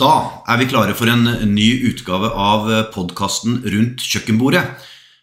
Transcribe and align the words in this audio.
Da 0.00 0.42
er 0.50 0.58
vi 0.58 0.66
klare 0.66 0.94
for 0.98 1.06
en 1.06 1.22
ny 1.52 1.68
utgave 1.86 2.32
av 2.34 2.66
podkasten 2.94 3.60
Rundt 3.62 4.02
kjøkkenbordet. 4.02 4.64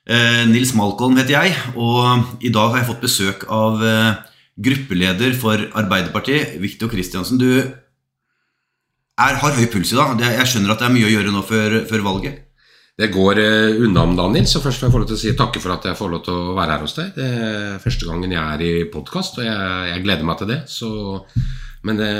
Eh, 0.07 0.45
Nils 0.47 0.71
Malcolm 0.79 1.17
heter 1.19 1.35
jeg, 1.35 1.57
og 1.75 2.39
i 2.39 2.51
dag 2.55 2.71
har 2.71 2.79
jeg 2.79 2.87
fått 2.87 3.03
besøk 3.03 3.43
av 3.51 3.83
eh, 3.83 4.21
gruppeleder 4.63 5.35
for 5.37 5.59
Arbeiderpartiet, 5.77 6.55
Viktor 6.63 6.89
Kristiansen. 6.91 7.37
Du 7.41 7.51
er, 7.51 7.75
har 9.43 9.59
høy 9.59 9.67
puls 9.67 9.91
i 9.91 9.99
dag. 9.99 10.15
Jeg 10.23 10.47
skjønner 10.47 10.73
at 10.73 10.81
det 10.81 10.87
er 10.87 10.95
mye 10.95 11.09
å 11.09 11.13
gjøre 11.17 11.35
nå 11.35 11.43
før, 11.45 11.77
før 11.91 12.07
valget. 12.07 12.41
Det 12.95 13.11
går 13.11 13.43
eh, 13.43 13.83
unna 13.83 14.07
om 14.07 14.17
dagen, 14.17 14.39
Nils. 14.39 14.55
Og 14.55 14.63
først 14.63 14.81
vil 14.81 14.87
jeg 14.87 14.95
få 14.95 15.03
lov 15.03 15.11
til 15.11 15.19
å 15.19 15.23
si 15.27 15.37
takke 15.37 15.61
for 15.61 15.75
at 15.75 15.91
jeg 15.91 15.99
får 15.99 16.15
lov 16.15 16.25
til 16.25 16.39
å 16.39 16.57
være 16.57 16.77
her 16.77 16.87
hos 16.87 16.95
deg. 16.95 17.13
Det 17.19 17.27
er 17.27 17.81
første 17.83 18.07
gangen 18.07 18.39
jeg 18.39 18.45
er 18.55 18.67
i 18.69 18.75
podkast, 18.93 19.43
og 19.43 19.51
jeg, 19.51 19.71
jeg 19.91 20.05
gleder 20.07 20.31
meg 20.31 20.39
til 20.39 20.55
det. 20.55 20.61
Så, 20.71 20.91
men 21.83 21.99
det 21.99 22.13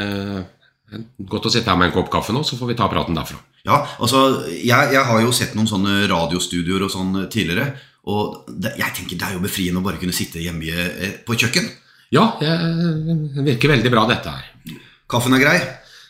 godt 1.32 1.48
å 1.48 1.52
sitte 1.54 1.72
her 1.72 1.80
med 1.80 1.90
en 1.90 1.96
kopp 1.96 2.12
kaffe 2.14 2.34
nå, 2.36 2.44
så 2.48 2.58
får 2.60 2.72
vi 2.72 2.78
ta 2.80 2.90
praten 2.92 3.18
derfra. 3.18 3.40
Ja, 3.68 3.84
altså, 4.02 4.24
jeg, 4.50 4.94
jeg 4.96 5.04
har 5.08 5.22
jo 5.22 5.32
sett 5.36 5.54
noen 5.56 5.70
sånne 5.70 6.02
radiostudioer 6.12 6.88
og 6.88 6.94
sånn 6.94 7.14
tidligere. 7.32 7.72
Og 8.12 8.50
det, 8.50 8.74
jeg 8.82 8.96
tenker 8.98 9.20
det 9.20 9.28
er 9.28 9.38
jo 9.38 9.44
befriende 9.44 9.82
å 9.84 9.86
bare 9.86 10.02
kunne 10.02 10.16
sitte 10.16 10.42
hjemme 10.42 10.74
eh, 10.74 11.20
på 11.26 11.36
et 11.36 11.46
kjøkken. 11.46 11.70
Ja, 12.12 12.26
det 12.42 13.46
virker 13.46 13.72
veldig 13.72 13.92
bra, 13.94 14.04
dette 14.10 14.34
her. 14.34 14.78
Kaffen 15.12 15.36
er 15.38 15.44
grei. 15.44 15.60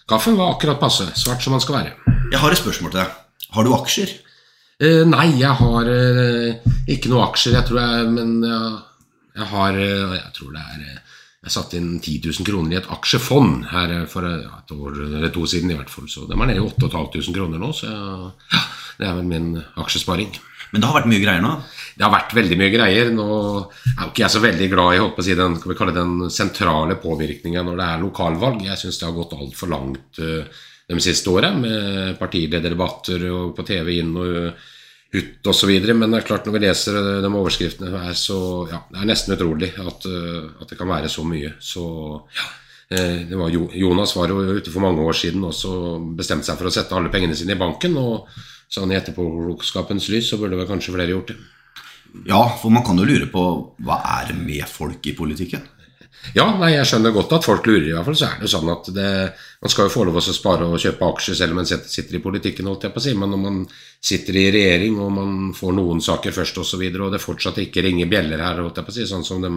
Kaffen 0.09 0.38
var 0.40 0.55
akkurat 0.55 0.80
passe. 0.82 1.05
Svart 1.20 1.43
som 1.43 1.54
man 1.54 1.62
skal 1.62 1.77
være. 1.82 2.16
Jeg 2.32 2.40
har 2.41 2.54
et 2.54 2.62
spørsmål 2.62 2.93
til 2.93 3.04
deg. 3.04 3.18
Har 3.52 3.68
du 3.68 3.73
aksjer? 3.76 4.16
Eh, 4.82 5.04
nei, 5.05 5.27
jeg 5.38 5.54
har 5.59 5.90
eh, 5.91 6.71
ikke 6.90 7.12
noe 7.12 7.27
aksjer, 7.27 7.54
jeg 7.59 7.68
tror 7.68 7.82
jeg, 7.84 8.07
men 8.16 8.40
jeg, 8.41 8.71
jeg 9.38 9.48
har 9.52 9.77
eh, 9.77 10.16
Jeg 10.18 10.32
tror 10.38 10.55
det 10.55 10.63
er 10.63 10.85
eh, 10.88 11.10
Jeg 11.41 11.54
satte 11.55 11.80
inn 11.80 11.95
10 11.98 12.20
000 12.27 12.45
kroner 12.45 12.76
i 12.76 12.77
et 12.77 12.90
aksjefond 12.94 13.63
her 13.72 13.91
eh, 13.95 14.08
for 14.09 14.27
eh, 14.30 14.45
et 14.45 14.73
år 14.76 14.99
eller 15.08 15.32
to 15.34 15.48
siden, 15.49 15.72
i 15.73 15.77
hvert 15.80 15.90
fall. 15.90 16.05
Så 16.12 16.27
de 16.30 16.36
er 16.36 16.41
nede 16.44 16.62
i 16.62 16.66
8500 16.68 17.34
kroner 17.34 17.62
nå, 17.62 17.72
så 17.73 17.90
ja, 17.90 18.62
det 18.99 19.08
er 19.08 19.16
vel 19.18 19.30
min 19.30 19.55
aksjesparing. 19.82 20.35
Men 20.71 20.84
det 20.84 20.88
har 20.88 20.99
vært 20.99 21.10
mye 21.10 21.24
greier 21.24 21.41
nå. 21.43 21.55
Det 21.98 22.05
har 22.05 22.13
vært 22.13 22.35
veldig 22.38 22.57
mye 22.62 22.71
greier. 22.71 23.10
Nå 23.15 23.26
er 23.32 24.04
jo 24.04 24.12
ikke 24.12 24.24
jeg 24.24 24.34
så 24.35 24.43
veldig 24.43 24.68
glad 24.71 24.96
i 24.96 24.99
på 25.02 25.24
å 25.24 25.26
si, 25.26 25.38
den, 25.40 25.57
skal 25.57 25.74
vi 25.74 25.77
kalle 25.82 25.96
den 25.96 26.13
sentrale 26.32 26.99
påvirkninga 27.02 27.65
når 27.65 27.82
det 27.82 27.87
er 27.87 28.04
lokalvalg. 28.05 28.62
Jeg 28.70 28.80
syns 28.80 29.02
det 29.02 29.10
har 29.10 29.18
gått 29.18 29.34
altfor 29.35 29.74
langt 29.74 30.21
eh, 30.21 30.62
de 30.91 31.02
siste 31.02 31.34
åra, 31.34 31.49
med 31.58 32.20
partilederdebatter 32.20 33.26
og 33.32 33.55
på 33.58 33.65
TV 33.65 33.96
inn 33.98 34.13
og 34.13 34.37
ut 35.12 35.48
osv. 35.51 35.71
Men 35.91 36.07
det 36.12 36.21
er 36.21 36.27
klart 36.27 36.48
når 36.48 36.55
vi 36.55 36.63
leser 36.65 36.98
de 37.23 37.31
overskriftene 37.31 37.91
her, 38.05 38.15
så 38.17 38.40
ja, 38.71 38.81
det 38.91 39.01
er 39.01 39.12
nesten 39.12 39.35
utrolig 39.35 39.71
at, 39.76 40.07
eh, 40.07 40.49
at 40.62 40.71
det 40.71 40.79
kan 40.79 40.91
være 40.91 41.12
så 41.12 41.26
mye. 41.27 41.53
Så 41.59 41.85
ja. 42.37 42.48
eh, 42.95 43.18
Det 43.29 43.40
var 43.40 43.51
jo, 43.53 43.68
Jonas 43.73 44.15
var 44.15 44.31
jo 44.31 44.43
ute 44.57 44.71
for 44.71 44.84
mange 44.84 45.03
år 45.03 45.18
siden 45.18 45.43
og 45.48 46.12
bestemte 46.18 46.48
seg 46.48 46.59
for 46.59 46.71
å 46.71 46.73
sette 46.73 46.95
alle 46.95 47.12
pengene 47.13 47.35
sine 47.37 47.57
i 47.57 47.62
banken. 47.62 47.98
og 47.99 48.27
Sånn 48.71 48.93
i 48.93 48.95
etterpåklokskapens 48.95 50.07
lys 50.13 50.29
så 50.31 50.37
burde 50.40 50.55
vel 50.55 50.70
kanskje 50.70 50.93
flere 50.95 51.12
gjort 51.12 51.34
det. 51.34 51.41
Ja, 52.27 52.40
for 52.59 52.71
man 52.71 52.84
kan 52.87 52.99
jo 52.99 53.07
lure 53.07 53.27
på 53.31 53.41
hva 53.84 53.98
er 54.21 54.31
med 54.35 54.63
folk 54.68 55.03
i 55.07 55.15
politikken? 55.15 55.63
Ja, 56.35 56.45
nei, 56.59 56.76
jeg 56.76 56.87
skjønner 56.87 57.13
godt 57.15 57.34
at 57.35 57.45
folk 57.45 57.65
lurer. 57.67 57.87
i 57.90 57.93
hvert 57.95 58.05
fall 58.07 58.17
så 58.20 58.27
er 58.27 58.41
det 58.43 58.49
sånn 58.51 58.70
at 58.71 58.90
det, 58.93 59.12
Man 59.62 59.71
skal 59.73 59.87
jo 59.87 59.93
få 59.93 60.04
lov 60.07 60.20
til 60.21 60.34
å 60.34 60.37
spare 60.37 60.68
og 60.70 60.81
kjøpe 60.81 61.07
aksjer 61.07 61.37
selv 61.37 61.53
om 61.53 61.62
man 61.62 61.70
sitter 61.70 62.18
i 62.18 62.23
politikken, 62.23 62.70
holdt 62.70 62.87
jeg 62.87 62.93
på 62.95 63.01
å 63.01 63.05
si. 63.05 63.13
Men 63.18 63.34
når 63.34 63.41
man 63.41 63.59
sitter 64.01 64.38
i 64.38 64.47
regjering 64.53 64.97
og 65.01 65.12
man 65.13 65.35
får 65.57 65.75
noen 65.78 66.01
saker 66.01 66.34
først 66.34 66.57
osv., 66.57 66.63
og, 66.63 66.69
så 66.72 66.81
videre, 66.81 67.06
og 67.06 67.13
det 67.13 67.22
fortsatt 67.22 67.62
ikke 67.62 67.84
ringer 67.85 68.09
bjeller 68.09 68.41
her, 68.41 68.63
holdt 68.63 68.81
jeg 68.81 68.88
på 68.88 68.94
å 68.94 68.97
si, 68.97 69.07
sånn 69.09 69.28
som 69.28 69.44
de, 69.44 69.51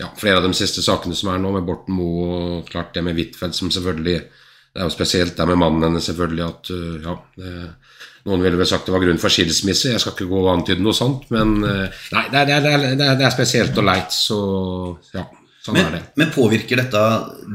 ja, 0.00 0.10
flere 0.16 0.40
av 0.40 0.48
de 0.48 0.52
siste 0.56 0.84
sakene 0.84 1.16
som 1.16 1.32
er 1.32 1.40
nå, 1.40 1.54
med 1.56 1.68
Borten 1.68 1.96
Moe 1.96 2.28
og 2.36 2.68
klart 2.68 2.92
det 2.96 3.04
med 3.06 3.16
Huitfeldt, 3.16 3.56
som 3.56 3.72
selvfølgelig 3.72 4.20
Det 4.70 4.78
er 4.78 4.86
jo 4.86 4.92
spesielt 4.94 5.34
det 5.34 5.46
med 5.50 5.58
mannen 5.58 5.82
hennes, 5.82 6.04
selvfølgelig, 6.06 6.44
at 6.46 6.68
øh, 6.70 6.98
ja 7.02 7.14
det, 7.40 7.54
noen 8.28 8.44
ville 8.44 8.58
vel 8.60 8.68
sagt 8.68 8.86
det 8.86 8.94
var 8.94 9.02
grunn 9.02 9.18
for 9.18 9.32
skilsmisse. 9.32 9.94
Jeg 9.94 10.02
skal 10.02 10.14
ikke 10.14 10.28
gå 10.30 10.40
og 10.44 10.52
antyde 10.52 10.84
noe 10.84 10.94
sånt, 10.94 11.26
men 11.34 11.56
øh, 11.64 12.00
nei, 12.14 12.24
det 12.30 12.40
er, 12.42 12.50
det 12.62 12.72
er, 12.76 13.16
det 13.18 13.26
er 13.26 13.34
spesielt 13.34 13.78
og 13.80 13.86
leit, 13.88 14.14
så 14.14 14.40
ja. 15.16 15.24
Sånn 15.70 15.94
Men, 15.94 16.06
men 16.18 16.32
påvirker 16.34 16.80
dette 16.82 17.02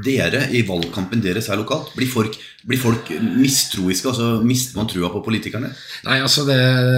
dere 0.06 0.46
i 0.56 0.64
valgkampen 0.68 1.22
deres 1.24 1.50
her 1.52 1.60
lokalt? 1.60 1.92
Blir 1.98 2.10
folk, 2.10 2.38
blir 2.66 2.82
folk 2.82 3.12
mistroiske? 3.22 4.10
altså 4.12 4.42
Mister 4.46 4.80
man 4.80 4.90
trua 4.92 5.12
på 5.14 5.24
politikerne? 5.26 5.72
Nei, 6.08 6.18
altså 6.24 6.48
det, 6.48 6.58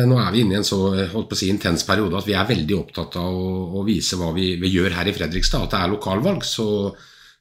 Nå 0.10 0.20
er 0.22 0.32
vi 0.34 0.46
inne 0.46 0.58
i 0.58 0.62
en 0.62 0.68
så 0.68 0.80
holdt 0.96 1.30
på 1.32 1.38
å 1.38 1.42
si, 1.42 1.52
intens 1.54 1.86
periode 1.88 2.18
at 2.20 2.30
vi 2.30 2.38
er 2.38 2.50
veldig 2.50 2.80
opptatt 2.80 3.20
av 3.22 3.36
å, 3.36 3.54
å 3.82 3.86
vise 3.88 4.20
hva 4.20 4.32
vi, 4.38 4.54
vi 4.62 4.74
gjør 4.74 4.98
her 5.00 5.12
i 5.12 5.16
Fredrikstad. 5.18 5.68
At 5.68 5.76
det 5.76 5.84
er 5.84 5.96
lokalvalg. 5.96 6.46
Så 6.48 6.68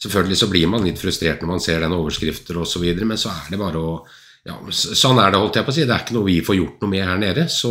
selvfølgelig 0.03 0.43
så 0.43 0.51
blir 0.53 0.71
man 0.73 0.87
litt 0.87 1.01
frustrert 1.01 1.43
når 1.43 1.53
man 1.55 1.65
ser 1.65 1.85
den 1.85 1.97
overskrifter 1.97 2.63
osv., 2.63 2.87
men 3.03 3.21
så 3.21 3.33
er 3.33 3.53
det 3.53 3.61
bare 3.61 3.83
å 3.83 3.99
ja, 4.47 4.55
Sånn 4.71 5.19
er 5.19 5.33
det, 5.33 5.41
holdt 5.43 5.57
jeg 5.59 5.67
på 5.67 5.73
å 5.73 5.75
si. 5.75 5.85
Det 5.89 5.91
er 5.91 6.05
ikke 6.05 6.15
noe 6.15 6.29
vi 6.29 6.37
får 6.47 6.55
gjort 6.55 6.83
noe 6.85 6.93
med 6.93 7.03
her 7.03 7.19
nede. 7.19 7.49
Så 7.51 7.71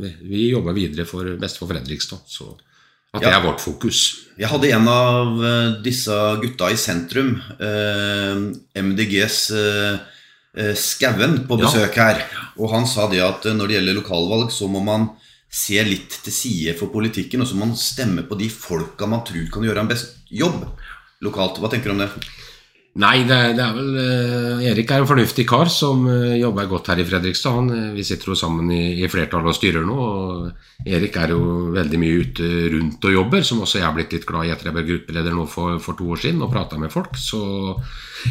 vi, 0.00 0.10
vi 0.26 0.48
jobber 0.50 0.74
videre 0.74 1.06
for 1.06 1.28
best 1.38 1.60
for 1.60 1.70
Fredrikstad. 1.70 2.24
Så 2.26 2.48
at 3.12 3.20
det 3.20 3.28
er 3.32 3.42
vårt 3.44 3.60
fokus. 3.60 3.98
Jeg 4.40 4.48
hadde 4.48 4.70
en 4.72 4.88
av 4.88 5.42
eh, 5.44 5.74
disse 5.84 6.16
gutta 6.40 6.70
i 6.72 6.78
sentrum, 6.80 7.34
eh, 7.60 8.38
MDGs 8.80 9.40
eh, 9.52 10.72
Skauen, 10.76 11.42
på 11.48 11.58
Ja. 11.60 11.66
besøk 11.66 11.96
her. 12.00 12.22
Og 12.56 12.72
han 12.72 12.86
sa 12.88 13.08
det 13.12 13.20
at 13.24 13.44
når 13.44 13.68
det 13.68 13.76
gjelder 13.76 14.00
lokalvalg, 14.00 14.50
så 14.52 14.68
må 14.68 14.82
man 14.84 15.10
se 15.52 15.76
litt 15.84 16.22
til 16.24 16.32
side 16.32 16.74
for 16.78 16.88
politikken, 16.88 17.44
og 17.44 17.48
så 17.48 17.56
må 17.56 17.66
man 17.68 17.76
stemme 17.76 18.24
på 18.24 18.38
de 18.40 18.48
folka 18.48 19.06
man 19.08 19.24
tror 19.24 19.44
kan 19.52 19.64
gjøre 19.64 19.84
en 19.84 19.92
best 19.92 20.16
jobb 20.32 20.64
lokalt. 21.20 21.60
Hva 21.60 21.68
tenker 21.68 21.92
du 21.92 21.96
om 21.96 22.04
det? 22.04 22.10
Nei, 22.92 23.22
det, 23.24 23.36
det 23.56 23.62
er 23.64 23.72
vel 23.72 23.94
eh, 23.96 24.64
Erik 24.68 24.90
er 24.92 25.00
en 25.00 25.06
fornuftig 25.08 25.46
kar 25.48 25.70
som 25.72 26.02
eh, 26.12 26.34
jobber 26.42 26.66
godt 26.68 26.90
her 26.92 27.00
i 27.00 27.06
Fredrikstad. 27.08 27.54
Han, 27.56 27.70
eh, 27.72 27.86
vi 27.96 28.04
sitter 28.04 28.28
jo 28.28 28.36
sammen 28.36 28.68
i, 28.68 28.98
i 29.00 29.08
flertall 29.08 29.46
og 29.48 29.54
styrer 29.56 29.86
nå. 29.88 29.94
og 29.96 30.84
Erik 30.84 31.16
er 31.16 31.32
jo 31.32 31.70
veldig 31.72 32.00
mye 32.02 32.18
ute 32.26 32.50
rundt 32.74 33.06
og 33.08 33.14
jobber, 33.16 33.46
som 33.48 33.62
også 33.64 33.80
jeg 33.80 33.86
har 33.86 33.96
blitt 33.96 34.12
litt 34.12 34.26
glad 34.28 34.44
i 34.44 34.52
etter 34.52 34.68
jeg 34.68 34.76
ble 34.76 34.84
gruppeleder 34.90 35.32
nå 35.38 35.46
for, 35.48 35.78
for 35.80 35.96
to 35.96 36.10
år 36.12 36.20
siden 36.20 36.44
og 36.44 36.52
prata 36.52 36.76
med 36.82 36.92
folk. 36.92 37.16
Så, 37.16 37.40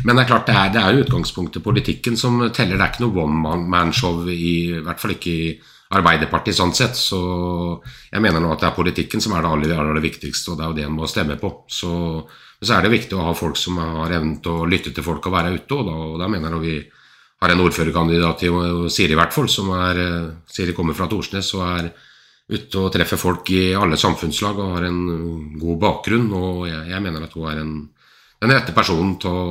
men 0.05 0.13
det 0.13 0.27
er 0.27 0.29
klart, 0.29 0.45
det 0.51 0.59
er, 0.59 0.69
det 0.77 0.83
er 0.83 0.93
jo 0.93 1.07
utgangspunktet 1.07 1.65
politikken 1.65 2.21
som 2.21 2.37
teller. 2.53 2.77
Det 2.77 2.85
er 2.85 2.93
ikke 2.93 3.05
noe 3.07 3.25
one 3.25 3.41
man- 3.47 3.65
man-show, 3.73 4.21
i, 4.29 4.53
i 4.77 4.85
hvert 4.85 5.01
fall 5.01 5.15
ikke 5.17 5.33
i 5.39 5.51
Arbeiderpartiet 5.97 6.55
sånn 6.61 6.77
sett. 6.77 6.93
Så 7.01 7.17
jeg 8.13 8.21
mener 8.21 8.37
nå 8.45 8.53
at 8.53 8.61
det 8.61 8.69
er 8.69 8.77
politikken 8.77 9.25
som 9.25 9.33
er 9.33 9.41
det 9.41 9.55
aller, 9.57 9.73
aller 9.81 10.05
viktigste, 10.05 10.53
og 10.53 10.61
det 10.61 10.67
er 10.67 10.69
jo 10.69 10.79
det 10.83 10.87
en 10.91 10.95
må 11.01 11.09
stemme 11.09 11.41
på. 11.41 11.55
Så, 11.65 11.95
så 12.61 12.75
er 12.75 12.85
det 12.85 12.93
viktig 12.93 13.17
å 13.17 13.25
ha 13.25 13.33
folk 13.37 13.57
som 13.57 13.79
har 13.81 14.13
evnen 14.13 14.37
til 14.43 14.61
å 14.61 14.67
lytte 14.69 14.93
til 14.93 15.05
folk 15.05 15.25
og 15.25 15.33
være 15.33 15.55
ute, 15.55 15.77
og 15.77 15.87
da, 15.87 15.95
og 16.11 16.19
da 16.21 16.27
mener 16.29 16.53
jeg 16.55 16.61
vi 16.61 16.75
har 17.41 17.53
en 17.53 17.63
ordførerkandidat 17.63 18.43
i 18.45 18.51
Siri 18.93 19.15
i 19.15 19.17
hvert 19.17 19.33
fall, 19.33 19.49
som 19.49 19.71
er 19.73 20.01
eh, 20.03 20.31
Siri 20.45 20.75
kommer 20.77 20.93
fra 20.97 21.07
Torsnes 21.09 21.49
og 21.57 21.63
er 21.65 21.89
ute 22.51 22.83
og 22.83 22.91
treffer 22.93 23.17
folk 23.17 23.49
i 23.55 23.71
alle 23.77 23.97
samfunnslag 23.97 24.59
og 24.59 24.75
har 24.75 24.85
en 24.85 25.01
god 25.57 25.79
bakgrunn, 25.81 26.29
og 26.37 26.67
jeg, 26.69 26.83
jeg 26.91 27.01
mener 27.01 27.25
at 27.25 27.33
hun 27.37 27.47
er 27.49 27.61
en, 27.63 27.75
den 28.43 28.53
rette 28.53 28.75
personen 28.75 29.15
til 29.21 29.31
å 29.31 29.45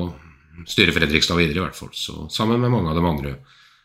styre 0.68 0.94
Fredrikstad 0.94 1.38
videre, 1.40 1.62
i 1.62 1.64
hvert 1.64 1.78
fall. 1.78 1.90
Så, 1.96 2.28
sammen 2.30 2.60
med 2.60 2.72
mange 2.72 2.92
av 2.92 2.98
de 2.98 3.06
andre. 3.08 3.34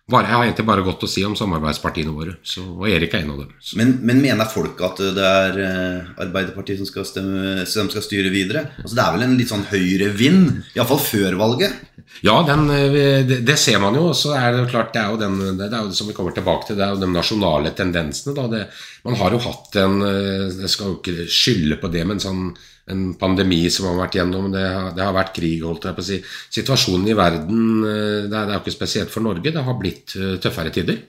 Bare, 0.05 0.27
jeg 0.29 0.37
har 0.37 0.43
egentlig 0.45 0.67
bare 0.67 0.83
godt 0.85 1.01
å 1.01 1.07
si 1.09 1.23
om 1.25 1.33
samarbeidspartiene 1.33 2.11
våre, 2.13 2.35
så, 2.45 2.61
og 2.61 2.83
Erik 2.85 3.15
er 3.17 3.23
en 3.23 3.31
av 3.33 3.39
dem. 3.41 3.53
Men, 3.79 3.93
men 4.05 4.19
mener 4.21 4.45
folk 4.51 4.83
at 4.85 4.99
det 5.15 5.23
er 5.25 5.57
eh, 5.63 6.11
Arbeiderpartiet 6.21 6.77
som 6.77 6.85
skal, 6.85 7.07
stemme, 7.09 7.63
som 7.65 7.89
skal 7.89 8.05
styre 8.05 8.29
videre? 8.29 8.67
Altså 8.83 8.99
Det 8.99 9.01
er 9.01 9.15
vel 9.15 9.25
en 9.25 9.33
litt 9.39 9.49
sånn 9.49 9.65
høyrevind, 9.71 10.51
iallfall 10.77 11.01
før 11.01 11.39
valget? 11.39 11.81
Ja, 12.21 12.35
den, 12.45 12.69
eh, 12.69 13.25
det, 13.25 13.39
det 13.49 13.57
ser 13.57 13.81
man 13.81 13.97
jo. 13.97 14.11
og 14.11 14.19
Så 14.19 14.35
er 14.37 14.51
det 14.53 14.61
jo 14.61 14.69
klart, 14.75 14.93
det 14.93 15.01
er 15.01 15.09
jo, 15.09 15.19
den, 15.23 15.57
det 15.57 15.71
er 15.71 15.89
jo 15.89 15.97
som 15.97 16.13
vi 16.13 16.17
kommer 16.19 16.37
tilbake 16.37 16.69
til, 16.69 16.77
det 16.77 16.85
er 16.85 16.93
jo 16.93 17.01
de 17.01 17.09
nasjonale 17.09 17.73
tendensene. 17.73 18.37
Da. 18.37 18.45
Det, 18.53 18.61
man 19.09 19.17
har 19.23 19.33
jo 19.33 19.41
hatt 19.47 19.81
en 19.81 19.97
eh, 20.05 20.45
Jeg 20.61 20.73
skal 20.75 20.93
jo 20.93 20.99
ikke 20.99 21.25
skylde 21.25 21.81
på 21.81 21.89
det, 21.97 22.05
men 22.05 22.21
sånn 22.21 22.51
en 22.91 23.15
pandemi 23.17 23.63
som 23.73 23.89
har 23.89 23.97
vært 24.03 24.19
gjennom. 24.19 24.51
Det 24.53 24.61
har, 24.61 24.91
det 24.95 25.03
har 25.05 25.15
vært 25.15 25.33
krig, 25.35 25.63
holdt 25.65 25.87
jeg 25.89 25.97
på 25.97 26.03
å 26.03 26.07
si. 26.09 26.19
Situasjonen 26.59 27.09
i 27.09 27.17
verden 27.17 27.65
eh, 27.81 28.29
det 28.29 28.37
er, 28.37 28.53
jo 28.53 28.61
ikke 28.61 28.75
spesielt 28.75 29.13
for 29.13 29.25
Norge. 29.25 29.53
Det 29.53 29.65
har 29.65 29.79
blitt 29.79 30.15
eh, 30.19 30.37
tøffere 30.41 30.73
tider. 30.75 31.01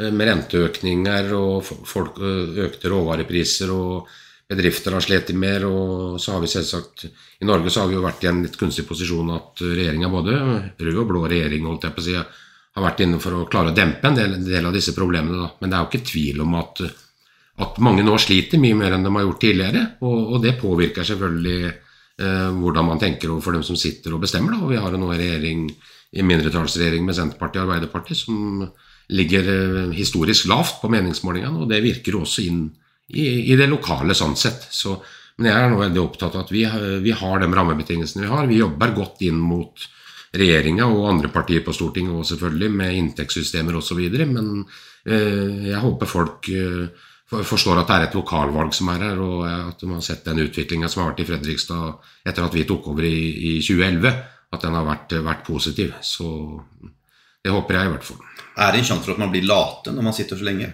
Eh, 0.00 0.08
Med 0.08 0.30
renteøkninger 0.30 1.32
og 1.36 1.68
folk, 1.68 2.20
økte 2.20 2.92
råvarepriser 2.92 3.72
og 3.74 4.10
bedrifter 4.50 4.96
har 4.96 5.04
slitt 5.04 5.34
mer. 5.36 5.66
Og 5.68 6.16
så 6.22 6.34
har 6.34 6.44
vi 6.44 6.50
selvsagt 6.50 7.04
I 7.06 7.48
Norge 7.48 7.72
så 7.72 7.84
har 7.84 7.92
vi 7.92 7.98
jo 7.98 8.06
vært 8.06 8.24
i 8.24 8.30
en 8.32 8.44
litt 8.46 8.56
kunstig 8.60 8.86
posisjon 8.88 9.36
at 9.36 9.60
regjeringa, 9.64 10.10
både 10.12 10.38
rød 10.80 11.04
og 11.04 11.12
blå 11.12 11.26
regjering, 11.30 11.68
holdt 11.68 11.86
jeg 11.86 11.96
på 11.98 12.04
å 12.04 12.08
si, 12.08 12.16
har 12.70 12.86
vært 12.86 13.04
inne 13.04 13.20
for 13.20 13.36
å 13.36 13.46
klare 13.50 13.74
å 13.74 13.76
dempe 13.76 14.08
en 14.08 14.16
del, 14.16 14.40
del 14.46 14.66
av 14.66 14.74
disse 14.74 14.96
problemene. 14.96 15.36
Da. 15.36 15.52
Men 15.60 15.70
det 15.70 15.76
er 15.76 15.84
jo 15.84 15.92
ikke 15.92 16.10
tvil 16.14 16.44
om 16.46 16.58
at, 16.62 16.82
at 17.60 17.78
mange 17.82 18.04
nå 18.06 18.16
sliter 18.20 18.60
mye 18.62 18.76
mer 18.78 18.96
enn 18.96 19.04
de 19.04 19.12
har 19.14 19.26
gjort 19.26 19.40
tidligere. 19.42 19.84
Og, 20.06 20.18
og 20.34 20.44
det 20.44 20.58
påvirker 20.60 21.06
selvfølgelig 21.06 21.60
eh, 21.66 22.50
hvordan 22.56 22.88
man 22.92 23.02
tenker 23.02 23.32
overfor 23.32 23.58
dem 23.58 23.64
som 23.66 23.78
sitter 23.80 24.16
og 24.16 24.22
bestemmer. 24.24 24.56
Da. 24.56 24.64
Og 24.64 24.72
vi 24.72 24.80
har 24.80 24.96
nå 24.96 25.10
en 25.10 25.18
regjering 25.18 25.66
mindretallsregjering 26.30 27.04
med 27.06 27.16
Senterpartiet 27.18 27.62
og 27.62 27.68
Arbeiderpartiet 27.68 28.22
som 28.22 28.64
ligger 29.10 29.52
eh, 29.54 29.94
historisk 29.96 30.48
lavt 30.50 30.80
på 30.82 30.90
meningsmålingene, 30.92 31.64
og 31.64 31.70
det 31.70 31.82
virker 31.84 32.20
også 32.20 32.46
inn 32.46 32.66
i, 33.10 33.50
i 33.50 33.56
det 33.58 33.68
lokale 33.70 34.14
sånn 34.16 34.36
sett. 34.38 34.68
Så, 34.70 34.96
men 35.38 35.50
jeg 35.50 35.58
er 35.58 35.72
nå 35.72 35.80
veldig 35.82 36.02
opptatt 36.02 36.36
av 36.36 36.46
at 36.46 36.52
vi, 36.54 36.64
vi 37.02 37.14
har 37.16 37.42
de 37.42 37.50
rammebetingelsene 37.50 38.26
vi 38.26 38.30
har. 38.30 38.50
Vi 38.50 38.60
jobber 38.62 38.94
godt 38.96 39.24
inn 39.26 39.40
mot 39.42 39.90
regjeringa 40.36 40.86
og 40.86 41.08
andre 41.10 41.30
partier 41.32 41.64
på 41.66 41.74
Stortinget 41.74 42.14
og 42.14 42.26
selvfølgelig, 42.28 42.70
med 42.70 42.98
inntektssystemer 42.98 43.78
osv. 43.80 44.00
Men 44.30 44.50
eh, 45.04 45.70
jeg 45.72 45.82
håper 45.82 46.10
folk 46.10 46.50
eh, 46.54 47.08
forstår 47.30 47.78
at 47.80 47.90
det 47.90 47.96
er 47.96 48.06
et 48.08 48.16
lokalvalg 48.18 48.74
som 48.74 48.88
er 48.90 49.04
her, 49.06 49.20
og 49.22 49.44
at 49.46 49.82
man 49.86 50.00
har 50.00 50.06
sett 50.06 50.24
den 50.26 50.42
utviklinga 50.42 50.88
som 50.90 51.04
har 51.04 51.12
vært 51.12 51.22
i 51.22 51.28
Fredrikstad 51.28 52.08
etter 52.26 52.46
at 52.46 52.56
vi 52.56 52.66
tok 52.66 52.88
over 52.90 53.06
i, 53.06 53.18
i 53.52 53.52
2011, 53.62 54.10
at 54.50 54.64
den 54.66 54.74
har 54.74 54.88
vært, 54.88 55.14
vært 55.22 55.44
positiv. 55.46 55.94
Så 56.02 56.26
det 57.44 57.52
håper 57.54 57.78
jeg 57.78 57.88
i 57.88 57.92
hvert 57.94 58.08
fall. 58.08 58.24
Er 58.60 58.74
det 58.74 58.82
en 58.82 58.88
sjanse 58.90 59.06
for 59.06 59.14
at 59.14 59.22
man 59.22 59.30
blir 59.32 59.46
late 59.46 59.94
når 59.94 60.04
man 60.04 60.16
sitter 60.16 60.36
så 60.36 60.44
lenge? 60.44 60.68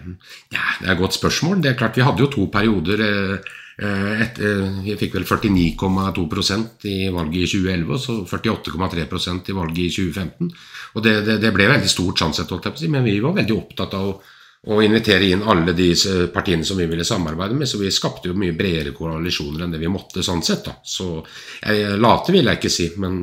Ja, 0.51 0.65
Det 0.81 0.89
er 0.89 0.95
et 0.95 0.99
godt 0.99 1.15
spørsmål. 1.15 1.61
Det 1.61 1.71
er 1.71 1.79
klart 1.79 1.97
Vi 1.97 2.03
hadde 2.03 2.23
jo 2.25 2.31
to 2.31 2.47
perioder. 2.51 3.03
Eh, 3.05 3.53
eh, 3.79 4.21
et, 4.25 4.39
eh, 4.39 4.81
vi 4.83 4.97
fikk 4.97 5.13
vel 5.15 5.23
49,2% 5.29 6.87
i 6.89 6.97
valget 7.13 7.43
i 7.43 7.51
2011 7.53 7.93
og 7.93 8.01
så 8.01 8.17
48,3% 8.25 9.49
i 9.49 9.55
valget 9.55 9.77
i 9.85 9.89
2015. 9.93 10.51
Og 10.95 11.03
det, 11.03 11.13
det, 11.25 11.37
det 11.41 11.53
ble 11.53 11.69
veldig 11.69 11.89
stort 11.89 12.19
sett, 12.19 12.89
men 12.89 13.05
vi 13.05 13.19
var 13.21 13.37
veldig 13.37 13.55
opptatt 13.55 13.93
av 13.93 14.09
å, 14.09 14.19
å 14.67 14.81
invitere 14.83 15.29
inn 15.29 15.45
alle 15.47 15.73
de 15.77 15.91
partiene 16.33 16.65
som 16.65 16.79
vi 16.79 16.87
ville 16.89 17.05
samarbeide 17.07 17.55
med, 17.55 17.69
så 17.69 17.79
vi 17.79 17.91
skapte 17.93 18.31
jo 18.31 18.37
mye 18.37 18.55
bredere 18.57 18.95
koalisjoner 18.95 19.63
enn 19.63 19.75
det 19.75 19.81
vi 19.81 19.91
måtte 19.91 20.25
sånn 20.25 20.43
sett. 20.43 20.65
da. 20.65 20.77
Så 20.83 21.21
jeg, 21.61 21.97
Late 22.01 22.35
vil 22.35 22.49
jeg 22.49 22.59
ikke 22.59 22.73
si, 22.73 22.89
men 22.99 23.19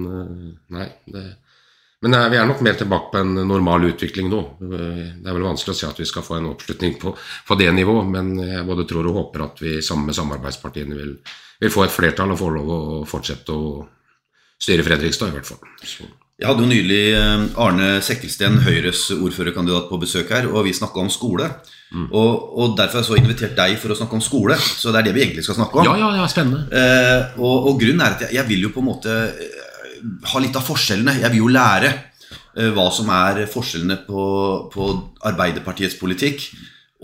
nei. 0.72 0.88
det 1.10 1.24
men 2.04 2.14
eh, 2.14 2.28
vi 2.28 2.36
er 2.36 2.46
nok 2.46 2.60
mer 2.60 2.76
tilbake 2.76 3.12
på 3.12 3.20
en 3.22 3.32
normal 3.48 3.86
utvikling 3.88 4.28
nå. 4.28 4.40
Eh, 4.60 5.04
det 5.22 5.30
er 5.30 5.36
vel 5.38 5.46
vanskelig 5.46 5.72
å 5.72 5.78
si 5.78 5.86
at 5.88 6.00
vi 6.02 6.08
skal 6.08 6.26
få 6.26 6.36
en 6.36 6.50
oppslutning 6.50 6.98
på, 7.00 7.14
på 7.48 7.56
det 7.60 7.70
nivået, 7.72 8.10
men 8.12 8.34
jeg 8.42 8.66
både 8.68 8.84
tror 8.90 9.08
og 9.08 9.20
håper 9.20 9.46
at 9.46 9.62
vi 9.64 9.78
sammen 9.84 10.10
med 10.10 10.18
samarbeidspartiene 10.18 10.98
vil, 10.98 11.14
vil 11.62 11.72
få 11.72 11.86
et 11.86 11.94
flertall 11.94 12.34
og 12.34 12.40
få 12.40 12.50
lov 12.58 12.74
å 12.74 12.82
fortsette 13.08 13.56
å 13.56 13.78
styre 14.60 14.84
Fredrikstad, 14.86 15.32
i 15.32 15.38
hvert 15.38 15.48
fall. 15.48 15.64
Så. 15.80 16.10
Jeg 16.34 16.48
hadde 16.50 16.64
jo 16.64 16.70
nylig 16.70 17.02
eh, 17.14 17.42
Arne 17.62 17.88
Sekkelsten, 18.02 18.58
Høyres 18.64 19.06
ordførerkandidat, 19.14 19.86
på 19.86 20.00
besøk 20.02 20.32
her, 20.34 20.48
og 20.50 20.66
vi 20.66 20.74
snakka 20.74 21.04
om 21.04 21.10
skole. 21.12 21.46
Mm. 21.94 22.08
Og, 22.10 22.30
og, 22.58 22.72
Derfor 22.78 22.98
har 22.98 23.04
jeg 23.04 23.10
så 23.10 23.18
invitert 23.20 23.54
deg 23.58 23.76
for 23.78 23.94
å 23.94 23.98
snakke 23.98 24.18
om 24.18 24.24
skole. 24.24 24.56
Så 24.58 24.90
det 24.90 25.02
er 25.02 25.08
det 25.08 25.14
vi 25.14 25.22
egentlig 25.22 25.44
skal 25.46 25.60
snakke 25.60 25.78
om. 25.78 25.86
Ja, 25.86 25.94
ja, 26.00 26.10
ja, 26.18 26.26
spennende. 26.30 26.66
Eh, 26.74 27.38
og, 27.38 27.68
og, 27.70 27.78
grunnen 27.78 28.02
er 28.02 28.16
at 28.16 28.26
jeg, 28.26 28.34
jeg, 28.40 28.48
vil 28.50 28.66
jo 28.66 28.72
på 28.74 28.82
en 28.82 28.90
måte 28.90 29.14
ha 30.32 30.42
litt 30.42 30.58
av 30.58 30.66
forskjellene. 30.66 31.20
Jeg 31.22 31.32
vil 31.32 31.44
jo 31.44 31.52
lære 31.54 31.92
eh, 31.92 32.70
hva 32.74 32.88
som 32.94 33.12
er 33.14 33.44
forskjellene 33.50 34.00
på, 34.08 34.24
på, 34.74 34.88
Arbeiderpartiets 35.30 35.98
politikk 36.00 36.48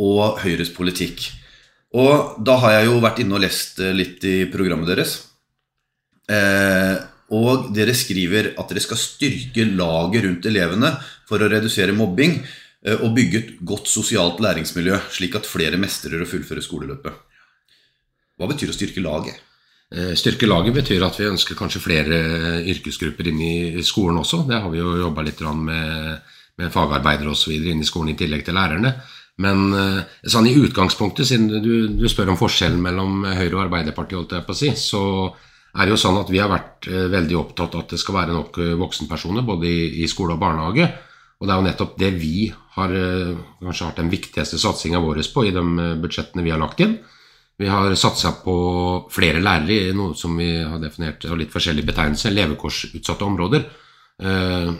og 0.00 0.40
Høyres 0.42 0.74
politikk. 0.74 1.30
Og 2.00 2.42
da 2.46 2.58
har 2.62 2.76
jeg 2.78 2.90
jo 2.90 3.00
vært 3.02 3.22
inne 3.22 3.38
og 3.38 3.44
lest 3.46 3.80
eh, 3.82 3.94
litt 3.94 4.26
i 4.26 4.36
programmet 4.50 4.90
deres. 4.90 5.16
Eh, 6.30 6.94
og 7.36 7.70
dere 7.76 7.94
skriver 7.94 8.52
at 8.58 8.72
dere 8.72 8.82
skal 8.82 8.98
styrke 8.98 9.66
laget 9.68 10.24
rundt 10.26 10.48
elevene 10.50 10.94
for 11.28 11.42
å 11.42 11.50
redusere 11.50 11.94
mobbing 11.94 12.40
og 13.04 13.12
bygge 13.12 13.38
et 13.38 13.50
godt 13.68 13.90
sosialt 13.92 14.38
læringsmiljø, 14.40 14.96
slik 15.12 15.34
at 15.36 15.46
flere 15.46 15.76
mestrer 15.76 16.22
og 16.24 16.30
fullfører 16.30 16.64
skoleløpet. 16.64 17.18
Hva 18.40 18.48
betyr 18.48 18.72
å 18.72 18.74
styrke 18.74 19.04
laget? 19.04 19.36
Eh, 19.90 20.12
styrke 20.14 20.46
laget 20.46 20.76
betyr 20.76 21.02
at 21.02 21.16
vi 21.18 21.28
ønsker 21.28 21.58
kanskje 21.58 21.82
flere 21.82 22.18
yrkesgrupper 22.72 23.26
inn 23.28 23.40
i 23.42 23.82
skolen 23.84 24.20
også. 24.22 24.44
Det 24.48 24.60
har 24.62 24.70
vi 24.72 24.78
jo 24.78 24.94
jobba 25.00 25.24
litt 25.26 25.42
med, 25.42 26.20
med 26.56 26.72
fagarbeidere 26.72 27.34
osv. 27.34 27.52
inn 27.58 27.82
i 27.82 27.88
skolen 27.88 28.14
i 28.14 28.18
tillegg 28.18 28.46
til 28.46 28.56
lærerne. 28.56 28.94
Men 29.42 29.74
eh, 29.74 30.00
sånn 30.30 30.46
i 30.46 30.54
utgangspunktet, 30.56 31.26
siden 31.26 31.50
du, 31.64 31.88
du 31.98 32.06
spør 32.08 32.32
om 32.32 32.40
forskjellen 32.40 32.80
mellom 32.80 33.24
Høyre 33.26 33.56
og 33.56 33.64
Arbeiderpartiet, 33.66 34.20
holdt 34.20 34.36
jeg 34.38 34.46
på 34.46 34.56
å 34.56 34.60
si, 34.60 34.72
så 34.78 35.02
er 35.74 35.86
det 35.86 35.94
jo 35.94 36.00
sånn 36.02 36.18
at 36.20 36.32
vi 36.32 36.40
har 36.42 36.50
vært 36.50 36.88
eh, 36.90 37.06
veldig 37.12 37.38
opptatt 37.38 37.76
av 37.76 37.84
at 37.84 37.94
det 37.94 38.00
skal 38.02 38.18
være 38.18 38.34
nok 38.34 38.58
voksenpersoner 38.80 39.46
både 39.46 39.70
i, 39.70 39.86
i 40.02 40.10
skole 40.10 40.34
og 40.34 40.42
barnehage. 40.42 40.88
Og 41.40 41.46
det 41.46 41.54
er 41.54 41.60
jo 41.60 41.68
nettopp 41.68 41.94
det 41.96 42.10
vi 42.20 42.50
har 42.74 42.92
kanskje 42.92 43.86
hatt 43.86 44.00
den 44.02 44.10
viktigste 44.12 44.58
satsinga 44.60 44.98
vår 45.00 45.22
på 45.32 45.46
i 45.48 45.54
de 45.54 45.62
budsjettene 46.02 46.44
vi 46.44 46.52
har 46.52 46.60
lagt 46.60 46.82
inn. 46.84 46.98
Vi 47.60 47.68
har 47.68 47.94
satsa 47.96 48.34
på 48.44 48.56
flere 49.12 49.40
lærere 49.40 49.90
i 49.90 49.96
noe 49.96 50.12
som 50.16 50.36
vi 50.36 50.50
har 50.60 50.80
definert 50.80 51.24
av 51.28 51.36
litt 51.40 51.52
forskjellige 51.52 51.88
betegnelser, 51.90 52.32
levekårsutsatte 52.36 53.26
områder. 53.26 53.66
Eh, 54.20 54.70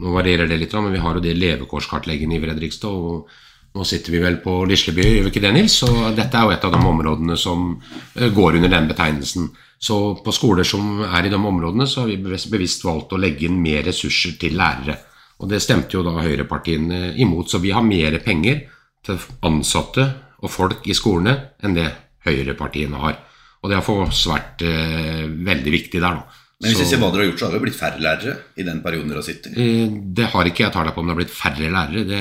nå 0.00 0.12
varierer 0.12 0.48
det 0.48 0.56
litt, 0.60 0.72
men 0.76 0.92
vi 0.92 1.00
har 1.00 1.16
jo 1.16 1.24
det 1.24 1.34
levekårskartleggende 1.36 2.36
i 2.36 2.40
Fredrikstad. 2.42 2.88
og 2.88 3.28
Nå 3.74 3.84
sitter 3.84 4.14
vi 4.14 4.22
vel 4.22 4.36
på 4.38 4.60
Lisleby, 4.70 5.02
gjør 5.02 5.26
vi 5.26 5.32
ikke 5.32 5.42
det, 5.42 5.52
Nils? 5.52 5.76
Så 5.82 5.88
dette 6.14 6.38
er 6.38 6.46
jo 6.46 6.54
et 6.54 6.64
av 6.64 6.72
de 6.72 6.80
områdene 6.80 7.36
som 7.36 7.74
eh, 8.16 8.28
går 8.32 8.60
under 8.60 8.72
den 8.72 8.88
betegnelsen. 8.88 9.50
Så 9.84 9.96
på 10.24 10.32
skoler 10.32 10.64
som 10.64 11.02
er 11.04 11.26
i 11.26 11.32
de 11.32 11.36
områdene, 11.36 11.86
så 11.90 12.04
har 12.04 12.12
vi 12.12 12.38
bevisst 12.50 12.86
valgt 12.86 13.12
å 13.12 13.20
legge 13.20 13.48
inn 13.48 13.58
mer 13.60 13.84
ressurser 13.84 14.38
til 14.40 14.56
lærere. 14.56 14.96
Og 15.42 15.50
det 15.50 15.60
stemte 15.60 15.98
jo 15.98 16.04
da 16.06 16.14
høyrepartiene 16.22 17.10
imot, 17.20 17.50
så 17.50 17.60
vi 17.60 17.74
har 17.74 17.84
mer 17.84 18.16
penger 18.24 18.62
til 19.04 19.20
ansatte 19.44 20.06
og 20.40 20.52
folk 20.52 20.88
i 20.88 20.96
skolene 20.96 21.34
enn 21.64 21.76
det 21.76 21.90
høyrepartiene 22.24 23.02
har. 23.02 23.20
Og 23.64 23.70
det 23.70 23.78
har 23.78 23.84
for 23.84 24.06
oss 24.06 24.22
vært 24.28 24.64
eh, 24.64 25.24
veldig 25.24 25.72
viktig 25.72 26.00
der. 26.00 26.18
Da. 26.20 26.42
Men 26.60 26.70
hvis 26.70 26.80
vi 26.84 26.88
ser 26.88 27.00
hva 27.02 27.10
dere 27.12 27.24
har 27.24 27.30
gjort, 27.30 27.40
så 27.40 27.46
har 27.48 27.54
det 27.56 27.62
blitt 27.64 27.78
færre 27.78 28.02
lærere 28.04 28.34
i 28.56 28.64
den 28.64 28.80
perioden 28.84 29.10
dere 29.10 29.20
har 29.20 29.26
sittet? 29.26 29.56
Eh, 29.60 29.88
det 30.16 30.28
har 30.32 30.48
ikke 30.48 30.66
jeg 30.66 30.74
tall 30.76 30.92
på 30.94 31.02
om 31.02 31.08
det 31.08 31.16
har 31.16 31.20
blitt 31.20 31.34
færre 31.34 31.72
lærere. 31.76 32.04
Det, 32.08 32.20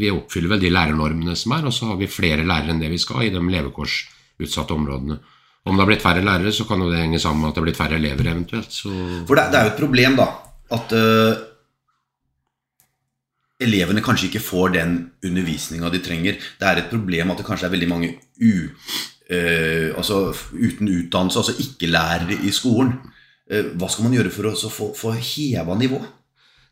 vi 0.00 0.12
oppfyller 0.12 0.52
vel 0.54 0.64
de 0.64 0.72
lærernormene 0.72 1.36
som 1.40 1.56
er, 1.56 1.68
og 1.68 1.76
så 1.76 1.92
har 1.92 2.00
vi 2.00 2.10
flere 2.10 2.44
lærere 2.44 2.74
enn 2.74 2.82
det 2.82 2.92
vi 2.92 3.00
skal 3.00 3.28
i 3.28 3.32
de 3.32 3.40
levekårsutsatte 3.56 4.76
områdene. 4.76 5.20
Om 5.62 5.76
det 5.76 5.84
har 5.84 5.90
blitt 5.92 6.02
færre 6.02 6.24
lærere, 6.26 6.52
så 6.54 6.66
kan 6.66 6.80
jo 6.82 6.90
det 6.90 6.98
henge 6.98 7.20
sammen 7.22 7.44
med 7.44 7.52
at 7.52 7.54
det 7.54 7.62
har 7.62 7.66
blitt 7.68 7.78
færre 7.78 7.98
elever 8.00 8.30
eventuelt. 8.32 8.72
Så... 8.74 8.90
For 9.28 9.38
det, 9.38 9.46
det, 9.52 9.58
er 9.58 9.68
jo 9.68 9.72
et 9.72 9.78
problem, 9.78 10.16
da, 10.18 10.26
at 10.74 10.94
uh, 10.98 11.44
elevene 13.62 14.02
kanskje 14.02 14.26
ikke 14.30 14.42
får 14.42 14.74
den 14.74 14.96
undervisninga 15.22 15.92
de 15.94 16.02
trenger. 16.02 16.40
Det 16.58 16.68
er 16.68 16.82
et 16.82 16.90
problem 16.90 17.30
at 17.30 17.38
det 17.38 17.46
kanskje 17.46 17.68
er 17.68 17.74
veldig 17.76 17.90
mange 17.92 18.10
u 18.42 18.52
uh, 18.66 19.88
altså 19.94 20.24
uten 20.50 20.90
utdannelse, 20.90 21.44
altså 21.44 21.54
ikke-lærere 21.62 22.40
i 22.42 22.50
skolen. 22.54 22.96
Uh, 23.46 23.70
hva 23.78 23.90
skal 23.92 24.08
man 24.08 24.18
gjøre 24.18 24.34
for 24.34 24.50
å 24.50 24.56
få, 24.66 24.90
få 24.98 25.14
heva 25.14 25.78
nivået? 25.78 26.10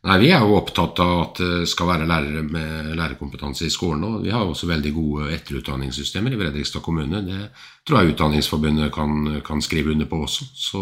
Nei, 0.01 0.17
Vi 0.17 0.29
er 0.33 0.41
jo 0.41 0.55
opptatt 0.57 0.97
av 1.03 1.11
at 1.21 1.39
det 1.43 1.67
skal 1.69 1.91
være 1.91 2.07
lærere 2.09 2.41
med 2.41 2.95
lærerkompetanse 2.97 3.67
i 3.67 3.73
skolen. 3.73 4.03
og 4.03 4.23
Vi 4.23 4.31
har 4.33 4.41
også 4.41 4.69
veldig 4.69 4.93
gode 4.95 5.27
etterutdanningssystemer 5.35 6.33
i 6.33 6.39
Fredrikstad 6.39 6.81
kommune. 6.81 7.21
Det 7.21 7.41
tror 7.85 8.01
jeg 8.01 8.15
Utdanningsforbundet 8.15 8.91
kan, 8.93 9.41
kan 9.45 9.61
skrive 9.61 9.91
under 9.91 10.09
på 10.09 10.23
også. 10.25 10.47
Så, 10.55 10.81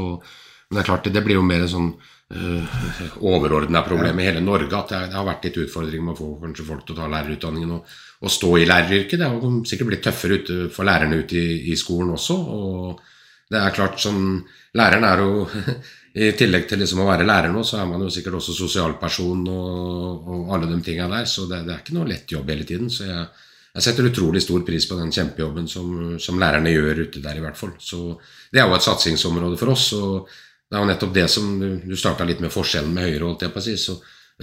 men 0.69 0.77
det 0.77 0.83
er 0.83 0.87
klart, 0.87 1.11
det 1.11 1.23
blir 1.25 1.35
jo 1.35 1.43
mer 1.43 1.67
sånn 1.67 1.91
uh, 1.91 2.63
eh, 2.63 3.19
overordna 3.19 3.81
problem 3.83 4.21
i 4.21 4.29
hele 4.29 4.39
Norge 4.39 4.71
at 4.77 4.93
det, 4.93 5.11
har 5.11 5.27
vært 5.27 5.49
litt 5.49 5.59
utfordring 5.65 6.05
med 6.05 6.15
å 6.15 6.19
få 6.21 6.31
kanskje 6.45 6.67
folk 6.71 6.85
til 6.87 6.95
å 6.95 7.01
ta 7.01 7.11
lærerutdanningen 7.11 7.75
og, 7.75 7.93
og 8.23 8.31
stå 8.31 8.55
i 8.55 8.67
læreryrket. 8.71 9.19
Det 9.19 9.27
har 9.27 9.61
sikkert 9.67 9.91
blitt 9.91 10.05
tøffere 10.07 10.59
for 10.71 10.87
lærerne 10.87 11.19
ute 11.19 11.35
i, 11.35 11.63
i, 11.73 11.75
skolen 11.75 12.15
også. 12.15 12.39
og 12.39 13.03
det 13.49 13.59
er 13.59 13.75
klart 13.75 14.01
sånn, 14.01 14.39
Læreren 14.77 15.05
er 15.09 15.23
jo 15.23 15.45
I 16.21 16.31
tillegg 16.37 16.67
til 16.69 16.81
liksom 16.81 17.03
å 17.03 17.07
være 17.07 17.25
lærer 17.25 17.53
nå, 17.53 17.61
så 17.65 17.79
er 17.79 17.87
man 17.89 18.01
jo 18.03 18.09
sikkert 18.13 18.39
også 18.39 18.53
sosialperson 18.57 19.45
og, 19.49 20.27
og 20.29 20.51
alle 20.55 20.69
de 20.69 20.79
tinga 20.85 21.05
der. 21.09 21.27
Så 21.29 21.45
det, 21.49 21.63
det, 21.67 21.73
er 21.73 21.83
ikke 21.83 21.95
noe 21.97 22.09
lett 22.09 22.33
jobb 22.33 22.49
hele 22.49 22.65
tiden. 22.67 22.89
Så 22.93 23.05
jeg, 23.05 23.25
jeg 23.75 23.85
setter 23.85 24.09
utrolig 24.09 24.41
stor 24.43 24.65
pris 24.67 24.87
på 24.89 24.97
den 24.97 25.13
kjempejobben 25.13 25.69
som, 25.69 25.91
som, 26.21 26.39
lærerne 26.41 26.73
gjør 26.73 27.03
ute 27.05 27.21
der, 27.23 27.37
i 27.37 27.43
hvert 27.45 27.57
fall. 27.57 27.75
Så 27.81 28.01
det 28.49 28.61
er 28.61 28.67
jo 28.67 28.77
et 28.77 28.85
satsingsområde 28.85 29.59
for 29.61 29.73
oss. 29.75 29.91
og 29.97 30.33
det 30.69 30.77
er 30.77 30.83
jo 30.83 30.89
nettopp 30.89 31.13
det 31.15 31.27
som 31.33 31.53
Du 31.61 31.95
starta 31.97 32.27
litt 32.29 32.41
med 32.43 32.53
forskjellen 32.53 32.91
med 32.93 33.07
Høyre, 33.07 33.23
holdt 33.25 33.45
jeg 33.47 33.53
på 33.53 33.61
å 33.61 33.67
si. 33.69 33.77
Så 33.77 33.97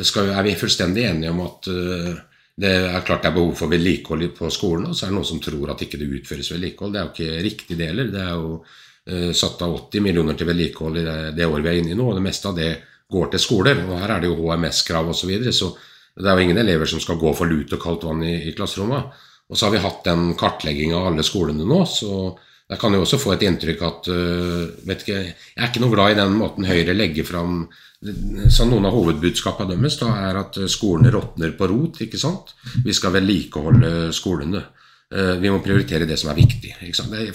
skal, 0.07 0.33
er 0.35 0.47
vi 0.47 0.57
fullstendig 0.59 1.07
enige 1.11 1.35
om 1.35 1.45
at 1.45 1.71
uh, 1.71 2.17
det 2.57 2.73
er 2.89 3.05
klart 3.05 3.23
det 3.25 3.31
er 3.31 3.37
behov 3.37 3.53
for 3.59 3.73
vedlikehold 3.73 4.31
på 4.39 4.51
skolen. 4.55 4.89
Og 4.91 4.97
så 4.97 5.07
er 5.07 5.13
det 5.13 5.19
noen 5.19 5.29
som 5.29 5.43
tror 5.45 5.75
at 5.75 5.83
ikke 5.85 6.01
det 6.01 6.09
utføres 6.19 6.51
vedlikehold. 6.55 6.95
Det 6.95 7.01
er 7.01 7.07
jo 7.07 7.15
ikke 7.15 7.45
riktig 7.47 7.79
deler. 7.79 8.11
Det 8.13 8.23
er 8.23 8.35
jo 8.35 8.59
satt 9.07 9.61
av 9.63 9.75
80 9.87 10.03
millioner 10.03 10.35
til 10.35 10.49
vedlikehold 10.49 10.97
i 10.99 11.05
det, 11.07 11.19
det, 11.37 11.47
året 11.47 11.63
vi 11.63 11.71
er 11.71 11.77
inne 11.79 11.93
i 11.95 11.99
nå. 11.99 12.09
Og 12.11 12.17
det 12.19 12.25
meste 12.25 12.49
av 12.51 12.57
det 12.59 12.73
går 13.13 13.29
til 13.31 13.43
skoler. 13.43 13.85
Og 13.87 14.01
her 14.01 14.17
er 14.17 14.25
det 14.25 14.33
jo 14.33 14.49
HMS-krav 14.49 15.13
osv. 15.13 15.21
Så, 15.21 15.29
videre, 15.31 15.55
så 15.55 15.71
det 16.17 16.27
er 16.27 16.41
jo 16.41 16.47
ingen 16.49 16.59
elever 16.63 16.91
som 16.91 17.03
skal 17.03 17.21
gå 17.21 17.33
for 17.39 17.47
lut 17.47 17.75
og 17.77 17.83
kaldt 17.83 18.09
vann 18.09 18.25
i, 18.27 18.35
i 18.49 18.55
klasserommet. 18.57 19.23
Og 19.47 19.59
så 19.59 19.69
har 19.69 19.77
vi 19.77 19.85
hatt 19.85 20.03
den 20.09 20.33
kartlegginga 20.39 20.99
av 20.99 21.13
alle 21.13 21.27
skolene 21.27 21.67
nå. 21.67 21.85
så 21.87 22.35
jeg 22.67 22.81
kan 22.83 22.97
jo 22.97 23.05
også 23.05 23.19
få 23.23 23.37
et 23.37 23.45
inntrykk 23.47 23.83
at 23.87 24.09
uh, 24.11 24.63
vet 24.89 25.05
ikke, 25.05 25.19
Jeg 25.23 25.61
er 25.61 25.69
ikke 25.69 25.83
noe 25.85 25.93
glad 25.93 26.17
i 26.17 26.19
den 26.19 26.33
måten 26.35 26.67
Høyre 26.67 26.97
legger 26.97 27.29
fram 27.29 27.61
så 28.53 28.67
Noen 28.69 28.85
av 28.87 28.93
hovedbudskapene 28.95 29.73
deres 29.73 29.97
da 29.99 30.11
er 30.29 30.37
at 30.43 30.59
skolene 30.71 31.11
råtner 31.15 31.55
på 31.57 31.69
rot. 31.71 32.03
ikke 32.05 32.19
sant? 32.21 32.53
Vi 32.85 32.93
skal 32.95 33.15
vedlikeholde 33.15 34.11
skolene. 34.15 34.61
Uh, 35.15 35.37
vi 35.39 35.51
må 35.53 35.61
prioritere 35.63 36.09
det 36.09 36.17
som 36.19 36.33
er 36.33 36.41
viktig. 36.41 36.73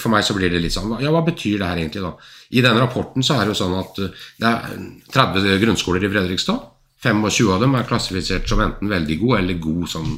For 0.02 0.12
meg 0.12 0.26
så 0.28 0.36
blir 0.36 0.52
det 0.52 0.60
litt 0.60 0.76
sånn 0.76 0.92
Ja, 1.00 1.14
hva 1.14 1.22
betyr 1.24 1.62
det 1.62 1.70
her 1.70 1.80
egentlig, 1.80 2.04
da? 2.04 2.12
I 2.52 2.64
denne 2.66 2.82
rapporten 2.84 3.24
så 3.24 3.38
er 3.38 3.46
det 3.46 3.54
jo 3.54 3.62
sånn 3.62 3.78
at 3.80 4.02
uh, 4.04 4.26
det 4.42 4.50
er 4.50 4.82
30 5.16 5.62
grunnskoler 5.64 6.04
i 6.04 6.12
Fredrikstad. 6.12 6.68
25 7.02 7.54
av 7.56 7.64
dem 7.64 7.78
er 7.80 7.88
klassifisert 7.88 8.50
som 8.50 8.60
enten 8.62 8.92
veldig 8.92 9.18
god 9.24 9.40
eller 9.40 9.64
god 9.64 9.88
sånn 9.90 10.12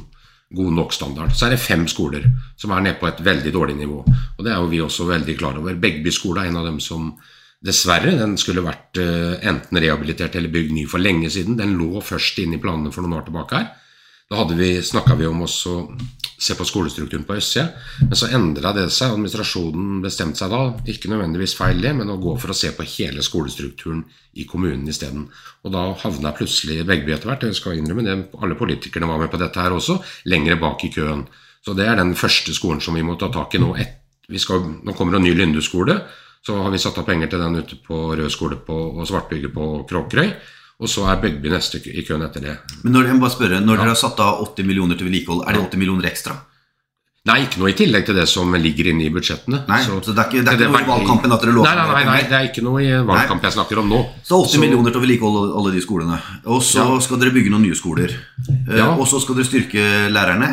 god 0.54 0.74
nok 0.76 0.92
standard. 0.94 1.32
Så 1.34 1.46
er 1.46 1.54
det 1.54 1.62
fem 1.62 1.86
skoler 1.90 2.26
som 2.60 2.74
er 2.74 2.82
nede 2.84 2.98
på 3.00 3.08
et 3.08 3.22
veldig 3.24 3.52
dårlig 3.54 3.78
nivå. 3.78 4.02
Og 4.04 4.42
det 4.44 4.52
er 4.52 4.60
jo 4.60 4.68
vi 4.70 4.82
også 4.84 5.06
veldig 5.08 5.38
klar 5.38 5.56
over. 5.58 5.78
Begby 5.80 6.12
skole 6.14 6.44
er 6.44 6.50
en 6.50 6.60
av 6.60 6.68
dem 6.68 6.82
som 6.82 7.14
Dessverre, 7.64 8.12
den 8.18 8.34
skulle 8.36 8.60
vært 8.60 8.98
uh, 9.00 9.40
enten 9.40 9.78
rehabilitert 9.80 10.34
eller 10.36 10.52
bygd 10.52 10.74
ny 10.76 10.82
for 10.90 11.00
lenge 11.00 11.30
siden. 11.32 11.56
Den 11.56 11.78
lå 11.78 12.02
først 12.04 12.42
inne 12.42 12.58
i 12.58 12.60
planene 12.60 12.92
for 12.92 13.00
noen 13.00 13.16
år 13.16 13.24
tilbake 13.24 13.56
her. 13.56 13.70
Da 14.34 14.82
snakka 14.82 15.14
vi 15.14 15.26
om 15.30 15.44
å 15.44 15.46
se 15.46 16.54
på 16.58 16.64
skolestrukturen 16.66 17.22
på 17.24 17.36
østsida, 17.38 17.68
men 18.00 18.18
så 18.18 18.28
endra 18.34 18.72
det 18.74 18.88
seg. 18.90 19.12
Administrasjonen 19.14 20.00
bestemte 20.02 20.40
seg 20.42 20.50
da, 20.50 20.62
ikke 20.90 21.12
nødvendigvis 21.12 21.54
feil 21.54 21.78
det, 21.84 21.92
men 21.94 22.10
å 22.10 22.18
gå 22.18 22.34
for 22.42 22.50
å 22.50 22.56
se 22.58 22.72
på 22.74 22.86
hele 22.96 23.22
skolestrukturen 23.22 24.02
i 24.34 24.46
kommunen 24.50 24.90
isteden. 24.90 25.28
Og 25.62 25.74
da 25.76 25.86
havna 26.02 26.34
plutselig 26.34 26.82
Begby 26.88 27.14
etter 27.14 27.30
hvert, 27.30 27.46
jeg 27.46 27.60
skal 27.60 27.78
innrømme 27.78 28.06
det, 28.06 28.16
alle 28.42 28.58
politikerne 28.58 29.08
var 29.08 29.22
med 29.22 29.30
på 29.30 29.40
dette 29.40 29.62
her 29.62 29.76
også, 29.76 30.00
lengre 30.26 30.58
bak 30.60 30.82
i 30.82 30.90
køen. 30.96 31.24
Så 31.64 31.76
det 31.78 31.86
er 31.88 31.96
den 32.00 32.16
første 32.18 32.52
skolen 32.56 32.82
som 32.82 32.98
vi 32.98 33.06
må 33.06 33.14
ta 33.20 33.30
tak 33.32 33.54
i 33.54 33.62
nå. 33.62 33.70
Skal, 34.40 34.66
nå 34.82 34.96
kommer 34.98 35.14
det 35.14 35.22
en 35.22 35.28
ny 35.28 35.38
Lyndu-skole. 35.38 36.00
Så 36.44 36.58
har 36.60 36.74
vi 36.74 36.82
satt 36.82 36.98
av 37.00 37.06
penger 37.08 37.30
til 37.32 37.40
den 37.40 37.62
ute 37.62 37.78
på 37.86 38.10
Rød 38.18 38.32
skole 38.32 38.58
på, 38.66 38.74
og 38.98 39.06
Svartbygget 39.08 39.54
på 39.54 39.70
Kråkerøy. 39.88 40.34
Og 40.82 40.90
så 40.90 41.04
er 41.06 41.20
Bøgby 41.22 41.52
neste 41.52 41.78
i 41.86 42.02
køen 42.06 42.24
etter 42.26 42.42
det. 42.42 42.56
Men 42.82 42.96
når, 42.96 43.10
jeg 43.10 43.18
må 43.18 43.26
bare 43.26 43.36
spørre, 43.36 43.60
når 43.62 43.78
ja. 43.78 43.84
dere 43.84 43.94
har 43.94 44.00
satt 44.00 44.18
av 44.24 44.42
80 44.42 44.66
millioner 44.66 44.98
til 44.98 45.08
vedlikehold, 45.08 45.44
er 45.46 45.54
det 45.54 45.62
80 45.68 45.82
millioner 45.82 46.10
ekstra? 46.10 46.40
Nei, 47.24 47.38
ikke 47.46 47.62
noe 47.62 47.70
i 47.72 47.76
tillegg 47.78 48.02
til 48.04 48.18
det 48.18 48.26
som 48.28 48.50
ligger 48.60 48.90
inne 48.90 49.06
i 49.06 49.12
budsjettene. 49.12 49.62
Nei, 49.64 49.78
Så, 49.80 49.96
så 50.04 50.12
det 50.12 50.20
er 50.20 50.26
ikke, 50.28 50.42
det 50.44 50.50
er 50.50 50.58
ikke 50.58 50.74
noe 50.74 50.82
i 50.82 50.88
valgkampen 50.90 51.32
at 51.32 51.46
dere 51.46 51.54
lover 51.56 51.70
nei, 51.70 51.78
nei, 51.78 51.94
nei, 51.94 52.02
nei, 52.10 52.18
det 52.28 52.36
er 52.36 52.48
ikke 52.50 52.64
noe 52.66 52.82
i 52.84 52.90
valgkamp 53.08 53.46
jeg 53.48 53.54
snakker 53.54 53.80
om 53.80 53.88
nå. 53.88 54.00
Så 54.20 54.42
80 54.42 54.52
så, 54.52 54.60
millioner 54.60 54.92
til 54.92 55.00
å 55.00 55.04
vedlikeholde 55.06 55.44
alle 55.62 55.72
de 55.72 55.80
skolene. 55.80 56.18
Og 56.52 56.60
så 56.68 56.84
ja. 56.84 56.98
skal 57.06 57.22
dere 57.22 57.32
bygge 57.38 57.54
noen 57.54 57.64
nye 57.64 57.78
skoler. 57.78 58.12
Eh, 58.44 58.76
ja. 58.76 58.90
Og 58.92 59.08
så 59.08 59.22
skal 59.24 59.38
dere 59.40 59.48
styrke 59.48 59.86
lærerne. 60.12 60.50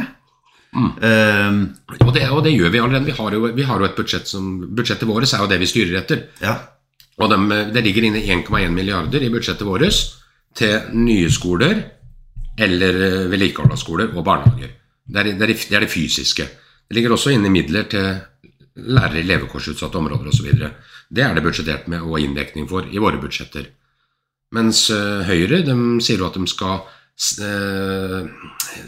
Mm. 0.71 0.87
Um, 0.87 1.59
og, 1.97 2.13
det, 2.15 2.23
og, 2.31 2.39
det, 2.45 2.55
gjør 2.55 2.71
vi 2.71 2.79
allerede. 2.79 3.09
Vi 3.09 3.17
har 3.19 3.35
jo, 3.35 3.51
vi 3.51 3.67
har 3.67 3.83
jo 3.83 3.89
et 3.89 3.97
budsjett 3.97 4.29
som 4.31 4.53
Budsjettet 4.71 5.09
vårt 5.09 5.27
er 5.27 5.43
jo 5.43 5.51
det 5.51 5.59
vi 5.59 5.67
styrer 5.67 5.99
etter. 6.05 6.23
Ja. 6.39 6.55
Og 7.21 7.29
de, 7.29 7.61
det 7.73 7.83
ligger 7.85 8.07
inne 8.07 8.23
1,1 8.23 8.73
milliarder 8.73 9.23
i 9.23 9.29
budsjettet 9.33 9.67
vårt 9.67 10.01
til 10.57 10.93
nye 10.97 11.29
skoler 11.31 11.81
eller 12.61 13.01
eh, 13.05 13.27
vedlikehold 13.31 13.73
av 13.73 13.79
skoler 13.79 14.11
og 14.15 14.25
barnehager. 14.25 14.73
Det 15.11 15.19
er, 15.19 15.31
det, 15.35 15.47
er, 15.47 15.53
det 15.53 15.77
er, 15.77 15.85
det 15.85 15.91
fysiske. 15.91 16.47
Det 16.87 16.97
ligger 16.97 17.15
også 17.15 17.33
inne 17.33 17.51
midler 17.51 17.87
til 17.91 18.07
lærere 18.81 19.21
i 19.21 19.27
levekårsutsatte 19.27 19.99
områder 19.99 20.31
osv. 20.31 20.49
Det 21.11 21.23
er 21.23 21.35
det 21.35 21.43
budsjettert 21.43 21.87
med 21.91 22.03
og 22.07 22.19
inndekning 22.19 22.67
for 22.69 22.87
i 22.87 23.01
våre 23.01 23.19
budsjetter. 23.21 23.67
Mens 24.55 24.85
uh, 24.91 25.23
Høyre 25.27 25.61
de 25.63 25.75
sier 26.03 26.19
jo 26.19 26.27
at 26.27 26.35
de 26.35 26.43
skal 26.49 26.81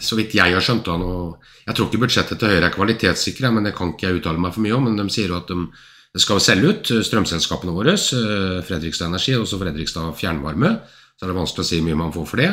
Så 0.03 0.17
vidt 0.17 0.33
jeg 0.35 0.51
har 0.55 0.63
skjønt 0.63 0.87
da 0.87 0.95
nå, 0.97 1.37
Jeg 1.67 1.75
tror 1.75 1.87
ikke 1.87 2.01
budsjettet 2.01 2.39
til 2.39 2.49
Høyre 2.51 2.67
er 2.67 2.73
kvalitetssikre, 2.73 3.51
men 3.51 3.67
det 3.67 3.75
kan 3.77 3.93
ikke 3.93 4.07
jeg 4.07 4.19
uttale 4.19 4.41
meg 4.41 4.55
for 4.55 4.63
mye 4.65 4.75
om. 4.75 4.87
Men 4.87 4.97
de 4.99 5.05
sier 5.13 5.31
jo 5.31 5.37
at 5.37 5.51
de 5.51 5.67
skal 6.21 6.41
selge 6.43 6.69
ut 6.69 6.91
strømselskapene 7.07 7.73
våre, 7.73 7.95
uh, 7.97 8.59
Fredrikstad 8.67 9.09
Energi 9.09 9.33
og 9.37 9.47
også 9.47 9.57
Fredrikstad 9.63 10.13
Fjernvarme 10.19 10.75
så 11.13 11.25
er 11.25 11.31
det 11.31 11.39
vanskelig 11.39 11.63
å 11.63 11.69
si 11.69 11.81
mye 11.85 11.97
man 11.97 12.13
får 12.13 12.25
for 12.29 12.41
det. 12.41 12.51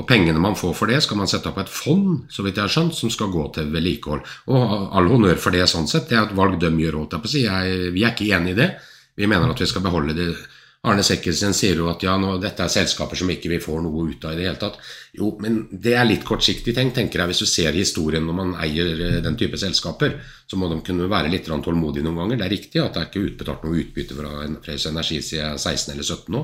Og 0.00 0.06
pengene 0.08 0.40
man 0.40 0.54
får 0.56 0.72
for 0.76 0.88
det, 0.88 1.02
skal 1.04 1.18
man 1.20 1.28
sette 1.28 1.50
opp 1.50 1.58
et 1.60 1.72
fond 1.72 2.22
så 2.32 2.44
vidt 2.44 2.56
jeg 2.56 2.64
har 2.64 2.72
skjønt, 2.72 2.94
som 2.96 3.10
skal 3.12 3.32
gå 3.32 3.44
til 3.56 3.68
vedlikehold. 3.74 4.22
Og 4.52 4.94
all 4.96 5.10
honnør 5.10 5.40
for 5.40 5.52
det, 5.52 5.66
sånn 5.68 5.88
sett. 5.90 6.06
Det 6.08 6.16
er 6.16 6.30
et 6.30 6.36
valg 6.38 6.56
de 6.60 6.70
gjør. 6.70 7.02
Holdt 7.02 7.16
jeg 7.16 7.24
på 7.24 7.28
å 7.28 7.32
si. 7.32 7.42
Vi 7.92 8.04
er 8.04 8.14
ikke 8.14 8.30
enig 8.32 8.54
i 8.54 8.58
det. 8.62 8.68
Vi 9.18 9.28
mener 9.28 9.52
at 9.52 9.60
vi 9.60 9.68
skal 9.68 9.84
beholde 9.84 10.16
det. 10.16 10.28
Arne 10.82 11.04
Sekkelsen 11.06 11.54
sier 11.54 11.78
jo 11.78 11.86
at 11.92 12.02
ja, 12.02 12.16
nå, 12.18 12.32
dette 12.42 12.64
er 12.64 12.70
selskaper 12.72 13.18
som 13.20 13.28
ikke 13.30 13.52
vi 13.52 13.60
får 13.62 13.84
noe 13.84 14.08
ut 14.10 14.24
av 14.26 14.32
i 14.34 14.40
det 14.40 14.48
hele 14.48 14.58
tatt. 14.58 14.80
Jo, 15.14 15.28
men 15.38 15.60
det 15.70 15.92
er 15.94 16.08
litt 16.08 16.24
kortsiktig 16.26 16.74
tenkt, 16.74 16.96
tenker 16.96 17.22
jeg. 17.22 17.30
Hvis 17.30 17.42
du 17.44 17.46
ser 17.46 17.78
historien 17.78 18.26
når 18.26 18.36
man 18.40 18.50
eier 18.64 18.90
eh, 18.96 19.18
den 19.22 19.38
type 19.38 19.60
selskaper, 19.62 20.16
så 20.50 20.58
må 20.58 20.66
de 20.72 20.80
kunne 20.82 21.06
være 21.12 21.30
litt 21.30 21.46
tålmodige 21.46 22.02
noen 22.02 22.18
ganger. 22.24 22.40
Det 22.40 22.48
er 22.48 22.54
riktig 22.56 22.82
at 22.82 22.96
det 22.96 23.04
er 23.04 23.10
ikke 23.12 23.22
utbetalt 23.28 23.62
noe 23.62 23.78
utbytte 23.78 24.18
fra 24.18 24.32
Freys 24.64 24.88
Energi 24.90 25.20
siden 25.22 25.54
16 25.54 25.94
eller 25.94 26.08
17 26.08 26.34
nå. 26.34 26.42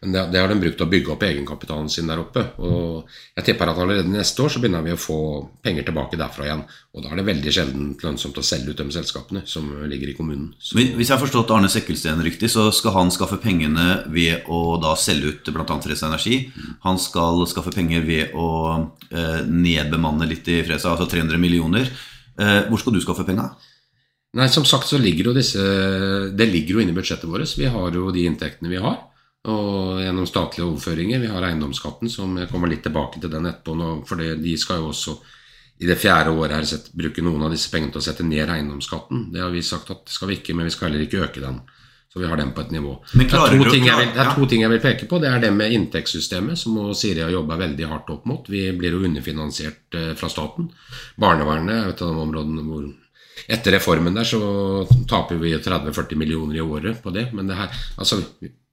Men 0.00 0.12
det, 0.12 0.22
det, 0.32 0.40
har 0.40 0.50
de 0.52 0.58
brukt 0.60 0.76
til 0.76 0.84
å 0.84 0.90
bygge 0.92 1.12
opp 1.14 1.22
egenkapitalen 1.24 1.88
sin 1.92 2.10
der 2.10 2.20
oppe. 2.20 2.42
Og 2.60 3.08
jeg 3.38 3.46
tipper 3.48 3.70
at 3.70 3.78
allerede 3.80 4.12
neste 4.12 4.42
år 4.44 4.52
så 4.52 4.60
begynner 4.60 4.84
vi 4.84 4.92
å 4.92 5.00
få 5.00 5.18
penger 5.64 5.86
tilbake 5.88 6.18
derfra 6.20 6.44
igjen. 6.46 6.64
Og 6.92 7.04
da 7.04 7.12
er 7.12 7.20
det 7.20 7.26
veldig 7.30 7.54
sjelden 7.56 7.86
lønnsomt 8.02 8.36
å 8.36 8.44
selge 8.44 8.74
ut 8.74 8.82
de 8.82 8.86
selskapene 8.92 9.44
som 9.48 9.70
ligger 9.88 10.12
i 10.12 10.16
kommunen. 10.18 10.50
Så, 10.60 10.76
Hvis 10.76 11.08
jeg 11.08 11.14
har 11.14 11.22
forstått 11.22 11.54
Arne 11.56 11.70
Sekkelsten 11.72 12.20
riktig, 12.26 12.52
så 12.52 12.68
skal 12.76 12.96
han 12.98 13.14
skaffe 13.14 13.40
pengene 13.40 14.02
ved 14.12 14.44
å 14.52 14.76
da 14.82 14.92
selge 15.00 15.32
ut 15.32 15.52
bl.a. 15.56 15.80
Fresa 15.86 16.10
Energi. 16.10 16.42
Han 16.84 17.00
skal 17.00 17.46
skaffe 17.48 17.72
penger 17.74 18.04
ved 18.04 18.36
å 18.36 18.50
eh, 19.08 19.40
nedbemanne 19.48 20.28
litt 20.28 20.48
i 20.52 20.60
Fresa, 20.66 20.92
altså 20.92 21.08
300 21.08 21.40
millioner. 21.40 21.88
Eh, 22.36 22.68
hvor 22.68 22.82
skal 22.82 22.92
du 22.92 23.00
skaffe 23.00 23.24
penga? 23.24 23.48
Nei, 24.36 24.50
som 24.52 24.66
sagt 24.68 24.90
så 24.90 24.98
ligger 25.00 25.30
jo 25.30 25.36
disse 25.36 25.62
Det 26.36 26.44
ligger 26.50 26.76
jo 26.76 26.80
inne 26.82 26.92
i 26.92 26.96
budsjettet 26.96 27.30
vårt. 27.30 27.48
Vi 27.56 27.70
har 27.72 27.94
jo 27.96 28.10
de 28.12 28.26
inntektene 28.28 28.68
vi 28.68 28.82
har 28.82 28.98
og 29.46 30.02
gjennom 30.02 30.26
statlige 30.28 30.66
overføringer. 30.66 31.22
Vi 31.22 31.30
har 31.30 31.46
eiendomsskatten, 31.46 32.10
som 32.10 32.36
jeg 32.40 32.50
kommer 32.50 32.70
litt 32.70 32.82
tilbake 32.86 33.22
til 33.22 33.32
den 33.32 33.46
etterpå. 33.46 33.76
nå, 33.78 33.90
For 34.08 34.18
de 34.18 34.56
skal 34.58 34.82
jo 34.82 34.90
også 34.90 35.16
i 35.78 35.88
det 35.88 35.98
fjerde 36.00 36.32
året 36.32 36.56
her 36.56 36.68
sett, 36.68 36.92
bruke 36.96 37.22
noen 37.22 37.42
av 37.46 37.52
disse 37.52 37.70
pengene 37.72 37.92
til 37.92 38.00
å 38.00 38.06
sette 38.06 38.24
ned 38.24 38.48
eiendomsskatten. 38.48 39.28
Det 39.32 39.42
har 39.44 39.52
vi 39.52 39.62
sagt 39.62 39.90
at 39.92 40.08
skal 40.08 40.32
vi 40.32 40.40
ikke, 40.40 40.56
men 40.56 40.68
vi 40.68 40.72
skal 40.74 40.88
heller 40.88 41.04
ikke 41.04 41.24
øke 41.26 41.44
den. 41.44 41.60
Så 42.12 42.22
vi 42.22 42.28
har 42.30 42.38
den 42.40 42.54
på 42.56 42.62
et 42.64 42.70
nivå. 42.72 42.94
Det 43.12 43.26
er, 43.28 43.50
vil, 43.52 44.12
det 44.14 44.22
er 44.22 44.30
to 44.32 44.46
ting 44.48 44.62
jeg 44.62 44.72
vil 44.72 44.80
peke 44.80 45.08
på. 45.10 45.18
Det 45.20 45.28
er 45.28 45.42
det 45.42 45.50
med 45.52 45.74
inntektssystemet, 45.76 46.56
som 46.56 46.78
Siri 46.96 47.20
har 47.20 47.34
jobba 47.34 47.58
veldig 47.60 47.90
hardt 47.90 48.12
opp 48.14 48.24
mot. 48.30 48.48
Vi 48.48 48.62
blir 48.72 48.96
jo 48.96 49.02
underfinansiert 49.04 49.98
eh, 50.00 50.14
fra 50.16 50.30
staten. 50.32 50.70
Barnevernet 51.20 51.74
er 51.76 51.90
et 51.92 52.00
av 52.06 52.14
de 52.14 52.22
områdene 52.24 52.64
hvor 52.64 52.86
etter 53.52 53.76
reformen 53.76 54.16
der 54.16 54.24
så 54.24 54.40
taper 55.10 55.36
vi 55.42 55.52
30-40 55.60 56.16
millioner 56.16 56.56
i 56.56 56.64
året 56.64 57.02
på 57.04 57.12
det. 57.12 57.28
Men 57.36 57.52
det 57.52 57.58
her, 57.58 57.76
altså, 58.00 58.22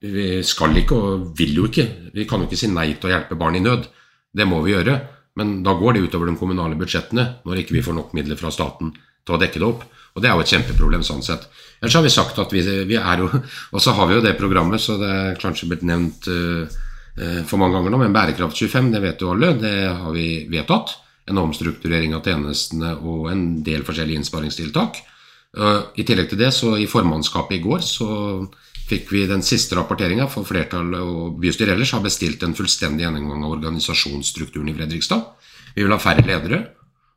vi 0.03 0.27
skal 0.43 0.75
ikke 0.81 1.00
og 1.00 1.27
vil 1.38 1.55
jo 1.62 1.67
ikke. 1.69 1.88
Vi 2.13 2.27
kan 2.27 2.41
jo 2.41 2.50
ikke 2.50 2.60
si 2.60 2.67
nei 2.72 2.91
til 2.98 3.10
å 3.10 3.13
hjelpe 3.13 3.39
barn 3.39 3.55
i 3.55 3.63
nød. 3.63 3.88
Det 4.36 4.48
må 4.50 4.60
vi 4.65 4.74
gjøre. 4.74 4.98
Men 5.39 5.62
da 5.65 5.74
går 5.77 5.95
det 5.95 6.07
utover 6.07 6.29
de 6.29 6.38
kommunale 6.38 6.77
budsjettene 6.77 7.25
når 7.48 7.63
ikke 7.63 7.77
vi 7.77 7.83
får 7.86 7.95
nok 7.98 8.13
midler 8.17 8.38
fra 8.38 8.51
staten 8.53 8.91
til 8.93 9.36
å 9.36 9.39
dekke 9.41 9.62
det 9.62 9.69
opp. 9.69 9.86
Og 10.13 10.22
det 10.22 10.29
er 10.29 10.36
jo 10.38 10.43
et 10.43 10.51
kjempeproblem 10.51 11.05
sånn 11.05 11.24
sett. 11.25 11.48
Ellers 11.79 11.95
har 11.98 12.03
vi 12.05 12.12
sagt 12.13 12.41
at 12.41 12.51
vi, 12.53 12.62
vi 12.86 12.98
er 13.00 13.24
jo 13.24 13.29
Og 13.74 13.79
så 13.81 13.95
har 13.98 14.10
vi 14.10 14.17
jo 14.17 14.25
det 14.25 14.36
programmet, 14.38 14.81
så 14.81 14.98
det 15.01 15.13
er 15.13 15.39
kanskje 15.41 15.69
blitt 15.72 15.86
nevnt 15.88 16.27
uh, 16.29 16.81
for 17.48 17.62
mange 17.62 17.77
ganger 17.77 17.93
nå, 17.93 18.01
men 18.01 18.13
Bærekraft 18.13 18.57
25, 18.57 18.91
det 18.93 19.01
vet 19.03 19.24
jo 19.24 19.31
alle. 19.33 19.53
Det 19.62 19.74
har 19.88 20.13
vi 20.13 20.45
vedtatt 20.51 20.98
en 21.29 21.39
omstrukturering 21.39 22.15
av 22.17 22.25
tjenestene 22.27 22.95
og 23.00 23.29
en 23.31 23.43
del 23.65 23.86
forskjellige 23.88 24.22
innsparingstiltak. 24.22 25.00
Uh, 25.57 25.89
I 25.98 26.05
tillegg 26.05 26.29
til 26.29 26.41
det, 26.41 26.51
så 26.53 26.75
i 26.77 26.89
formannskapet 26.89 27.57
i 27.57 27.63
går 27.63 27.86
så 27.86 28.10
fikk 28.89 29.11
vi 29.13 29.25
den 29.29 29.43
siste 29.45 29.77
rapporteringa, 29.77 30.27
for 30.31 30.47
flertallet 30.47 31.01
og 31.01 31.39
bystyret 31.41 31.75
ellers 31.75 31.93
har 31.95 32.03
bestilt 32.03 32.43
en 32.43 32.55
fullstendig 32.57 33.05
gjennomgang 33.05 33.45
av 33.47 33.57
organisasjonsstrukturen 33.57 34.71
i 34.71 34.77
Fredrikstad. 34.77 35.25
Vi 35.73 35.85
vil 35.85 35.93
ha 35.93 36.01
færre 36.01 36.25
ledere 36.27 36.61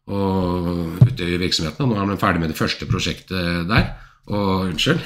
og 0.07 1.03
ute 1.03 1.27
i 1.27 1.39
virksomhetene. 1.41 1.89
Nå 1.91 1.99
er 1.99 2.13
vi 2.13 2.21
ferdig 2.21 2.43
med 2.43 2.53
det 2.53 2.59
første 2.59 2.89
prosjektet 2.89 3.67
der. 3.69 3.89
Og 4.27 4.73
unnskyld. 4.73 5.05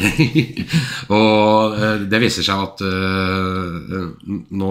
og 1.17 1.75
eh, 1.77 2.05
det 2.09 2.21
viser 2.23 2.45
seg 2.47 2.63
at 2.65 2.81
uh, 2.81 4.07
nå 4.57 4.71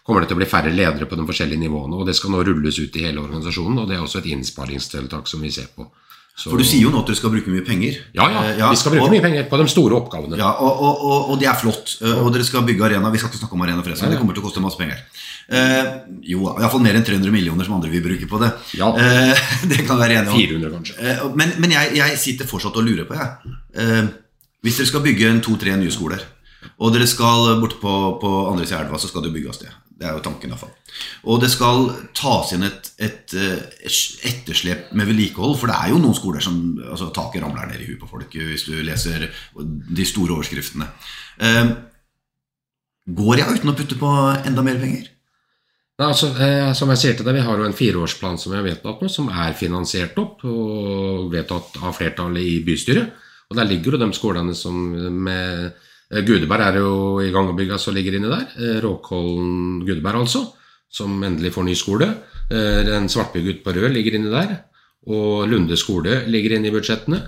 kommer 0.00 0.24
det 0.24 0.30
til 0.30 0.38
å 0.38 0.40
bli 0.40 0.48
færre 0.48 0.72
ledere 0.72 1.04
på 1.04 1.18
de 1.20 1.26
forskjellige 1.28 1.66
nivåene. 1.66 1.98
Og 2.00 2.08
det 2.08 2.14
skal 2.16 2.32
nå 2.32 2.40
rulles 2.48 2.78
ut 2.80 2.96
i 2.96 3.04
hele 3.04 3.20
organisasjonen, 3.20 3.82
og 3.82 3.90
det 3.90 3.98
er 3.98 4.06
også 4.06 4.22
et 4.22 4.30
innsparingstiltak 4.32 5.28
som 5.28 5.44
vi 5.44 5.52
ser 5.52 5.68
på. 5.76 5.84
Så, 6.38 6.52
For 6.52 6.60
du 6.60 6.62
sier 6.62 6.84
jo 6.84 6.92
nå 6.94 7.00
at 7.02 7.08
dere 7.10 7.18
skal 7.18 7.32
bruke 7.34 7.50
mye 7.50 7.64
penger. 7.66 7.96
Ja, 8.14 8.28
ja, 8.30 8.42
ja 8.60 8.68
vi 8.70 8.78
skal 8.78 8.94
bruke 8.94 9.08
og, 9.08 9.10
mye 9.10 9.24
penger 9.24 9.48
på 9.50 9.58
de 9.58 9.64
store 9.72 9.96
oppgavene. 9.98 10.38
Ja, 10.38 10.52
Og, 10.62 10.84
og, 10.86 11.32
og 11.32 11.40
det 11.40 11.48
er 11.50 11.58
flott. 11.58 11.96
Og 12.22 12.30
dere 12.34 12.46
skal 12.46 12.62
bygge 12.68 12.86
arena. 12.86 13.10
Vi 13.10 13.18
skal 13.18 13.32
ikke 13.32 13.40
snakke 13.42 13.58
om 13.58 13.64
arena, 13.66 13.82
forresten. 13.82 14.12
Det 14.14 14.20
kommer 14.20 14.38
til 14.38 14.44
å 14.44 14.46
koste 14.46 14.62
masse 14.62 14.78
penger. 14.78 15.02
Eh, 15.48 15.84
jo, 16.28 16.42
iallfall 16.60 16.82
mer 16.84 16.98
enn 16.98 17.04
300 17.06 17.32
millioner 17.32 17.64
som 17.64 17.78
andre 17.78 17.88
vil 17.88 18.04
bruke 18.04 18.26
på 18.28 18.40
det. 18.42 18.50
Ja. 18.76 18.90
Eh, 18.92 19.44
det 19.70 19.84
kan 19.88 20.00
være 20.00 20.20
enig 20.20 20.32
om. 20.34 20.36
400 20.36 20.72
kanskje. 20.74 20.96
Eh, 21.00 21.22
men, 21.40 21.54
men 21.62 21.72
jeg, 21.72 21.94
jeg, 21.96 22.18
sitter 22.20 22.48
fortsatt 22.50 22.76
og 22.76 22.84
lurer 22.84 23.08
på, 23.08 23.16
jeg. 23.16 23.54
Eh, 23.80 24.10
hvis 24.66 24.80
dere 24.80 24.90
skal 24.90 25.04
bygge 25.06 25.32
to-tre 25.46 25.76
nye 25.80 25.94
skoler, 25.94 26.24
og 26.76 26.92
dere 26.92 27.08
skal 27.08 27.54
bort 27.62 27.78
på, 27.80 27.94
på 28.20 28.32
andre 28.50 28.66
sida 28.66 28.82
av 28.82 28.88
elva, 28.88 29.00
så 29.00 29.08
skal 29.08 29.24
det 29.24 29.32
bygges 29.34 29.62
det. 29.62 29.72
Det 29.98 30.06
er 30.06 30.14
jo 30.14 30.22
tanken, 30.22 30.52
iallfall. 30.52 30.70
Og 31.26 31.40
det 31.42 31.48
skal 31.50 31.88
tas 32.14 32.52
inn 32.54 32.62
et, 32.68 32.92
et, 33.02 33.34
et 33.34 33.34
eh, 33.34 34.28
etterslep 34.30 34.92
med 34.94 35.10
vedlikehold. 35.10 35.56
For 35.58 35.70
det 35.70 35.74
er 35.74 35.90
jo 35.90 35.98
noen 35.98 36.14
skoler 36.14 36.44
som 36.44 36.60
altså, 36.84 37.10
taket 37.14 37.42
ramler 37.42 37.66
ned 37.66 37.82
i 37.82 37.88
huet 37.88 37.98
på 38.04 38.10
folk 38.10 38.36
hvis 38.38 38.68
du 38.68 38.76
leser 38.86 39.26
de 39.58 40.06
store 40.06 40.36
overskriftene. 40.36 40.86
Eh, 41.42 41.72
går 43.18 43.40
jeg 43.40 43.58
uten 43.58 43.72
å 43.72 43.76
putte 43.78 43.98
på 43.98 44.12
enda 44.38 44.62
mer 44.66 44.78
penger? 44.78 45.10
Nei, 45.98 46.06
altså, 46.12 46.30
eh, 46.46 46.70
som 46.78 46.94
jeg 46.94 47.02
sier 47.02 47.18
til 47.18 47.26
deg, 47.26 47.40
Vi 47.40 47.46
har 47.48 47.58
jo 47.58 47.66
en 47.66 47.74
fireårsplan 47.74 48.38
som 48.38 48.52
vi 48.52 48.60
har 48.60 48.68
vedtatt 48.68 49.02
nå, 49.02 49.10
som 49.10 49.26
er 49.34 49.58
finansiert 49.58 50.18
opp 50.22 50.44
og 50.46 51.32
vedtatt 51.32 51.82
av 51.82 51.96
flertallet 51.98 52.46
i 52.46 52.60
bystyret. 52.62 53.18
Og 53.50 53.56
Der 53.56 53.66
ligger 53.66 53.96
jo 53.96 54.04
de 54.04 54.12
skolene 54.14 54.54
som 54.54 54.78
med 54.94 55.64
eh, 55.66 55.86
Gudeberg 56.08 56.64
er 56.64 56.78
jo 56.80 56.92
i 57.20 57.30
gang 57.30 57.50
og 57.50 57.56
bygge, 57.58 57.76
så 57.78 57.92
ligger 57.92 58.16
inni 58.16 58.30
der. 58.30 58.46
Råkollen 58.80 58.84
Råkhollen 58.84 59.86
Gudeberg, 59.86 60.22
altså, 60.24 60.46
som 60.90 61.22
endelig 61.22 61.52
får 61.52 61.66
ny 61.66 61.74
skole. 61.76 62.08
En 62.48 63.10
svartbygg 63.12 63.50
ute 63.50 63.64
på 63.64 63.74
Rød 63.76 63.92
ligger 63.92 64.16
inni 64.16 64.30
der. 64.32 64.54
Og 65.08 65.48
Lunde 65.48 65.76
skole 65.76 66.22
ligger 66.32 66.56
inne 66.56 66.70
i 66.70 66.72
budsjettene. 66.72 67.20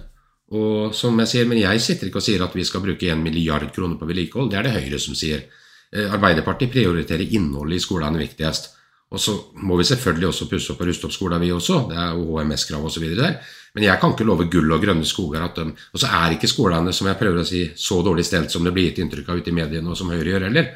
Og 0.51 0.95
som 0.95 1.19
jeg 1.23 1.29
sier, 1.31 1.47
Men 1.47 1.61
jeg 1.61 1.81
sitter 1.81 2.09
ikke 2.09 2.19
og 2.19 2.27
sier 2.27 2.43
at 2.43 2.55
vi 2.55 2.65
skal 2.65 2.83
bruke 2.83 3.07
1 3.07 3.19
milliard 3.23 3.71
kroner 3.73 3.97
på 3.97 4.07
vedlikehold. 4.07 4.51
Det 4.51 4.59
er 4.59 4.63
det 4.63 4.77
Høyre 4.83 4.99
som 4.99 5.15
sier. 5.15 5.45
Eh, 5.93 6.11
Arbeiderpartiet 6.11 6.73
prioriterer 6.73 7.35
innholdet 7.37 7.77
i 7.77 7.85
skolene 7.85 8.19
viktigst. 8.19 8.75
Og 9.11 9.19
så 9.19 9.33
må 9.67 9.75
vi 9.81 9.87
selvfølgelig 9.89 10.29
også 10.29 10.47
pusse 10.51 10.71
opp 10.73 10.83
og 10.85 10.87
ruste 10.87 11.09
opp 11.09 11.15
skolen, 11.15 11.41
vi 11.43 11.51
også. 11.51 11.81
Det 11.91 11.97
er 11.99 12.13
jo 12.15 12.37
HMS-krav 12.39 12.85
osv. 12.87 13.09
der. 13.19 13.41
Men 13.75 13.87
jeg 13.87 13.99
kan 14.03 14.15
ikke 14.15 14.27
love 14.27 14.47
gull 14.51 14.71
og 14.71 14.85
grønne 14.85 15.07
skoger. 15.07 15.43
At 15.43 15.59
de, 15.59 15.73
og 15.75 15.99
så 16.03 16.11
er 16.21 16.37
ikke 16.37 16.51
skolene 16.51 16.95
som 16.95 17.11
jeg 17.11 17.19
prøver 17.19 17.43
å 17.43 17.49
si, 17.49 17.65
så 17.75 17.99
dårlig 18.07 18.27
stelt 18.29 18.55
som 18.55 18.67
det 18.67 18.73
blir 18.77 18.91
gitt 18.91 19.03
inntrykk 19.03 19.33
av 19.33 19.43
ute 19.43 19.51
i 19.51 19.57
mediene, 19.57 19.91
og 19.91 19.99
som 19.99 20.13
Høyre 20.15 20.37
gjør 20.37 20.47
heller. 20.47 20.71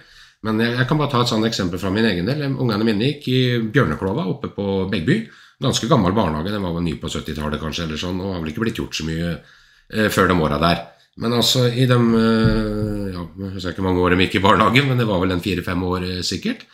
Men 0.45 0.61
jeg, 0.61 0.75
jeg 0.81 0.89
kan 0.91 1.01
bare 1.01 1.13
ta 1.15 1.23
et 1.23 1.31
sånt 1.31 1.47
eksempel 1.49 1.81
fra 1.81 1.93
min 1.95 2.09
egen 2.11 2.27
del. 2.29 2.43
Ungene 2.51 2.87
mine 2.87 3.13
gikk 3.13 3.29
i 3.31 3.41
Bjørneklova 3.65 4.27
oppe 4.35 4.51
på 4.55 4.67
Begby. 4.91 5.23
Ganske 5.63 5.89
gammel 5.89 6.13
barnehage, 6.17 6.51
den 6.51 6.67
var 6.67 6.75
vel 6.75 6.85
ny 6.85 6.97
på 7.01 7.09
70-tallet 7.09 7.63
kanskje, 7.63 7.87
eller 7.87 8.01
sånn, 8.01 8.19
og 8.21 8.35
har 8.35 8.43
vel 8.43 8.51
ikke 8.51 8.65
blitt 8.67 8.83
gjort 8.83 8.99
så 8.99 9.07
mye 9.07 9.31
eh, 9.31 10.11
før 10.13 10.33
de 10.33 10.39
åra 10.43 10.59
der. 10.61 10.83
Men 11.23 11.37
altså, 11.39 11.69
i 11.71 11.87
de 11.87 11.97
eh, 12.19 13.13
ja, 13.15 13.23
Jeg 13.23 13.53
husker 13.55 13.77
ikke 13.77 13.87
mange 13.87 14.03
år 14.03 14.17
de 14.17 14.27
gikk 14.27 14.41
i 14.41 14.43
barnehagen, 14.45 14.89
men 14.91 14.99
det 14.99 15.07
var 15.09 15.23
vel 15.23 15.37
en 15.37 15.45
fire-fem 15.45 15.87
år 15.87 16.09
eh, 16.11 16.25
sikkert. 16.27 16.67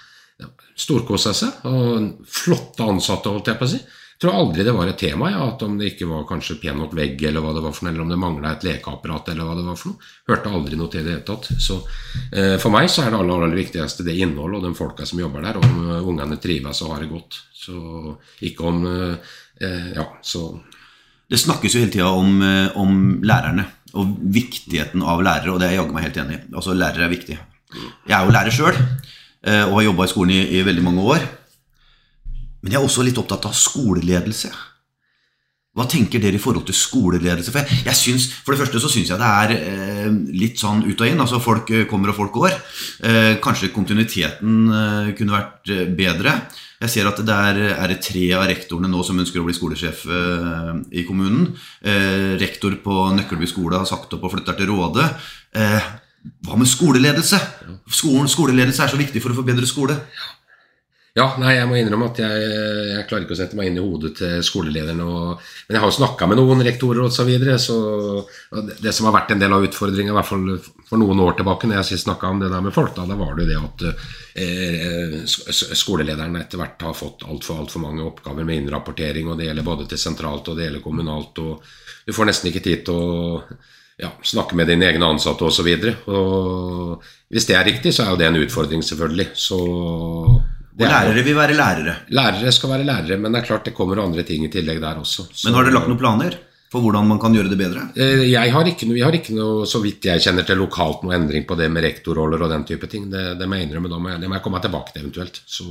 Storkosa 0.80 1.32
seg, 1.36 1.64
og 1.68 2.26
flotte 2.28 2.86
ansatte, 2.88 3.32
holdt 3.32 3.50
jeg 3.52 3.60
på 3.60 3.66
å 3.68 3.72
si. 3.74 3.80
Jeg 4.20 4.28
tror 4.28 4.36
aldri 4.36 4.64
det 4.66 4.72
var 4.76 4.88
et 4.90 4.98
tema, 5.00 5.30
ja, 5.32 5.44
at 5.48 5.62
om 5.64 5.78
det 5.80 5.94
ikke 5.94 6.06
var 6.10 6.26
kanskje 6.28 6.58
pen 6.60 6.76
nok 6.76 6.92
vegg, 6.92 7.22
eller 7.24 7.40
hva 7.40 7.54
det 7.56 7.62
var 7.64 7.72
for 7.72 7.86
noe, 7.86 7.92
eller 7.94 8.04
om 8.04 8.10
det 8.12 8.18
mangla 8.20 8.50
et 8.52 8.64
lekeapparat, 8.66 9.30
eller 9.32 9.46
hva 9.48 9.54
det 9.56 9.62
var 9.64 9.78
for 9.80 9.94
noe. 9.94 10.08
Hørte 10.28 10.50
aldri 10.58 10.76
noe 10.76 10.92
til 10.92 11.00
det 11.00 11.06
i 11.06 11.06
det 11.06 11.14
hele 11.14 11.24
tatt. 11.30 11.46
Så 11.56 11.78
eh, 12.28 12.56
for 12.60 12.74
meg 12.74 12.90
så 12.92 13.06
er 13.06 13.14
det 13.14 13.16
aller, 13.16 13.46
aller 13.46 13.56
viktigste 13.56 14.04
det 14.04 14.18
innholdet 14.20 14.58
og 14.58 14.66
de 14.66 14.72
folka 14.76 15.06
som 15.08 15.22
jobber 15.22 15.46
der, 15.46 15.56
om 15.62 15.78
uh, 15.86 15.94
ungene 16.04 16.36
trives 16.36 16.82
og 16.84 16.92
har 16.92 17.00
det 17.00 17.08
godt. 17.14 17.38
Så 17.62 17.78
ikke 18.44 18.68
om 18.68 18.84
uh, 18.84 19.32
eh, 19.56 19.88
Ja, 19.96 20.04
så 20.20 20.50
Det 21.30 21.40
snakkes 21.40 21.78
jo 21.78 21.80
hele 21.80 21.94
tida 21.94 22.10
om, 22.10 22.42
om, 22.74 23.00
lærerne 23.24 23.64
og 23.94 24.18
viktigheten 24.34 25.00
av 25.00 25.22
lærere, 25.24 25.54
og 25.54 25.62
det 25.62 25.68
er 25.68 25.76
jeg 25.76 25.80
jaggu 25.80 25.96
meg 25.96 26.06
helt 26.10 26.20
enig 26.20 26.36
i. 26.36 26.42
Altså, 26.52 26.76
lærere 26.76 27.06
er 27.06 27.12
viktig. 27.14 27.40
Jeg 28.10 28.16
er 28.18 28.26
jo 28.26 28.34
lærer 28.34 28.52
sjøl 28.52 28.84
og 29.40 29.76
har 29.78 29.86
jobba 29.86 30.04
i 30.04 30.10
skolen 30.10 30.34
i, 30.36 30.40
i 30.58 30.64
veldig 30.66 30.82
mange 30.84 31.04
år. 31.14 31.22
Men 32.60 32.74
jeg 32.74 32.80
er 32.80 32.84
også 32.84 33.04
litt 33.06 33.20
opptatt 33.20 33.46
av 33.48 33.56
skoleledelse. 33.56 34.50
Hva 35.70 35.84
tenker 35.86 36.18
dere 36.18 36.34
i 36.34 36.42
forhold 36.42 36.64
til 36.66 36.74
skoleledelse? 36.74 37.52
For, 37.54 37.62
jeg, 37.62 37.84
jeg 37.86 37.96
synes, 37.96 38.24
for 38.42 38.52
det 38.52 38.60
første 38.60 38.80
så 38.82 38.88
syns 38.90 39.12
jeg 39.12 39.20
det 39.20 39.28
er 39.28 39.52
eh, 39.54 40.08
litt 40.34 40.58
sånn 40.58 40.82
ut 40.82 40.98
og 40.98 41.06
inn. 41.06 41.22
altså 41.22 41.38
Folk 41.42 41.70
eh, 41.70 41.84
kommer 41.90 42.10
og 42.10 42.18
folk 42.18 42.34
går. 42.34 42.56
Eh, 43.06 43.36
kanskje 43.42 43.70
kontinuiteten 43.72 44.58
eh, 44.66 45.12
kunne 45.14 45.36
vært 45.36 45.70
eh, 45.70 45.86
bedre. 45.94 46.34
Jeg 46.82 46.90
ser 46.96 47.06
at 47.06 47.22
det 47.22 47.38
er, 47.52 47.62
er 47.76 47.92
det 47.92 48.00
tre 48.02 48.24
av 48.34 48.48
rektorene 48.50 48.90
nå 48.90 49.04
som 49.06 49.22
ønsker 49.22 49.38
å 49.38 49.46
bli 49.46 49.54
skolesjef 49.54 50.02
eh, 50.10 50.74
i 50.98 51.06
kommunen. 51.06 51.52
rektor 52.40 52.74
på 52.82 53.00
Nøkkelby 53.14 53.46
skole 53.46 53.78
har 53.78 53.88
sagt 53.88 54.10
opp 54.16 54.26
og 54.26 54.34
flytter 54.34 54.58
til 54.58 54.72
Råde. 54.72 55.06
Hva 56.46 56.58
med 56.60 56.68
skoleledelse? 56.68 57.38
Skolen, 57.90 58.28
skoleledelse 58.28 58.84
er 58.84 58.92
så 58.92 59.00
viktig 59.00 59.22
for 59.24 59.32
å 59.32 59.40
få 59.40 59.46
bedre 59.46 59.68
skole. 59.68 59.96
Ja, 61.18 61.24
nei, 61.42 61.56
jeg 61.56 61.66
må 61.66 61.74
innrømme 61.74 62.06
at 62.12 62.20
jeg, 62.22 62.42
jeg, 62.92 63.04
klarer 63.10 63.24
ikke 63.24 63.34
å 63.34 63.38
sette 63.40 63.56
meg 63.58 63.66
inn 63.66 63.80
i 63.80 63.82
hodet 63.82 64.12
til 64.20 64.44
skolelederen. 64.46 65.00
Og, 65.02 65.40
men 65.66 65.74
jeg 65.74 65.82
har 65.82 65.90
jo 65.90 65.96
snakka 65.96 66.28
med 66.30 66.38
noen 66.38 66.62
rektorer 66.62 67.02
osv. 67.02 67.16
Så, 67.16 67.24
videre, 67.26 67.56
så 67.58 67.78
det, 68.68 68.76
det 68.84 68.92
som 68.94 69.08
har 69.08 69.16
vært 69.16 69.34
en 69.34 69.42
del 69.42 69.56
av 69.56 69.66
utfordringa, 69.66 70.12
i 70.12 70.16
hvert 70.16 70.28
fall 70.28 70.46
for 70.86 71.02
noen 71.02 71.24
år 71.24 71.34
tilbake, 71.40 71.66
når 71.66 71.80
jeg 71.80 71.88
sist 71.88 72.06
snakka 72.06 72.30
om 72.30 72.44
det 72.44 72.52
der 72.52 72.62
med 72.62 72.76
folk, 72.76 72.94
da, 72.94 73.08
da 73.10 73.18
var 73.18 73.34
det 73.34 73.48
jo 73.48 73.50
det 73.50 73.58
at 73.66 73.84
eh, 74.44 75.18
skolelederen 75.82 76.38
etter 76.38 76.62
hvert 76.62 76.86
har 76.86 76.94
fått 76.94 77.26
altfor 77.26 77.64
alt 77.64 77.74
for 77.74 77.82
mange 77.88 78.06
oppgaver 78.06 78.46
med 78.46 78.62
innrapportering, 78.62 79.32
og 79.32 79.40
det 79.40 79.50
gjelder 79.50 79.66
både 79.66 79.90
til 79.90 80.04
sentralt 80.04 80.52
og 80.52 80.60
det 80.60 80.68
gjelder 80.68 80.86
kommunalt. 80.86 81.42
og 81.42 82.06
Du 82.06 82.14
får 82.14 82.30
nesten 82.30 82.52
ikke 82.52 82.66
tid 82.70 82.86
til 82.86 83.02
å 83.02 83.44
ja, 84.00 84.10
snakke 84.26 84.56
med 84.58 84.70
dine 84.70 84.88
egne 84.88 85.12
ansatte 85.12 85.46
osv. 85.46 85.68
Hvis 87.30 87.46
det 87.48 87.56
er 87.58 87.68
riktig, 87.68 87.92
så 87.94 88.06
er 88.06 88.14
jo 88.14 88.20
det 88.20 88.30
en 88.30 88.40
utfordring, 88.40 88.84
selvfølgelig. 88.86 89.28
Så 89.38 89.60
og 90.80 90.88
lærere 90.88 91.24
vil 91.24 91.36
være 91.36 91.56
lærere. 91.56 91.94
Lærere 92.16 92.52
skal 92.52 92.70
være 92.72 92.86
lærere, 92.88 93.18
men 93.20 93.34
det 93.34 93.42
er 93.42 93.48
klart 93.48 93.66
det 93.68 93.74
kommer 93.76 94.00
andre 94.02 94.22
ting 94.24 94.46
i 94.46 94.52
tillegg 94.52 94.80
der 94.80 95.02
også. 95.02 95.26
Så, 95.28 95.48
men 95.48 95.58
har 95.58 95.66
dere 95.66 95.76
lagt 95.76 95.90
noen 95.90 96.00
planer 96.00 96.36
for 96.70 96.84
hvordan 96.84 97.08
man 97.10 97.18
kan 97.20 97.34
gjøre 97.34 97.50
det 97.50 97.58
bedre? 97.58 97.88
Eh, 97.98 98.28
jeg 98.30 98.52
har 98.54 98.68
ikke 98.70 98.88
vi 98.92 99.02
har 99.02 99.14
ikke 99.16 99.34
noe, 99.34 99.64
så 99.68 99.80
vidt 99.82 100.06
jeg 100.06 100.22
kjenner 100.22 100.46
til 100.46 100.60
lokalt, 100.62 101.02
noe 101.04 101.16
endring 101.16 101.44
på 101.48 101.58
det 101.58 101.66
med 101.72 101.84
rektorroller 101.84 102.46
og 102.46 102.52
den 102.52 102.64
type 102.68 102.88
ting. 102.90 103.08
Det, 103.10 103.32
det 103.40 103.48
må 103.50 103.58
jeg 103.58 103.68
innrømme, 103.68 103.90
da 103.90 103.98
må 103.98 104.12
jeg, 104.12 104.22
det 104.22 104.30
må 104.30 104.38
jeg 104.38 104.44
komme 104.46 104.62
tilbake 104.62 104.94
til 104.94 105.02
eventuelt. 105.04 105.42
Så. 105.50 105.66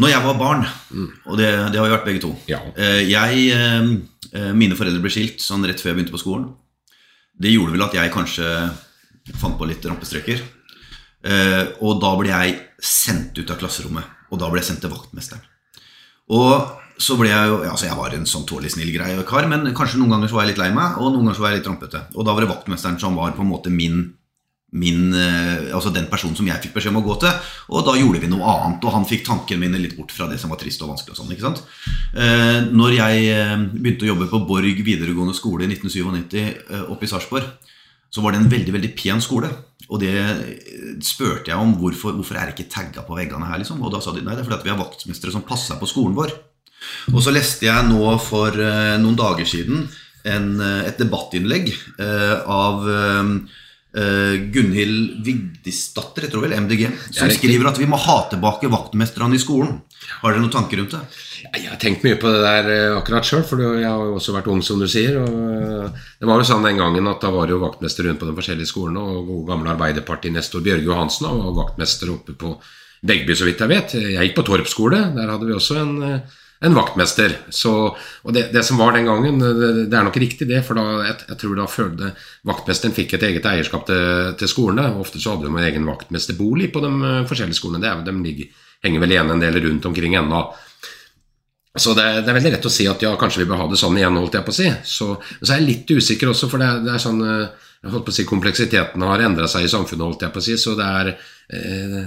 Når 0.00 0.14
jeg 0.14 0.24
var 0.24 0.40
barn, 0.40 0.64
mm. 0.90 1.10
og 1.26 1.36
det, 1.36 1.50
det, 1.50 1.76
har 1.76 1.86
vi 1.86 1.92
vært 1.92 2.08
begge 2.08 2.22
to 2.22 2.30
ja. 2.48 2.60
Eh, 2.78 3.02
jeg, 3.10 3.46
eh, 3.52 4.50
Mine 4.56 4.78
foreldre 4.78 5.02
ble 5.02 5.10
skilt 5.12 5.42
sånn 5.42 5.66
rett 5.66 5.82
før 5.82 5.92
jeg 5.92 6.00
begynte 6.00 6.14
på 6.14 6.22
skolen. 6.22 6.50
Det 7.40 7.52
gjorde 7.54 7.74
vel 7.76 7.86
at 7.86 7.96
jeg 7.96 8.12
kanskje 8.12 8.48
fant 9.40 9.56
på 9.56 9.68
litt 9.68 9.84
rampestreker. 9.86 10.42
Og 11.80 12.00
da 12.02 12.10
ble 12.18 12.28
jeg 12.28 12.58
sendt 12.84 13.38
ut 13.40 13.52
av 13.52 13.60
klasserommet. 13.60 14.04
Og 14.30 14.40
da 14.40 14.50
ble 14.50 14.60
jeg 14.60 14.70
sendt 14.70 14.84
til 14.84 14.92
vaktmesteren. 14.92 15.42
Og 16.36 17.00
så 17.00 17.16
ble 17.18 17.30
jeg 17.30 17.48
jo 17.48 17.58
altså 17.64 17.88
Jeg 17.88 17.96
var 17.98 18.14
en 18.14 18.28
sånn 18.28 18.46
tålelig 18.48 18.74
snill 18.74 18.92
grei 18.94 19.14
kar, 19.26 19.48
men 19.50 19.72
kanskje 19.76 19.98
noen 20.00 20.14
ganger 20.14 20.30
så 20.30 20.36
var 20.36 20.44
jeg 20.44 20.52
litt 20.52 20.62
lei 20.62 20.70
meg, 20.76 20.98
og 21.00 21.14
noen 21.14 21.24
ganger 21.24 21.38
så 21.38 21.44
var 21.44 21.54
jeg 21.54 21.60
litt 21.60 21.70
rampete. 21.70 22.02
Og 22.14 22.26
da 22.26 22.34
var 22.36 22.44
det 22.44 22.52
vaktmesteren 22.52 23.00
som 23.00 23.16
var 23.18 23.32
på 23.36 23.44
en 23.44 23.50
måte 23.50 23.72
min, 23.72 24.02
min 24.70 25.14
eh, 25.14 25.70
Altså 25.74 25.90
den 25.94 26.06
personen 26.10 26.36
som 26.38 26.46
jeg 26.46 26.62
fikk 26.62 26.76
beskjed 26.76 26.94
om 26.94 27.00
å 27.00 27.06
gå 27.06 27.16
til. 27.22 27.48
Og 27.74 27.86
da 27.86 27.96
gjorde 27.98 28.22
vi 28.22 28.30
noe 28.30 28.46
annet, 28.52 28.84
og 28.84 28.94
han 28.94 29.06
fikk 29.08 29.24
tankene 29.26 29.64
mine 29.64 29.80
litt 29.82 29.96
bort 29.98 30.12
fra 30.14 30.28
det 30.30 30.38
som 30.42 30.52
var 30.52 30.60
trist 30.60 30.82
og 30.84 30.92
vanskelig. 30.92 31.16
og 31.16 31.40
sånn? 31.40 31.58
Eh, 32.14 32.58
når 32.70 32.96
jeg 32.98 33.24
eh, 33.34 33.56
begynte 33.74 34.06
å 34.06 34.12
jobbe 34.12 34.30
på 34.30 34.42
Borg 34.48 34.84
videregående 34.86 35.34
skole 35.36 35.66
i 35.66 35.72
1997 35.72 36.86
oppe 36.90 37.06
i 37.06 37.10
Sarpsborg, 37.10 37.50
så 38.10 38.22
var 38.22 38.34
det 38.34 38.42
en 38.42 38.50
veldig 38.50 38.74
veldig 38.74 38.92
pen 38.98 39.22
skole. 39.22 39.50
Og 39.90 40.02
det 40.02 40.14
spurte 41.06 41.50
jeg 41.50 41.58
om 41.58 41.74
hvorfor, 41.78 42.14
hvorfor 42.18 42.38
er 42.38 42.50
det 42.50 42.56
ikke 42.56 42.70
tagga 42.70 43.02
på 43.06 43.16
veggene 43.18 43.48
her. 43.50 43.58
liksom? 43.62 43.82
Og 43.82 43.90
da 43.94 44.02
sa 44.02 44.14
de 44.14 44.22
nei, 44.22 44.36
det 44.36 44.44
er 44.44 44.48
fordi 44.48 44.68
vi 44.68 44.74
har 44.74 44.78
vaktmestere 44.78 45.34
som 45.34 45.46
passer 45.46 45.78
på 45.78 45.88
skolen 45.90 46.14
vår. 46.18 46.34
Og 47.14 47.18
så 47.22 47.34
leste 47.34 47.66
jeg 47.66 47.88
nå 47.90 48.14
for 48.22 48.54
noen 49.02 49.18
dager 49.18 49.46
siden 49.46 49.82
en, 50.30 50.48
et 50.86 50.98
debattinnlegg 50.98 51.72
uh, 53.98 54.34
Gunhild 54.54 55.20
Vigdisdatter, 55.26 56.26
jeg 56.26 56.32
tror 56.32 56.44
vel, 56.46 56.56
MDG, 56.64 56.86
som 57.16 57.30
skriver 57.32 57.70
at 57.70 57.80
vi 57.80 57.88
må 57.90 57.98
ha 58.00 58.18
tilbake 58.30 58.70
vaktmesterne 58.72 59.38
i 59.38 59.42
skolen. 59.42 59.80
Har 60.20 60.32
dere 60.32 60.42
noen 60.42 60.52
tanker 60.52 60.80
rundt 60.80 60.94
det? 60.96 61.02
Jeg 61.50 61.68
har 61.68 61.78
tenkt 61.80 62.04
mye 62.04 62.18
på 62.20 62.30
det 62.32 62.40
der 62.42 62.68
eh, 62.72 62.96
akkurat 62.96 63.26
sjøl, 63.26 63.44
for 63.46 63.62
jeg 63.62 63.86
har 63.86 64.10
jo 64.10 64.16
også 64.18 64.34
vært 64.34 64.48
ung, 64.52 64.60
som 64.64 64.80
du 64.80 64.86
sier. 64.90 65.16
og 65.20 65.30
eh, 65.30 66.02
Det 66.20 66.28
var 66.28 66.40
jo 66.40 66.48
sånn 66.48 66.66
den 66.66 66.80
gangen 66.80 67.08
at 67.10 67.22
da 67.24 67.30
var 67.34 67.48
det 67.48 67.56
jo 67.56 67.62
vaktmester 67.62 68.08
rundt 68.08 68.20
på 68.22 68.28
de 68.28 68.36
forskjellige 68.36 68.70
skolene, 68.70 69.00
og 69.00 69.30
god 69.30 69.46
gamle 69.52 69.72
Arbeiderparti-nestor 69.74 70.64
Bjørge 70.66 70.88
Johansen 70.88 71.28
var 71.30 71.56
vaktmester 71.62 72.12
oppe 72.14 72.36
på 72.38 72.54
Begby, 73.00 73.32
så 73.36 73.46
vidt 73.48 73.62
jeg 73.64 73.72
vet. 73.72 73.96
Jeg 73.96 74.28
gikk 74.28 74.36
på 74.36 74.44
Torp 74.50 74.68
skole, 74.68 75.00
der 75.14 75.30
hadde 75.32 75.48
vi 75.48 75.56
også 75.56 75.78
en, 75.80 75.94
en 76.60 76.76
vaktmester. 76.76 77.36
Så, 77.48 77.72
og 78.22 78.34
det, 78.36 78.50
det, 78.52 78.62
som 78.66 78.80
var 78.80 78.92
den 78.92 79.08
gangen, 79.08 79.40
det, 79.40 79.70
det, 79.88 79.96
er 79.96 80.04
nok 80.06 80.18
riktig 80.20 80.48
det, 80.50 80.60
for 80.66 80.76
da, 80.76 80.86
jeg, 81.06 81.16
jeg 81.32 81.38
tror 81.40 81.54
da 81.56 81.68
følte 81.70 82.10
vaktmesteren 82.48 82.96
fikk 82.96 83.16
et 83.16 83.28
eget 83.30 83.48
eierskap 83.48 83.86
til, 83.88 84.34
til 84.40 84.50
skolene. 84.52 84.90
Ofte 85.00 85.22
så 85.22 85.34
hadde 85.34 85.48
de 85.48 85.54
en 85.54 85.68
egen 85.70 85.88
vaktmesterbolig 85.88 86.68
på 86.74 86.84
de 86.84 86.92
forskjellige 87.30 87.60
skolene. 87.60 87.82
Det 87.84 87.92
er, 87.92 88.02
de 88.04 88.16
ligger, 88.26 88.66
henger 88.84 89.04
vel 89.04 89.16
igjen 89.16 89.32
en 89.36 89.44
del 89.44 89.60
rundt 89.64 89.88
omkring 89.88 90.18
ennå. 90.20 90.42
Så 91.78 91.94
det, 91.94 92.04
det, 92.24 92.30
er 92.30 92.34
veldig 92.34 92.50
rett 92.56 92.66
å 92.66 92.72
si 92.72 92.86
at 92.90 93.02
ja, 93.04 93.12
kanskje 93.18 93.44
vi 93.44 93.50
bør 93.50 93.60
ha 93.62 93.66
det 93.70 93.78
sånn 93.78 93.98
igjen, 93.98 94.16
holdt 94.18 94.34
jeg 94.34 94.46
på 94.46 94.50
å 94.50 94.56
si. 94.56 94.70
Så, 94.82 95.12
så 95.38 95.52
er 95.52 95.60
jeg 95.60 95.68
litt 95.68 95.92
usikker 95.94 96.32
også, 96.32 96.48
for 96.50 96.62
det, 96.62 96.70
det 96.86 96.96
er 96.96 97.02
sånn 97.02 97.20
eh, 97.22 97.68
jeg 97.80 97.94
holdt 97.94 98.08
på 98.08 98.12
å 98.12 98.16
si 98.16 98.24
Kompleksiteten 98.28 99.04
har 99.08 99.22
endra 99.24 99.46
seg 99.48 99.64
i 99.64 99.70
samfunnet, 99.72 100.04
holdt 100.04 100.24
jeg 100.26 100.34
på 100.34 100.40
å 100.42 100.44
si. 100.44 100.56
Så 100.60 100.74
det 100.76 100.88
er 101.00 101.12
eh, 101.14 102.00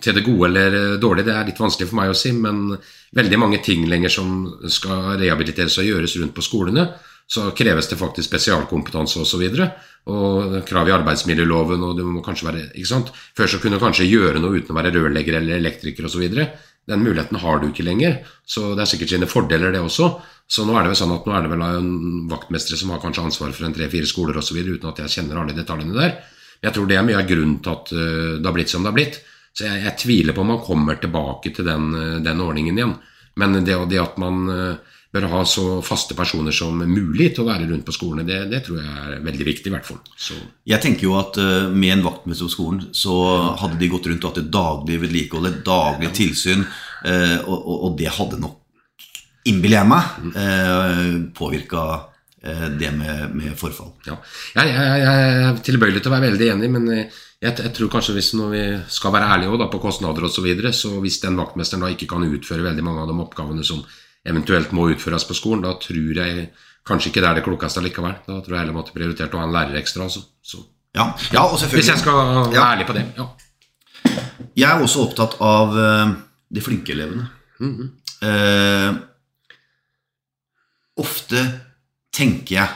til 0.00 0.16
det 0.16 0.24
gode 0.24 0.48
eller 0.48 0.76
dårlige, 1.02 1.28
det 1.28 1.34
er 1.36 1.50
litt 1.50 1.60
vanskelig 1.60 1.90
for 1.90 1.98
meg 1.98 2.12
å 2.12 2.16
si. 2.16 2.32
Men 2.32 2.70
veldig 3.18 3.40
mange 3.42 3.60
ting 3.64 3.84
lenger 3.90 4.14
som 4.14 4.36
skal 4.72 5.18
rehabiliteres 5.20 5.76
og 5.82 5.90
gjøres 5.90 6.16
rundt 6.22 6.36
på 6.38 6.46
skolene, 6.46 6.86
så 7.28 7.50
kreves 7.56 7.90
det 7.90 8.00
faktisk 8.00 8.30
spesialkompetanse 8.30 9.20
osv. 9.20 9.44
Og, 9.44 9.58
så 9.58 9.68
og 10.12 10.56
krav 10.66 10.88
i 10.88 10.94
arbeidsmiljøloven, 10.96 11.84
og 11.86 11.98
det 11.98 12.06
må 12.08 12.24
kanskje 12.24 12.48
være 12.48 12.64
ikke 12.72 12.90
sant? 12.94 13.12
Før 13.36 13.52
så 13.52 13.60
kunne 13.62 13.78
du 13.78 13.84
kanskje 13.84 14.08
gjøre 14.08 14.40
noe 14.42 14.58
uten 14.58 14.72
å 14.72 14.78
være 14.80 14.94
rørlegger 14.96 15.38
eller 15.38 15.60
elektriker 15.60 16.08
osv. 16.08 16.24
Den 16.90 17.04
muligheten 17.04 17.38
har 17.38 17.60
du 17.60 17.68
ikke 17.68 17.86
lenger, 17.86 18.16
så 18.42 18.72
det 18.74 18.82
er 18.82 18.90
sikkert 18.90 19.12
sine 19.12 19.28
fordeler, 19.30 19.70
det 19.74 19.82
også. 19.84 20.08
Så 20.50 20.64
nå 20.66 20.74
er 20.74 20.84
det 20.84 20.92
vel 20.92 20.98
sånn 20.98 21.14
at 21.14 21.26
nå 21.28 21.34
er 21.36 21.44
det 21.44 21.52
vel 21.52 21.62
en 21.64 21.92
vaktmestere 22.30 22.78
som 22.80 22.90
har 22.92 23.00
kanskje 23.02 23.22
ansvar 23.28 23.52
for 23.54 23.68
en 23.68 23.76
tre-fire 23.76 24.08
skoler 24.08 24.40
osv., 24.40 24.58
uten 24.58 24.90
at 24.90 24.98
jeg 25.04 25.14
kjenner 25.14 25.40
alle 25.40 25.54
detaljene 25.56 25.94
der. 25.94 26.16
Jeg 26.62 26.74
tror 26.74 26.88
det 26.90 26.98
er 26.98 27.06
mye 27.06 27.18
av 27.18 27.28
grunnen 27.28 27.60
til 27.62 27.72
at 27.72 27.92
eh, 27.94 28.34
det 28.38 28.48
har 28.48 28.56
blitt 28.56 28.72
som 28.72 28.84
det 28.84 28.92
har 28.92 28.98
blitt. 28.98 29.20
Så 29.52 29.66
jeg, 29.66 29.82
jeg 29.86 29.98
tviler 30.02 30.36
på 30.36 30.44
om 30.44 30.52
man 30.54 30.62
kommer 30.64 30.98
tilbake 31.00 31.54
til 31.54 31.66
den, 31.66 31.88
eh, 31.98 32.18
den 32.24 32.42
ordningen 32.42 32.78
igjen. 32.78 32.96
Men 33.40 33.56
det, 33.64 33.78
det 33.90 34.02
at 34.02 34.18
man 34.20 34.42
eh, 34.52 34.98
bør 35.12 35.26
ha 35.28 35.42
så 35.48 35.64
faste 35.84 36.16
personer 36.16 36.54
som 36.56 36.78
mulig 36.88 37.32
til 37.34 37.44
å 37.44 37.50
være 37.50 37.68
rundt 37.68 37.84
på 37.84 37.94
skolene. 37.94 38.24
Det, 38.28 38.38
det 38.52 38.62
tror 38.64 38.80
jeg 38.80 38.92
er 39.02 39.24
veldig 39.26 39.48
viktig. 39.48 39.68
i 39.68 39.74
hvert 39.74 39.88
fall. 39.88 39.98
Så. 40.16 40.36
Jeg 40.68 40.80
tenker 40.84 41.08
jo 41.08 41.18
at 41.20 41.36
uh, 41.40 41.68
Med 41.72 41.98
en 41.98 42.06
vaktmester 42.06 42.48
på 42.48 42.54
skolen 42.54 42.86
så 42.96 43.16
hadde 43.60 43.80
de 43.80 43.90
gått 43.92 44.08
rundt 44.08 44.24
og 44.24 44.32
hatt 44.32 44.40
et 44.44 44.52
daglig 44.52 45.00
vedlikehold, 45.02 45.50
et 45.50 45.60
daglig 45.66 46.14
tilsyn. 46.16 46.64
Uh, 47.04 47.38
og, 47.44 47.68
og, 47.74 47.90
det 47.98 48.08
hadde 48.14 48.40
nok, 48.40 48.56
innbiller 49.50 49.82
jeg 49.82 49.90
meg, 49.90 50.32
uh, 50.38 51.14
påvirka 51.36 51.82
eh, 52.46 52.68
det 52.78 52.92
med, 52.94 53.34
med 53.36 53.56
forfall. 53.58 53.90
Ja. 54.06 54.16
Jeg, 54.54 54.70
jeg, 54.70 55.02
jeg 55.02 55.42
er 55.42 55.60
tilbøyelig 55.66 56.02
til 56.02 56.12
å 56.12 56.14
være 56.14 56.28
veldig 56.30 56.48
enig, 56.54 56.70
men 56.72 56.88
jeg, 56.94 57.10
jeg 57.42 57.72
tror 57.74 57.90
kanskje 57.90 58.14
hvis 58.16 58.30
når 58.38 58.54
vi 58.54 58.62
skal 58.94 59.12
være 59.16 59.32
ærlige 59.34 59.50
også, 59.50 59.60
da, 59.64 59.68
på 59.72 59.82
kostnader 59.82 60.28
osv., 60.28 60.38
så, 60.38 60.46
videre, 60.46 60.72
så 60.76 60.94
hvis 61.02 61.18
den 61.24 61.40
vaktmesteren 61.40 61.82
da 61.84 61.90
ikke 61.90 62.08
kan 62.14 62.24
utføre 62.28 62.64
veldig 62.68 62.86
mange 62.86 63.02
av 63.02 63.10
de 63.10 63.18
oppgavene 63.26 63.66
som 63.66 63.82
eventuelt 64.26 64.72
må 64.72 64.88
utføres 64.92 65.24
på 65.28 65.34
skolen, 65.34 65.62
da 65.64 65.72
tror 65.82 66.14
jeg 66.20 66.50
kanskje 66.86 67.10
ikke 67.10 67.22
det 67.22 67.28
er 67.30 67.34
det 67.40 67.44
klokeste 67.46 67.82
likevel. 67.82 68.14
Da 68.26 68.40
tror 68.40 68.54
jeg 68.56 68.60
heller 68.64 68.76
måtte 68.76 68.94
prioritert 68.94 69.34
å 69.34 69.40
ha 69.42 69.46
en 69.48 69.54
lærer 69.54 69.78
ekstra. 69.80 70.04
Altså. 70.08 70.22
Så. 70.42 70.62
Ja, 70.94 71.08
ja, 71.32 71.42
og 71.46 71.58
selvfølgelig. 71.58 71.78
Hvis 71.82 71.92
jeg 71.94 72.02
skal 72.02 72.18
være 72.18 72.54
Ja. 72.54 72.66
ærlig 72.74 72.86
på 72.86 72.96
det. 72.98 73.04
Ja. 73.16 73.28
Jeg 74.56 74.68
er 74.70 74.82
også 74.82 75.06
opptatt 75.06 75.38
av 75.40 75.76
eh, 75.78 76.14
de 76.52 76.60
flinke 76.60 76.92
elevene. 76.92 77.28
eh, 78.22 78.92
ofte 81.02 81.42
tenker 82.12 82.56
jeg 82.58 82.68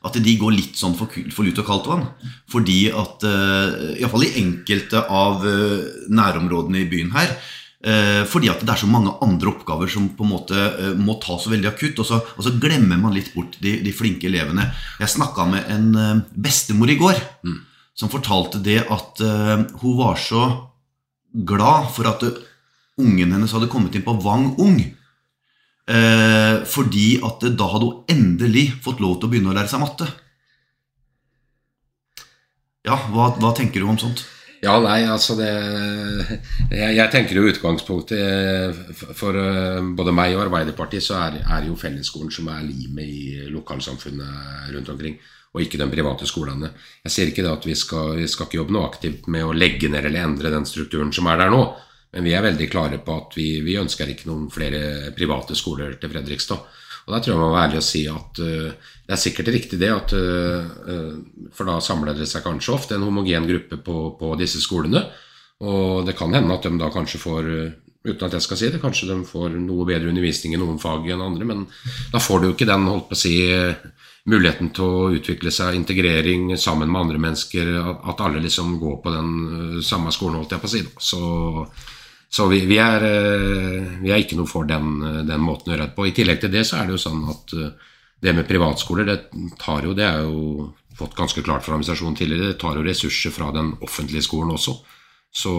at 0.00 0.16
de 0.24 0.32
går 0.40 0.54
litt 0.56 0.78
sånn 0.80 0.94
for, 0.96 1.12
for 1.34 1.44
lut 1.44 1.58
og 1.60 1.66
kaldt 1.68 1.88
vann. 1.90 2.06
Fordi 2.50 2.78
at 2.96 3.24
eh, 3.28 4.00
Iallfall 4.00 4.24
i 4.26 4.32
enkelte 4.40 5.02
av 5.12 5.44
eh, 5.46 5.82
nærområdene 6.08 6.80
i 6.80 6.88
byen 6.90 7.12
her 7.14 7.34
fordi 7.80 8.50
at 8.52 8.60
det 8.60 8.74
er 8.74 8.80
så 8.82 8.88
mange 8.90 9.14
andre 9.24 9.48
oppgaver 9.54 9.88
som 9.88 10.10
på 10.12 10.26
en 10.26 10.32
måte 10.34 10.56
eh, 10.56 10.90
må 11.00 11.14
tas 11.22 11.46
veldig 11.48 11.70
akutt. 11.70 12.02
Og 12.02 12.08
så, 12.08 12.18
og 12.20 12.44
så 12.44 12.52
glemmer 12.60 13.00
man 13.00 13.14
litt 13.16 13.30
bort 13.32 13.56
de, 13.64 13.78
de 13.80 13.94
flinke 13.96 14.28
elevene. 14.28 14.66
Jeg 15.00 15.14
snakka 15.14 15.46
med 15.48 15.70
en 15.72 15.88
eh, 15.96 16.20
bestemor 16.36 16.92
i 16.92 16.98
går 17.00 17.22
som 17.96 18.12
fortalte 18.12 18.60
det 18.64 18.82
at 18.84 19.20
eh, 19.24 19.64
hun 19.80 19.96
var 19.98 20.20
så 20.20 20.44
glad 21.32 21.90
for 21.94 22.08
at 22.10 22.24
eh, 22.26 22.40
ungen 23.00 23.32
hennes 23.32 23.52
hadde 23.56 23.70
kommet 23.72 23.96
inn 23.96 24.04
på 24.06 24.16
Vang 24.24 24.52
Ung. 24.60 24.80
Eh, 25.90 26.56
fordi 26.68 27.06
at 27.26 27.44
eh, 27.46 27.54
da 27.56 27.68
hadde 27.72 27.88
hun 27.88 28.12
endelig 28.12 28.68
fått 28.84 29.00
lov 29.02 29.18
til 29.18 29.28
å 29.28 29.32
begynne 29.32 29.52
å 29.52 29.56
lære 29.56 29.72
seg 29.72 29.82
matte. 29.82 30.08
Ja, 32.86 32.96
hva, 33.12 33.32
hva 33.36 33.52
tenker 33.56 33.82
du 33.82 33.88
om 33.88 33.98
sånt? 34.00 34.24
Ja, 34.60 34.74
nei, 34.84 35.06
altså 35.08 35.36
det 35.38 35.48
Jeg, 36.70 36.94
jeg 36.98 37.10
tenker 37.14 37.38
jo 37.38 37.46
utgangspunktet 37.48 38.20
eh, 38.20 38.80
for- 39.16 39.38
eh, 39.40 39.80
både 39.96 40.12
meg 40.12 40.34
og 40.36 40.42
Arbeiderpartiet 40.44 41.02
så 41.06 41.16
er, 41.16 41.38
er 41.40 41.64
jo 41.68 41.76
fellesskolen 41.80 42.30
som 42.34 42.50
er 42.52 42.66
limet 42.66 43.08
i 43.08 43.46
lokalsamfunnet 43.54 44.68
rundt 44.74 44.90
omkring, 44.92 45.16
og 45.54 45.62
ikke 45.64 45.80
de 45.80 45.88
private 45.90 46.28
skolene. 46.28 46.70
Jeg 47.06 47.14
ser 47.14 47.30
ikke 47.32 47.42
det 47.46 47.54
at 47.54 47.64
vi 47.66 47.74
skal, 47.74 48.12
vi 48.20 48.28
skal 48.28 48.46
ikke 48.46 48.60
jobbe 48.60 48.76
noe 48.76 48.86
aktivt 48.90 49.26
med 49.32 49.48
å 49.48 49.56
legge 49.56 49.88
ned 49.88 50.04
eller 50.04 50.26
endre 50.28 50.52
den 50.52 50.68
strukturen 50.68 51.10
som 51.12 51.26
er 51.32 51.40
der 51.40 51.50
nå, 51.56 51.62
men 52.12 52.26
vi 52.26 52.34
er 52.36 52.44
veldig 52.44 52.68
klare 52.70 53.00
på 53.06 53.16
at 53.16 53.34
vi, 53.38 53.48
vi 53.64 53.78
ønsker 53.80 54.12
ikke 54.12 54.28
noen 54.28 54.50
flere 54.52 55.12
private 55.16 55.56
skoler 55.58 55.96
til 56.02 56.10
Fredrikstad. 56.12 56.60
Og 57.10 57.16
der 57.16 57.24
tror 57.24 57.34
jeg 57.34 57.40
man 57.40 57.48
må 57.50 57.56
være 57.56 57.66
ærlig 57.66 57.80
og 57.80 57.86
si 57.88 58.04
at 58.06 58.38
uh, 58.38 58.92
det 59.02 59.16
er 59.16 59.18
sikkert 59.18 59.50
riktig 59.50 59.80
det, 59.82 59.90
at, 59.90 60.14
uh, 60.14 61.50
for 61.50 61.66
da 61.66 61.80
samler 61.82 62.14
det 62.14 62.28
seg 62.30 62.46
kanskje 62.46 62.76
ofte 62.76 62.94
en 62.94 63.08
homogen 63.08 63.48
gruppe 63.50 63.80
på, 63.82 63.96
på 64.20 64.32
disse 64.38 64.62
skolene. 64.62 65.02
Og 65.66 66.06
det 66.06 66.14
kan 66.16 66.32
hende 66.32 66.54
at 66.54 66.64
de 66.64 66.78
da 66.78 66.88
kanskje 66.94 67.18
får, 67.20 67.48
uten 68.06 68.28
at 68.28 68.36
jeg 68.38 68.46
skal 68.46 68.60
si 68.60 68.70
det, 68.70 68.80
kanskje 68.80 69.10
de 69.10 69.18
får 69.26 69.58
noe 69.58 69.88
bedre 69.88 70.08
undervisning 70.08 70.54
i 70.54 70.60
noen 70.62 70.78
fag 70.80 71.10
enn 71.10 71.26
andre, 71.26 71.48
men 71.50 71.66
da 72.14 72.22
får 72.22 72.40
du 72.40 72.46
jo 72.48 72.54
ikke 72.54 72.70
den, 72.70 72.86
holdt 72.88 73.10
på 73.10 73.18
å 73.18 73.20
si, 73.20 73.34
muligheten 74.30 74.70
til 74.76 74.84
å 74.86 75.10
utvikle 75.16 75.52
seg, 75.52 75.76
integrering 75.76 76.52
sammen 76.60 76.90
med 76.90 77.02
andre 77.02 77.20
mennesker, 77.26 77.72
at, 77.82 78.20
alle 78.20 78.42
liksom 78.44 78.78
går 78.80 78.98
på 79.04 79.14
den 79.14 79.82
samme 79.84 80.12
skolen, 80.14 80.40
holdt 80.40 80.54
jeg 80.56 80.62
på 80.62 80.70
å 80.70 80.74
si. 80.74 80.82
Så 81.10 81.20
så 82.30 82.46
vi, 82.46 82.60
vi, 82.66 82.76
er, 82.78 83.02
eh, 83.02 83.86
vi 84.04 84.12
er 84.12 84.20
ikke 84.22 84.38
noe 84.38 84.46
for 84.46 84.68
den, 84.68 85.00
eh, 85.02 85.22
den 85.26 85.42
måten 85.42 85.72
å 85.72 85.74
gjøre 85.74 85.88
det 85.88 85.96
på. 85.96 86.06
I 86.06 86.14
tillegg 86.14 86.44
til 86.44 86.52
det 86.52 86.62
så 86.68 86.78
er 86.78 86.86
det 86.86 86.94
jo 86.94 87.02
sånn 87.02 87.24
at 87.32 87.54
eh, 87.58 87.72
det 88.22 88.34
med 88.36 88.46
privatskoler, 88.46 89.08
det 89.08 89.48
tar 89.58 89.88
jo, 89.88 89.96
det 89.98 90.06
er 90.06 90.22
jo 90.22 90.68
fått 90.94 91.16
ganske 91.18 91.42
klart 91.42 91.64
fra 91.64 91.74
administrasjonen 91.74 92.18
tidligere, 92.20 92.52
det 92.52 92.60
tar 92.60 92.78
jo 92.78 92.84
ressurser 92.86 93.34
fra 93.34 93.50
den 93.56 93.72
offentlige 93.82 94.22
skolen 94.22 94.54
også. 94.54 94.76
Så 95.30 95.54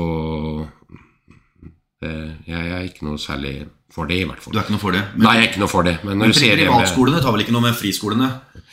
jeg 2.01 2.71
er 2.71 2.83
ikke 2.87 3.05
noe 3.05 3.17
særlig 3.21 3.67
for 3.91 4.07
det, 4.07 4.21
i 4.23 4.27
hvert 4.27 4.39
fall. 4.41 4.53
Du 4.55 4.59
er 4.59 4.63
ikke 4.65 4.73
noe 4.77 4.81
for 4.81 4.95
det? 4.95 5.01
Men, 5.15 5.25
Nei, 5.27 5.33
jeg 5.37 5.43
er 5.45 5.49
ikke 5.51 5.61
noe 5.61 5.71
for 5.71 5.83
det. 5.87 5.97
Men 6.07 6.17
men 6.21 6.31
privatskolene 6.31 7.21
tar 7.21 7.33
vel 7.35 7.43
ikke 7.43 7.55
noe 7.55 7.65
med 7.67 7.75
friskolene? 7.75 8.29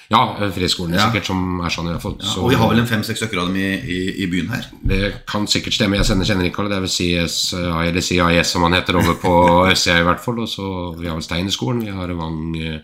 Ja, 0.08 0.20
friskolene 0.54 0.96
Ja. 0.96 1.08
sikkert, 1.10 1.26
som 1.28 1.60
er 1.60 1.68
sånn 1.74 1.88
i 1.88 1.92
hvert 1.92 2.00
fall. 2.02 2.14
Ja, 2.22 2.34
og 2.40 2.48
vi 2.48 2.56
har 2.56 2.68
vel 2.70 2.78
en 2.80 2.86
fem-seks 2.88 3.20
stykker 3.20 3.42
av 3.42 3.48
dem 3.50 3.56
i, 3.60 3.72
i, 3.76 3.98
i 4.24 4.28
byen 4.30 4.48
her. 4.54 4.64
Det 4.88 5.26
kan 5.28 5.44
sikkert 5.46 5.74
stemme. 5.76 5.98
Jeg 5.98 6.06
sender, 6.08 6.24
kjenner 6.24 6.48
ikke 6.48 6.62
alle. 6.62 6.70
Det 6.72 6.78
er 6.78 6.86
vel 6.86 6.94
CSA, 7.28 7.64
eller 7.90 8.00
CIS 8.00 8.52
som 8.54 8.62
han 8.64 8.72
heter 8.78 8.96
over 8.96 9.18
på 9.20 9.34
Østsida 9.72 9.98
i 10.00 10.06
hvert 10.08 10.22
fall. 10.24 10.38
Og 10.40 10.48
så 10.48 10.68
Vi 10.96 11.08
har 11.10 11.18
vel 11.18 11.26
Steinerskolen, 11.26 11.84
vi 11.84 11.92
har 11.92 12.14
Vang 12.16 12.56
eh, 12.56 12.78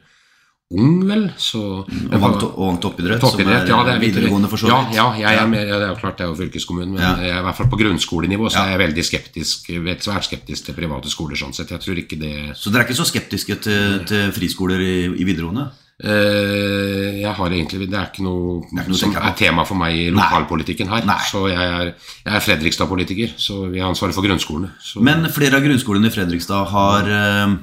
Ung, 0.73 1.05
vel. 1.07 1.27
Så, 1.37 1.61
Og 1.85 2.15
vant, 2.19 2.41
vant 2.57 2.81
toppidrett, 2.83 3.21
som 3.21 3.41
er 3.45 3.67
ja, 3.69 3.77
er 3.85 4.01
videregående 4.01 4.49
for 4.49 4.57
så 4.57 4.67
vidt. 4.67 4.95
ja, 4.97 5.05
jeg 5.13 5.23
Ja. 5.37 5.43
er 5.45 5.47
med, 5.47 5.67
det 5.69 5.77
er 5.77 5.89
jo 5.93 5.99
klart 6.01 6.17
det 6.17 6.25
er 6.25 6.31
jo 6.33 6.39
fylkeskommunen, 6.41 6.95
men 6.95 7.03
jeg 7.21 7.31
er 7.31 7.39
i 7.39 7.43
hvert 7.45 7.57
fall 7.57 7.69
på 7.69 7.79
grunnskolenivå 7.79 8.51
så 8.51 8.65
er 8.65 8.71
jeg 8.73 8.81
veldig 8.89 9.05
skeptisk 9.05 9.69
vet, 9.85 10.01
svært 10.03 10.25
skeptisk 10.25 10.65
til 10.65 10.75
private 10.75 11.11
skoler. 11.13 11.37
sånn 11.37 11.53
sett. 11.55 11.69
Jeg 11.71 11.81
tror 11.81 11.97
ikke 12.01 12.19
det 12.19 12.57
Så 12.57 12.73
dere 12.73 12.83
er 12.83 12.87
ikke 12.89 12.97
så 12.97 13.07
skeptiske 13.07 13.61
til, 13.61 14.05
til 14.09 14.33
friskoler 14.33 14.81
i, 14.81 14.97
i 15.21 15.25
videregående? 15.25 15.69
Eh, 16.03 17.21
jeg 17.23 17.33
har 17.33 17.51
egentlig 17.51 17.89
Det 17.89 17.95
er 17.95 18.09
ikke 18.11 18.25
noe, 18.25 18.65
er 18.67 18.81
ikke 18.83 18.89
noe 18.91 18.99
som 18.99 19.15
er 19.15 19.35
tema 19.39 19.65
for 19.65 19.77
meg 19.79 19.95
i 19.95 20.11
lokalpolitikken 20.11 20.89
her. 20.89 21.05
Nei. 21.07 21.21
Så 21.31 21.45
jeg 21.53 21.61
er, 21.61 21.93
jeg 22.25 22.35
er 22.35 22.41
Fredrikstad-politiker, 22.41 23.37
så 23.37 23.69
vi 23.71 23.79
har 23.79 23.93
ansvaret 23.93 24.15
for 24.17 24.23
grunnskolene. 24.27 24.73
Så, 24.83 25.01
Men 25.05 25.29
flere 25.31 25.61
av 25.61 25.63
grunnskolene 25.63 26.11
i 26.11 26.15
Fredrikstad 26.17 26.67
har, 26.73 27.07
eh, 27.07 27.55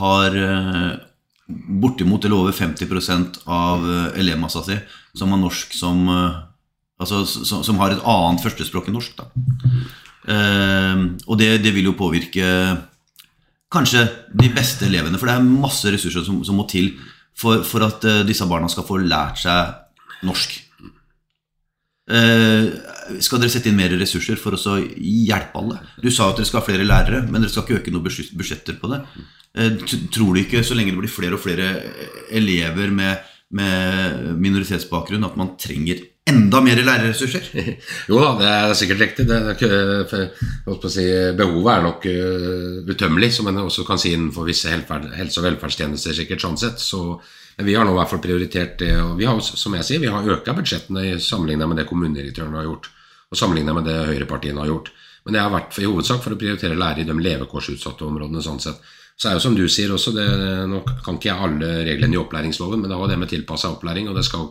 har 0.00 0.34
eh, 0.34 0.98
bortimot 1.82 2.24
eller 2.24 2.36
over 2.44 2.56
50% 2.56 3.42
av 3.50 3.84
eh, 3.86 4.20
elevmassa 4.20 4.62
si 4.66 4.78
som 5.16 5.32
har 5.34 5.42
norsk 5.42 5.76
som 5.76 6.06
eh, 6.08 6.38
Altså 7.00 7.22
som, 7.24 7.62
som 7.64 7.78
har 7.80 7.94
et 7.94 8.02
annet 8.04 8.42
førstespråk 8.44 8.90
enn 8.90 8.98
norsk. 8.98 9.14
Da. 9.16 9.30
Eh, 10.28 11.04
og 11.24 11.38
det, 11.40 11.46
det 11.64 11.70
vil 11.72 11.86
jo 11.88 11.94
påvirke 11.96 12.44
kanskje 13.72 14.02
de 14.36 14.50
beste 14.52 14.84
elevene, 14.84 15.16
for 15.16 15.30
det 15.30 15.38
er 15.38 15.46
masse 15.48 15.88
ressurser 15.94 16.26
som, 16.26 16.42
som 16.44 16.58
må 16.60 16.66
til 16.68 16.90
for, 17.40 17.62
for 17.64 17.86
at 17.86 18.04
eh, 18.04 18.20
disse 18.28 18.44
barna 18.50 18.68
skal 18.68 18.84
få 18.84 19.00
lært 19.00 19.40
seg 19.44 20.26
norsk. 20.28 20.58
Eh, 22.10 22.68
skal 23.22 23.40
dere 23.40 23.52
sette 23.52 23.70
inn 23.70 23.78
mer 23.78 23.92
ressurser 24.00 24.40
for 24.40 24.56
å 24.58 24.78
hjelpe 24.98 25.60
alle? 25.60 25.78
Du 26.02 26.10
sa 26.12 26.30
at 26.30 26.40
dere 26.40 26.48
skal 26.48 26.60
ha 26.60 26.66
flere 26.66 26.86
lærere, 26.86 27.22
men 27.28 27.40
dere 27.40 27.52
skal 27.52 27.66
ikke 27.66 27.80
øke 27.80 27.94
noen 27.94 28.06
budsjetter 28.08 28.80
på 28.80 28.90
det. 28.92 29.00
Eh, 29.58 29.74
tror 30.14 30.34
du 30.34 30.44
ikke, 30.44 30.62
så 30.62 30.76
lenge 30.78 30.94
det 30.94 31.02
blir 31.02 31.10
flere 31.10 31.34
og 31.34 31.42
flere 31.42 31.72
elever 32.30 32.92
med, 32.94 33.26
med 33.56 34.30
minoritetsbakgrunn, 34.38 35.26
at 35.26 35.38
man 35.40 35.56
trenger 35.58 36.04
enda 36.30 36.60
mer 36.62 36.78
lærerressurser? 36.86 37.48
Jo 38.10 38.20
da, 38.22 38.30
det 38.38 38.52
er 38.52 38.76
sikkert 38.78 39.02
riktig. 39.02 39.26
Det 39.26 39.40
på 40.66 40.78
å 40.78 40.92
si, 40.92 41.06
behovet 41.38 41.72
er 41.74 41.84
nok 41.88 42.06
utømmelig, 42.94 43.32
som 43.34 43.50
en 43.50 43.64
også 43.64 43.86
kan 43.88 43.98
si 43.98 44.14
innenfor 44.14 44.46
visse 44.46 44.70
helse- 44.70 45.42
og 45.42 45.48
velferdstjenester. 45.48 46.14
sikkert 46.14 46.46
sånn 46.46 46.60
sett. 46.60 46.78
Så, 46.82 47.18
vi 47.60 47.74
har 47.74 47.84
nå 47.84 47.92
i 47.92 47.98
hvert 47.98 48.12
fall 48.12 48.22
prioritert 48.22 48.78
det. 48.78 48.94
og 49.02 49.18
vi 49.18 49.26
har, 49.28 49.40
som 49.42 49.74
jeg 49.76 49.88
sier, 49.88 50.00
vi 50.00 50.12
har 50.12 50.32
økt 50.36 50.48
budsjettene 50.54 51.18
sammenlignet 51.20 51.68
med 51.68 51.82
det 51.82 51.88
kommunedirektøren 51.90 52.54
har 52.56 52.70
gjort, 52.70 52.88
og 53.30 53.38
sammenlignet 53.38 53.76
med 53.76 53.90
det 53.90 53.98
høyrepartiene 54.14 54.62
har 54.62 54.70
gjort. 54.70 54.94
Men 55.24 55.36
det 55.36 55.42
har 55.42 55.52
vært 55.52 55.74
for, 55.74 55.82
i 55.84 55.90
hovedsak 55.90 56.22
for 56.24 56.34
å 56.34 56.38
prioritere 56.40 56.78
lærere 56.78 57.02
i 57.02 57.08
de 57.08 57.18
levekårsutsatte 57.18 58.06
områdene. 58.06 58.40
sånn 58.42 58.62
sett. 58.62 58.80
Så 59.20 59.28
er 59.28 59.36
jo 59.36 59.42
som 59.44 59.56
du 59.56 59.66
sier 59.68 59.92
også, 59.92 60.14
det, 60.16 60.26
Nå 60.70 60.80
kan 61.04 61.18
ikke 61.18 61.28
jeg 61.28 61.46
alle 61.46 61.72
reglene 61.84 62.16
i 62.16 62.20
opplæringsloven, 62.22 62.80
men 62.80 62.88
det 62.88 62.96
har 62.96 63.04
jo 63.04 63.10
det 63.10 63.18
med 63.20 63.28
tilpassa 63.28 63.72
opplæring. 63.74 64.08
og 64.08 64.16
det 64.16 64.24
skal, 64.24 64.46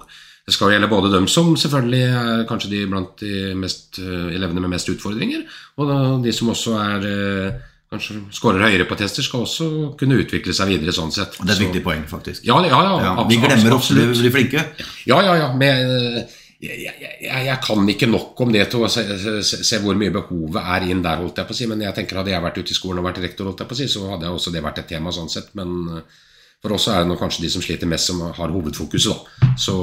det 0.46 0.54
skal 0.54 0.76
gjelde 0.76 0.92
både 0.92 1.10
dem 1.16 1.26
som 1.32 1.56
selvfølgelig 1.58 2.04
er 2.22 2.46
kanskje 2.50 2.70
de 2.76 2.84
blant 2.92 3.24
de 3.24 3.56
mest, 3.58 3.98
eh, 3.98 4.30
elevene 4.36 4.62
med 4.62 4.76
mest 4.76 4.92
utfordringer, 4.94 5.48
og 5.78 5.90
da, 5.90 5.98
de 6.22 6.36
som 6.38 6.54
også 6.54 6.78
er 6.84 7.10
eh, 7.10 7.60
kanskje 7.90 8.20
skårer 8.38 8.68
høyere 8.68 8.86
på 8.86 8.98
tester, 9.00 9.26
skal 9.26 9.48
også 9.48 9.70
kunne 9.98 10.20
utvikle 10.22 10.54
seg 10.54 10.70
videre 10.76 10.94
sånn 10.94 11.14
sett. 11.14 11.40
Det 11.42 11.50
er 11.50 11.56
et 11.56 11.66
viktig 11.66 11.82
poeng, 11.86 12.06
faktisk. 12.10 12.46
Ja, 12.46 12.60
ja, 12.62 12.84
ja, 12.86 13.00
Ja, 13.08 13.26
vi 13.26 13.40
glemmer 13.42 13.74
absolutt 13.80 14.22
de 14.22 14.34
flinke. 14.34 14.68
ja, 15.10 15.18
ja, 15.26 15.34
ja. 15.42 15.50
Med, 15.58 16.30
jeg, 16.60 16.96
jeg, 17.00 17.20
jeg, 17.24 17.58
kan 17.64 17.90
ikke 17.94 18.08
nok 18.10 18.42
om 18.44 18.50
det 18.52 18.66
til 18.72 18.84
å 18.84 18.90
se, 18.92 19.04
se, 19.16 19.62
se 19.64 19.78
hvor 19.80 19.96
mye 20.00 20.12
behovet 20.12 20.60
er 20.60 20.90
inn 20.92 21.04
der, 21.06 21.22
holdt 21.22 21.40
jeg 21.40 21.48
på 21.48 21.56
å 21.56 21.60
si. 21.60 21.68
Men 21.72 21.86
jeg 21.86 21.96
tenker 21.96 22.20
hadde 22.20 22.34
jeg 22.34 22.44
vært 22.44 22.60
ute 22.60 22.76
i 22.76 22.80
skolen 22.80 23.00
og 23.00 23.08
vært 23.08 23.22
rektor, 23.24 23.48
holdt 23.48 23.64
jeg 23.64 23.70
på 23.70 23.78
å 23.78 23.80
si, 23.80 23.88
så 23.92 24.10
hadde 24.12 24.28
jeg 24.28 24.36
også 24.36 24.54
det 24.56 24.64
vært 24.66 24.82
et 24.84 24.90
tema 24.92 25.14
sånn 25.16 25.32
sett. 25.32 25.54
Men 25.60 25.72
eh, 25.96 26.18
for 26.60 26.76
oss 26.76 26.90
er 26.92 27.06
det 27.06 27.12
nok 27.14 27.24
kanskje 27.24 27.46
de 27.46 27.54
som 27.54 27.64
sliter 27.64 27.88
mest, 27.88 28.12
som 28.12 28.20
har 28.36 28.52
hovedfokuset, 28.52 29.16
da. 29.16 29.54
Så, 29.56 29.78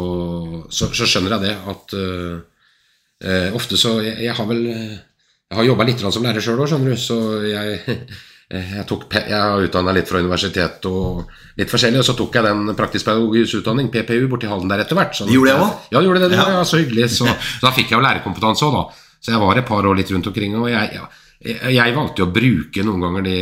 så, 0.68 0.90
så 0.92 1.08
skjønner 1.08 1.38
jeg 1.38 1.46
det 1.46 1.54
at 1.72 1.96
uh, 1.96 3.56
ofte 3.56 3.78
så 3.80 3.94
Jeg, 4.04 4.18
jeg 4.26 4.34
har 4.36 4.46
vel 4.48 4.62
Jeg 4.68 5.56
har 5.56 5.66
jobba 5.70 5.86
litt 5.88 6.04
som 6.04 6.24
lærer 6.24 6.44
sjøl 6.44 6.60
òg, 6.60 6.68
skjønner 6.68 6.92
du, 6.92 7.00
så 7.00 7.16
jeg 7.48 7.96
jeg, 8.46 8.84
tok, 8.86 9.08
jeg 9.10 9.34
har 9.34 9.58
utdanna 9.58 9.92
litt 9.96 10.06
fra 10.06 10.20
universitet 10.22 10.84
og 10.86 11.24
litt 11.58 11.72
forskjellig, 11.72 11.98
og 11.98 12.06
så 12.06 12.14
tok 12.14 12.36
jeg 12.38 12.46
den 12.46 12.76
praktisk 12.78 13.08
pedagogisk 13.08 13.58
utdanning, 13.58 13.88
PPU, 13.90 14.28
borti 14.30 14.46
Halden 14.46 14.70
der 14.70 14.84
etter 14.84 14.98
hvert. 14.98 15.16
sånn 15.18 15.32
Gjorde 15.34 15.50
jeg 15.50 15.62
også? 15.64 15.90
Ja, 15.90 16.02
gjorde 16.04 16.22
det. 16.22 16.28
det 16.30 16.38
Ja. 16.38 16.46
ja, 16.54 16.62
så 16.62 16.78
hyggelig. 16.78 17.08
Så, 17.16 17.26
så 17.26 17.66
da 17.66 17.72
fikk 17.74 17.90
jeg 17.90 17.98
jo 17.98 18.04
lærerkompetanse 18.06 18.68
òg, 18.68 18.76
da. 18.78 18.84
Så 19.18 19.34
jeg 19.34 19.42
var 19.42 19.58
et 19.58 19.66
par 19.66 19.88
år 19.90 19.98
litt 19.98 20.12
rundt 20.14 20.28
omkring. 20.30 20.54
Og 20.60 20.68
jeg, 20.70 20.92
ja, 20.94 21.08
jeg 21.44 21.92
valgte 21.94 22.22
jo 22.22 22.26
å 22.30 22.32
bruke 22.32 22.82
noen 22.86 23.02
ganger 23.04 23.24
de 23.26 23.36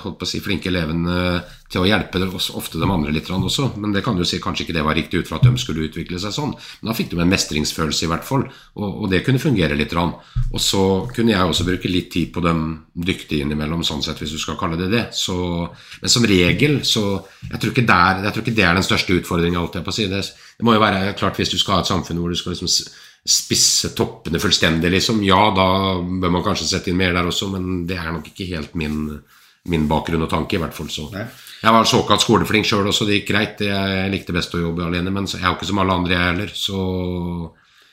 holdt 0.00 0.16
på 0.20 0.24
å 0.24 0.28
si, 0.28 0.40
flinke 0.40 0.70
elevene 0.70 1.42
til 1.68 1.82
å 1.82 1.88
hjelpe 1.88 2.22
oss- 2.32 2.50
ofte 2.56 2.78
de 2.80 2.88
andre 2.88 3.12
litt 3.12 3.28
også. 3.28 3.76
Men 3.76 3.92
det 3.92 4.02
kan 4.04 4.16
du 4.16 4.24
si 4.24 4.38
kanskje 4.40 4.64
ikke 4.64 4.76
det 4.78 4.84
var 4.84 4.94
riktig 4.94 5.20
ut 5.20 5.28
fra 5.28 5.36
at 5.36 5.42
de 5.44 5.52
skulle 5.58 5.84
utvikle 5.84 6.18
seg 6.18 6.32
sånn. 6.32 6.54
Men 6.80 6.88
da 6.90 6.94
fikk 6.96 7.10
de 7.10 7.20
en 7.20 7.28
mestringsfølelse 7.28 8.04
i 8.04 8.08
hvert 8.08 8.24
fall, 8.24 8.46
og, 8.76 9.02
og 9.04 9.10
det 9.10 9.24
kunne 9.26 9.38
fungere 9.42 9.76
litt. 9.76 9.92
Og 9.94 10.60
så 10.60 11.06
kunne 11.14 11.34
jeg 11.34 11.44
også 11.44 11.66
bruke 11.68 11.90
litt 11.90 12.10
tid 12.10 12.32
på 12.32 12.40
dem 12.40 12.86
dyktige 12.94 13.44
innimellom, 13.44 13.84
sånn 13.84 14.02
sett, 14.02 14.18
hvis 14.22 14.32
du 14.32 14.38
skal 14.38 14.56
kalle 14.56 14.80
det 14.80 14.90
det. 14.90 15.04
Så, 15.12 15.36
men 16.00 16.10
som 16.10 16.24
regel 16.24 16.80
så 16.84 17.04
Jeg 17.50 17.60
tror 17.60 17.72
ikke, 17.74 17.86
der, 17.86 18.22
jeg 18.24 18.32
tror 18.32 18.42
ikke 18.42 18.56
det 18.56 18.64
er 18.64 18.74
den 18.74 18.86
største 18.86 19.14
utfordringa, 19.20 19.60
holdt 19.60 19.74
jeg 19.76 19.84
på 19.84 19.92
å 19.92 19.94
si. 19.94 20.06
Det, 20.08 20.22
det 20.58 20.64
må 20.64 20.74
jo 20.74 20.80
være 20.80 21.12
klart 21.18 21.36
hvis 21.36 21.52
du 21.52 21.58
skal 21.58 21.76
ha 21.76 21.80
et 21.84 21.90
samfunn 21.92 22.18
hvor 22.22 22.32
du 22.32 22.38
skal 22.38 22.54
liksom 22.56 22.70
spisse 23.24 23.94
toppene 23.96 24.40
fullstendig, 24.40 24.90
liksom. 24.92 25.22
Ja, 25.24 25.48
da 25.56 25.66
bør 26.02 26.32
man 26.36 26.44
kanskje 26.44 26.68
sette 26.68 26.92
inn 26.92 27.00
mer 27.00 27.14
der 27.16 27.30
også, 27.30 27.48
men 27.54 27.86
det 27.88 27.96
er 27.96 28.12
nok 28.12 28.28
ikke 28.28 28.50
helt 28.50 28.74
min, 28.76 29.06
min 29.72 29.88
bakgrunn 29.88 30.26
og 30.26 30.30
tanke, 30.32 30.58
i 30.58 30.60
hvert 30.60 30.76
fall. 30.76 30.90
Så. 30.92 31.08
Nei. 31.14 31.24
Jeg 31.64 31.72
var 31.72 31.88
såkalt 31.88 32.24
skoleflink 32.24 32.68
sjøl 32.68 32.90
også, 32.90 33.06
det 33.08 33.20
gikk 33.20 33.30
greit. 33.32 33.64
Jeg 33.64 34.10
likte 34.12 34.36
best 34.36 34.52
å 34.56 34.60
jobbe 34.60 34.84
alene, 34.84 35.12
men 35.14 35.28
jeg 35.30 35.40
er 35.40 35.48
jo 35.48 35.56
ikke 35.56 35.70
som 35.70 35.80
alle 35.80 35.96
andre, 35.96 36.16
jeg 36.16 36.32
heller. 36.32 36.52
Så 36.52 36.80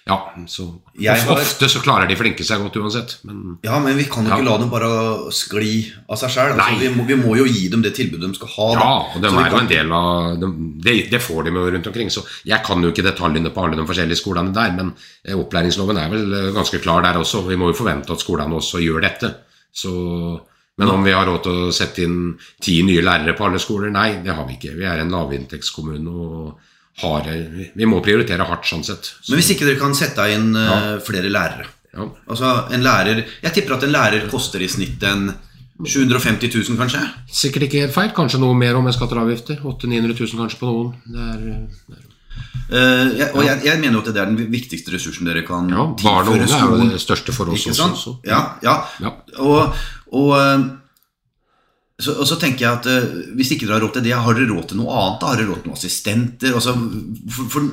ja, 0.08 0.16
så 0.48 0.64
Jeg 1.00 1.22
har- 1.22 1.36
Ofte 1.38 1.68
så 1.70 1.80
klarer 1.84 2.08
de 2.10 2.16
flinke 2.16 2.44
seg 2.44 2.60
godt 2.60 2.76
uansett, 2.82 3.18
men 3.24 3.58
Ja, 3.64 3.80
men 3.80 3.96
vi 3.98 4.04
kan 4.06 4.24
jo 4.26 4.30
Ja. 4.32 4.38
ikke 4.38 4.46
la 4.50 4.58
dem 4.58 4.70
bare 4.70 5.32
skli 5.32 5.92
av 6.10 6.18
seg 6.18 6.30
sjøl. 6.30 6.58
Altså, 6.58 6.80
vi, 6.80 6.88
vi 7.14 7.16
må 7.22 7.36
jo 7.38 7.46
gi 7.46 7.68
dem 7.70 7.82
det 7.82 7.94
tilbudet 7.96 8.28
de 8.32 8.34
skal 8.36 8.48
ha. 8.48 8.74
da. 8.74 8.80
Ja, 8.82 9.16
og 9.16 9.22
de 9.22 9.28
er 9.28 9.32
jo 9.32 9.50
kan- 9.56 9.60
en 9.62 9.68
del 9.68 9.92
av 9.92 10.40
de, 10.40 10.48
det, 10.82 11.10
det 11.12 11.22
får 11.22 11.44
de 11.46 11.52
jo 11.52 11.70
rundt 11.72 11.88
omkring. 11.88 12.10
Så 12.10 12.26
jeg 12.46 12.64
kan 12.64 12.82
jo 12.82 12.92
ikke 12.92 13.04
detaljene 13.04 13.54
på 13.54 13.64
alle 13.64 13.76
de 13.78 13.86
forskjellige 13.86 14.18
skolene 14.24 14.54
der, 14.54 14.72
men 14.74 14.94
eh, 15.26 15.36
opplæringsloven 15.36 15.98
er 15.98 16.10
vel 16.10 16.34
eh, 16.34 16.52
ganske 16.52 16.82
klar 16.82 17.02
der 17.04 17.20
også. 17.22 17.46
Vi 17.48 17.56
må 17.56 17.68
jo 17.70 17.78
forvente 17.84 18.10
at 18.12 18.20
skolene 18.20 18.56
også 18.58 18.82
gjør 18.82 19.02
dette. 19.02 19.36
Så, 19.74 20.42
men 20.78 20.90
om 20.90 21.04
vi 21.04 21.12
har 21.12 21.26
råd 21.28 21.44
til 21.44 21.52
å 21.52 21.72
sette 21.72 22.00
inn 22.04 22.38
ti 22.60 22.82
nye 22.84 23.02
lærere 23.04 23.38
på 23.38 23.46
alle 23.46 23.60
skoler? 23.60 23.92
Nei, 23.92 24.22
det 24.24 24.34
har 24.34 24.46
vi 24.48 24.58
ikke. 24.58 24.76
Vi 24.76 24.84
er 24.84 25.00
en 25.00 25.12
lavinntektskommune 25.12 26.08
og 26.10 26.58
har 27.02 27.30
eh, 27.32 27.70
Vi 27.78 27.90
må 27.90 28.02
prioritere 28.06 28.48
hardt, 28.48 28.68
sånn 28.70 28.84
sett. 28.88 29.12
Så, 29.14 29.32
Men 29.32 29.42
hvis 29.42 29.54
ikke 29.56 29.68
dere 29.68 29.82
kan 29.82 29.96
sette 29.98 30.28
inn 30.34 30.52
eh, 30.56 30.98
flere 31.06 31.32
lærere 31.32 31.70
ja. 31.92 32.06
Altså, 32.32 32.52
en 32.72 32.86
lærer 32.86 33.26
Jeg 33.26 33.56
tipper 33.56 33.76
at 33.76 33.88
en 33.88 33.96
lærer 33.96 34.30
koster 34.32 34.64
i 34.64 34.70
snitt 34.72 35.04
en 35.08 35.34
750 35.82 36.52
000, 36.54 36.78
kanskje? 36.78 37.02
Sikkert 37.34 37.66
ikke 37.66 37.80
helt 37.82 37.96
feil. 37.96 38.12
Kanskje 38.14 38.38
noe 38.44 38.54
mer 38.54 38.78
om 38.78 38.86
skatter 38.94 39.18
og 39.18 39.26
avgifter. 39.26 39.64
800 39.66 40.14
000-900 40.14 40.20
000 40.36 40.42
kanskje 40.44 40.60
på 40.62 40.70
noen. 40.70 40.92
Det 41.10 41.24
er, 41.26 41.46
det 41.90 41.98
er 41.98 42.10
Uh, 42.72 43.10
jeg, 43.20 43.26
og 43.36 43.44
jeg, 43.44 43.60
jeg 43.66 43.80
mener 43.82 43.98
jo 43.98 44.02
at 44.02 44.10
det 44.16 44.22
er 44.22 44.30
den 44.30 44.52
viktigste 44.54 44.94
ressursen 44.94 45.28
dere 45.28 45.42
kan 45.44 45.68
Ja, 45.68 45.90
barn 46.00 46.30
og 46.30 46.38
unge 46.38 46.46
er 46.48 46.62
jo 46.64 46.78
det 46.94 47.02
største 47.04 47.34
for 47.36 47.52
oss 47.52 47.66
også. 47.68 48.14
Ja, 48.24 48.40
ja. 48.64 48.78
Ja. 49.04 49.12
Og, 49.44 49.74
og, 50.08 50.30
så, 52.02 52.16
og 52.20 52.28
så 52.28 52.38
tenker 52.42 52.66
jeg 52.66 52.80
at 52.80 52.88
uh, 52.90 53.20
hvis 53.38 53.54
ikke 53.56 53.68
dere 53.68 53.78
har 53.78 53.84
råd 53.86 53.94
til 53.98 54.06
det, 54.06 54.14
har 54.16 54.38
dere 54.38 54.50
råd 54.50 54.72
til 54.72 54.80
noe 54.80 54.96
annet? 54.96 55.20
da? 55.22 55.30
Har 55.32 55.40
dere 55.40 55.50
råd 55.52 55.62
til 55.62 55.72
noen 55.72 55.80
assistenter? 55.80 56.56
Altså, 56.58 56.74
for, 57.36 57.52
for, 57.54 57.68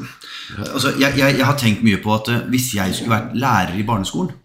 altså, 0.66 0.92
jeg, 1.00 1.16
jeg, 1.20 1.38
jeg 1.38 1.48
har 1.48 1.56
tenkt 1.60 1.86
mye 1.86 2.00
på 2.04 2.12
at 2.16 2.30
uh, 2.34 2.44
hvis 2.52 2.68
jeg 2.76 2.96
skulle 2.96 3.14
vært 3.14 3.34
lærer 3.38 3.78
i 3.78 3.86
barneskolen 3.88 4.36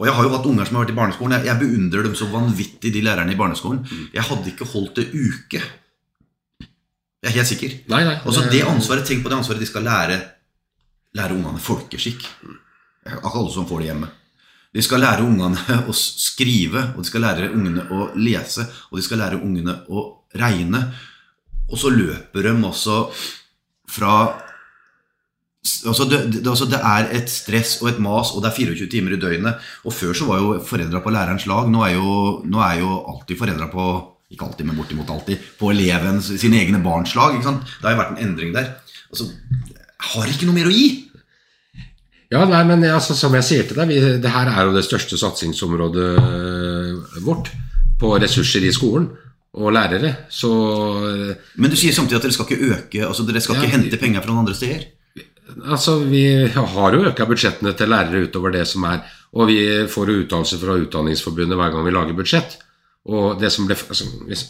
Og 0.00 0.08
jeg 0.08 0.16
har 0.16 0.26
jo 0.26 0.34
hatt 0.34 0.50
unger 0.50 0.68
som 0.68 0.78
har 0.78 0.84
vært 0.84 0.94
i 0.94 0.98
barneskolen. 0.98 1.36
Jeg, 1.38 1.48
jeg 1.50 1.62
beundrer 1.62 2.08
dem 2.08 2.18
så 2.18 2.28
vanvittig, 2.32 2.92
de 2.94 3.04
lærerne 3.06 3.32
i 3.32 3.38
barneskolen. 3.38 3.84
Jeg 4.12 4.26
hadde 4.26 4.50
ikke 4.50 4.70
holdt 4.72 4.98
det 4.98 5.06
uke. 5.14 5.62
Jeg 7.24 7.30
er 7.30 7.38
helt 7.38 7.52
sikker. 7.52 7.78
Nei, 7.94 8.02
nei. 8.04 8.18
Og 8.26 8.34
så 8.36 8.42
det 8.50 8.64
ansvaret, 8.68 9.06
Tenk 9.08 9.22
på 9.24 9.30
det 9.32 9.38
ansvaret 9.38 9.62
de 9.62 9.70
skal 9.70 9.86
lære 9.86 10.18
Lære 11.14 11.36
ungene 11.36 11.62
folkeskikk. 11.62 12.24
Er 13.06 13.20
alle 13.22 13.50
som 13.54 13.68
får 13.70 13.84
det 13.84 13.92
hjemme. 13.92 14.08
De 14.74 14.82
skal 14.82 15.04
lære 15.04 15.22
ungene 15.22 15.78
å 15.90 15.94
skrive, 15.94 16.90
og 16.94 17.02
de 17.02 17.10
skal 17.10 17.22
lære 17.26 17.52
ungene 17.54 17.86
å 17.94 18.08
lese, 18.18 18.66
og 18.90 18.98
de 18.98 19.06
skal 19.06 19.22
lære 19.22 19.42
ungene 19.42 19.78
å 19.88 20.06
regne. 20.40 20.82
Og 21.70 21.78
så 21.80 21.92
løper 21.94 22.48
de 22.48 22.56
også 22.66 22.98
fra 23.94 24.16
altså 25.88 26.04
det, 26.08 26.18
det, 26.34 26.42
altså 26.48 26.66
det 26.68 26.80
er 26.84 27.12
et 27.16 27.30
stress 27.30 27.78
og 27.82 27.88
et 27.92 28.00
mas, 28.02 28.32
og 28.34 28.42
det 28.44 28.50
er 28.50 28.58
24 28.58 28.90
timer 28.92 29.14
i 29.16 29.20
døgnet. 29.20 29.62
Og 29.86 29.94
før 29.94 30.16
så 30.16 30.26
var 30.28 30.42
jo 30.42 30.58
foreldra 30.66 31.00
på 31.04 31.12
lærerens 31.14 31.46
lag. 31.50 31.70
Nå 31.70 31.84
er 31.86 31.94
jo, 31.96 32.16
nå 32.44 32.60
er 32.64 32.82
jo 32.82 32.98
alltid 33.14 33.40
foreldra 33.40 33.70
på 33.72 33.86
ikke 34.34 34.48
alltid, 34.48 34.66
men 34.66 34.78
bortimot 34.78 35.10
alltid, 35.14 35.42
på 35.60 35.70
elevens, 35.70 36.32
sine 36.40 36.58
egne 36.58 36.80
barns 36.82 37.14
lag. 37.14 37.36
Det 37.38 37.84
har 37.84 37.94
jo 37.94 38.00
vært 38.00 38.14
en 38.16 38.22
endring 38.24 38.54
der. 38.56 38.72
Altså, 39.12 39.28
jeg 39.30 40.08
har 40.10 40.32
ikke 40.32 40.48
noe 40.48 40.56
mer 40.56 40.70
å 40.70 40.74
gi. 40.74 40.86
Ja, 42.34 42.42
nei, 42.50 42.62
men 42.66 42.82
altså, 42.90 43.14
som 43.16 43.34
jeg 43.38 43.46
sier 43.46 43.66
til 43.68 43.78
deg, 43.78 43.90
vi, 43.92 43.98
det 44.24 44.30
her 44.34 44.48
er 44.50 44.66
jo 44.66 44.72
det 44.74 44.82
største 44.86 45.18
satsingsområdet 45.20 46.08
øh, 46.18 47.20
vårt 47.26 47.52
på 48.00 48.10
ressurser 48.18 48.64
i 48.66 48.72
skolen 48.74 49.06
og 49.54 49.70
lærere. 49.76 50.10
Så 50.34 50.50
øh, 50.50 51.34
Men 51.62 51.70
du 51.70 51.76
sier 51.78 51.94
samtidig 51.94 52.18
at 52.18 52.26
dere 52.26 52.34
skal 52.34 52.48
ikke 52.50 52.72
øke, 52.74 53.04
altså 53.06 53.22
dere 53.28 53.40
skal 53.44 53.60
Ja. 53.60 53.62
ikke 53.62 53.76
hente 53.76 54.00
penger 54.02 54.24
fra 54.24 54.32
noen 54.32 54.42
andre 54.46 54.56
steder. 54.58 54.82
altså, 55.70 55.98
vi 56.10 56.24
har 56.50 56.92
jo 56.96 57.04
øka 57.12 57.24
budsjettene 57.30 57.72
til 57.78 57.88
lærere 57.92 58.24
utover 58.26 58.50
det 58.56 58.66
som 58.66 58.82
er, 58.90 59.04
og 59.34 59.46
vi 59.52 59.58
får 59.90 60.10
jo 60.10 60.20
uttalelser 60.24 60.58
fra 60.58 60.74
Utdanningsforbundet 60.80 61.58
hver 61.58 61.70
gang 61.74 61.84
vi 61.86 61.90
lager 61.94 62.18
budsjett. 62.18 62.58
Og 63.04 63.38
det 63.40 63.50
som 63.52 63.66
ble, 63.68 63.76
altså, 63.76 64.04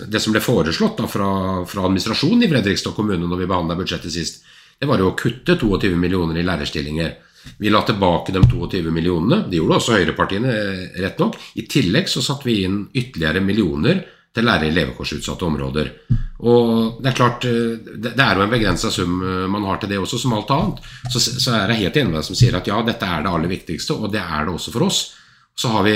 det 0.07 0.21
som 0.23 0.33
ble 0.33 0.41
foreslått 0.41 1.01
da, 1.03 1.07
fra, 1.11 1.29
fra 1.67 1.85
administrasjonen 1.89 2.45
i 2.47 2.49
Fredrikstad 2.53 2.95
kommune 2.95 3.27
når 3.27 3.41
vi 3.43 3.49
behandla 3.51 3.75
budsjettet 3.77 4.13
sist, 4.15 4.45
det 4.79 4.87
var 4.89 4.99
jo 5.03 5.09
å 5.11 5.17
kutte 5.19 5.57
22 5.59 5.97
millioner 5.99 6.39
i 6.39 6.45
lærerstillinger. 6.47 7.17
Vi 7.59 7.71
la 7.71 7.83
tilbake 7.83 8.33
de 8.33 8.43
22 8.43 8.91
millionene. 8.91 9.45
Det 9.51 9.61
gjorde 9.61 9.79
også 9.79 9.99
høyrepartiene, 9.99 10.51
eh, 10.51 11.01
rett 11.03 11.21
nok. 11.23 11.39
I 11.55 11.67
tillegg 11.71 12.09
så 12.11 12.23
satte 12.23 12.49
vi 12.49 12.63
inn 12.65 12.85
ytterligere 12.93 13.43
millioner 13.45 14.05
til 14.35 14.45
lærere 14.49 14.69
i 14.69 14.75
levekårsutsatte 14.75 15.47
områder. 15.47 15.91
Og 16.45 17.01
det 17.03 17.13
er 17.13 17.17
klart, 17.17 17.45
eh, 17.47 17.79
det 17.97 18.19
er 18.19 18.35
jo 18.35 18.43
en 18.43 18.51
begrensa 18.51 18.91
sum 18.91 19.23
eh, 19.23 19.47
man 19.49 19.65
har 19.65 19.79
til 19.79 19.93
det 19.95 20.01
også, 20.03 20.19
som 20.19 20.35
alt 20.35 20.51
annet. 20.51 20.81
Så, 21.11 21.21
så 21.21 21.55
er 21.55 21.71
jeg 21.71 21.85
helt 21.85 21.97
enig 21.97 22.11
med 22.11 22.21
deg 22.21 22.29
som 22.31 22.39
sier 22.39 22.57
at 22.59 22.67
ja, 22.67 22.81
dette 22.83 23.07
er 23.07 23.23
det 23.23 23.31
aller 23.31 23.53
viktigste, 23.53 23.95
og 23.95 24.13
det 24.13 24.23
er 24.23 24.45
det 24.45 24.55
også 24.55 24.75
for 24.75 24.89
oss. 24.89 25.05
Så 25.55 25.71
vi, 25.87 25.95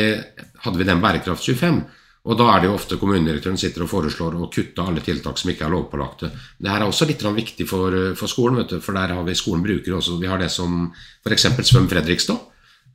hadde 0.63 0.79
vi 0.79 0.87
den 0.87 1.03
Bærekraft 1.03 1.43
25. 1.43 1.83
Og 2.29 2.37
da 2.37 2.51
er 2.53 2.61
det 2.61 2.69
jo 2.69 2.77
ofte 2.77 2.99
kommunedirektøren 3.01 3.57
sitter 3.61 3.87
og 3.87 3.89
foreslår 3.89 4.37
å 4.37 4.51
kutte 4.53 4.85
alle 4.85 5.01
tiltak 5.05 5.41
som 5.41 5.49
ikke 5.53 5.65
er 5.65 5.73
lovpålagte. 5.73 6.29
Det 6.61 6.69
her 6.69 6.85
er 6.85 6.91
også 6.91 7.09
litt 7.09 7.25
viktig 7.25 7.65
for, 7.69 7.95
for 8.19 8.29
skolen, 8.29 8.67
du, 8.69 8.77
for 8.85 8.99
der 8.99 9.17
har 9.17 9.25
vi 9.25 9.37
skolen 9.39 9.65
bruker 9.65 9.97
også 9.97 10.19
Vi 10.21 10.29
har 10.29 10.41
det 10.41 10.51
som 10.53 10.91
f.eks. 11.25 11.49
Svøm 11.71 11.89
Fredrikstad. 11.89 12.45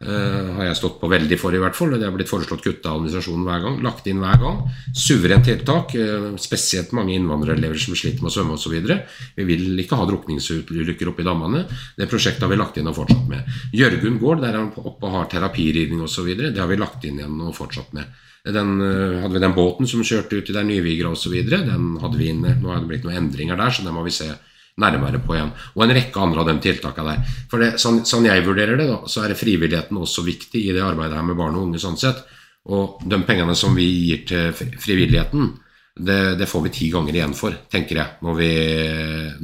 Uh, 0.04 0.58
har 0.58 0.66
jeg 0.68 0.78
stått 0.82 0.98
på 1.00 1.08
veldig 1.08 1.38
for, 1.40 1.56
i 1.56 1.60
hvert 1.62 1.78
fall. 1.78 1.94
Det 1.96 2.04
har 2.04 2.12
blitt 2.16 2.30
foreslått 2.30 2.64
kutta 2.66 2.92
av 2.92 2.98
administrasjonen 3.00 3.46
hver 3.48 3.62
gang. 3.64 3.78
Lagt 3.86 4.10
inn 4.12 4.20
hver 4.20 4.42
gang. 4.42 4.58
Suverent 5.00 5.48
tiltak. 5.48 5.96
Uh, 5.96 6.34
spesielt 6.42 6.92
mange 6.98 7.16
innvandrerelever 7.16 7.80
som 7.80 7.96
sliter 7.96 8.20
med 8.22 8.34
å 8.34 8.36
svømme 8.36 8.58
osv. 8.58 8.76
Vi 9.38 9.48
vil 9.48 9.80
ikke 9.80 10.00
ha 10.00 10.08
drukningsulykker 10.10 11.14
oppi 11.14 11.26
dammene. 11.26 11.64
Det 11.96 12.10
prosjektet 12.12 12.44
har 12.44 12.52
vi 12.52 12.60
lagt 12.60 12.82
inn 12.82 12.92
og 12.92 12.98
fortsatt 13.00 13.30
med. 13.32 13.48
Jørgund 13.74 14.20
gård, 14.22 14.44
der 14.44 14.52
er 14.52 14.62
han 14.66 14.74
oppe 14.84 15.08
og 15.08 15.18
har 15.22 15.32
terapiridning 15.32 16.04
osv. 16.04 16.34
Det 16.44 16.60
har 16.60 16.70
vi 16.70 16.82
lagt 16.82 17.08
inn 17.08 17.22
igjen 17.22 17.40
og 17.48 17.56
fortsatt 17.58 17.96
med. 17.96 18.12
Den, 18.44 18.82
øh, 18.82 19.22
hadde 19.22 19.34
vi 19.34 19.40
den 19.40 19.56
båten 19.56 19.88
som 19.88 20.04
kjørte 20.04 20.36
ut 20.36 20.50
i 20.50 20.56
der 20.56 20.66
Nyvigra 20.68 21.14
osv. 21.14 21.36
Den 21.48 21.98
hadde 22.02 22.18
vi 22.20 22.28
inne. 22.34 22.58
Nå 22.60 22.74
har 22.74 22.82
det 22.82 22.90
blitt 22.90 23.06
noen 23.08 23.22
endringer 23.22 23.56
der, 23.56 23.72
så 23.72 23.86
den 23.86 23.96
må 23.96 24.04
vi 24.04 24.12
se 24.12 24.28
nærmere 24.84 25.22
på 25.24 25.36
igjen. 25.38 25.54
Og 25.78 25.84
en 25.86 25.96
rekke 25.96 26.20
andre 26.20 26.44
av 26.44 26.50
de 26.50 26.58
tiltakene 26.66 27.14
der. 27.14 27.36
For 27.52 27.64
det, 27.64 27.72
sånn, 27.80 28.02
sånn 28.10 28.28
jeg 28.28 28.44
vurderer 28.44 28.80
det, 28.80 28.90
da, 28.90 29.00
så 29.08 29.24
er 29.24 29.38
frivilligheten 29.38 30.00
også 30.00 30.26
viktig 30.26 30.60
i 30.60 30.74
det 30.76 30.84
arbeidet 30.84 31.16
her 31.20 31.28
med 31.28 31.40
barn 31.40 31.56
og 31.56 31.70
unge. 31.70 31.80
sånn 31.80 32.00
sett. 32.00 32.24
Og 32.74 33.04
de 33.08 33.20
pengene 33.28 33.56
som 33.56 33.76
vi 33.76 33.86
gir 33.86 34.26
til 34.28 34.52
frivilligheten, 34.56 35.54
det, 35.96 36.36
det 36.36 36.46
får 36.50 36.62
vi 36.62 36.70
ti 36.74 36.88
ganger 36.90 37.14
igjen 37.14 37.36
for, 37.38 37.54
tenker 37.70 38.00
jeg, 38.00 38.18
når 38.26 38.38
vi, 38.40 38.52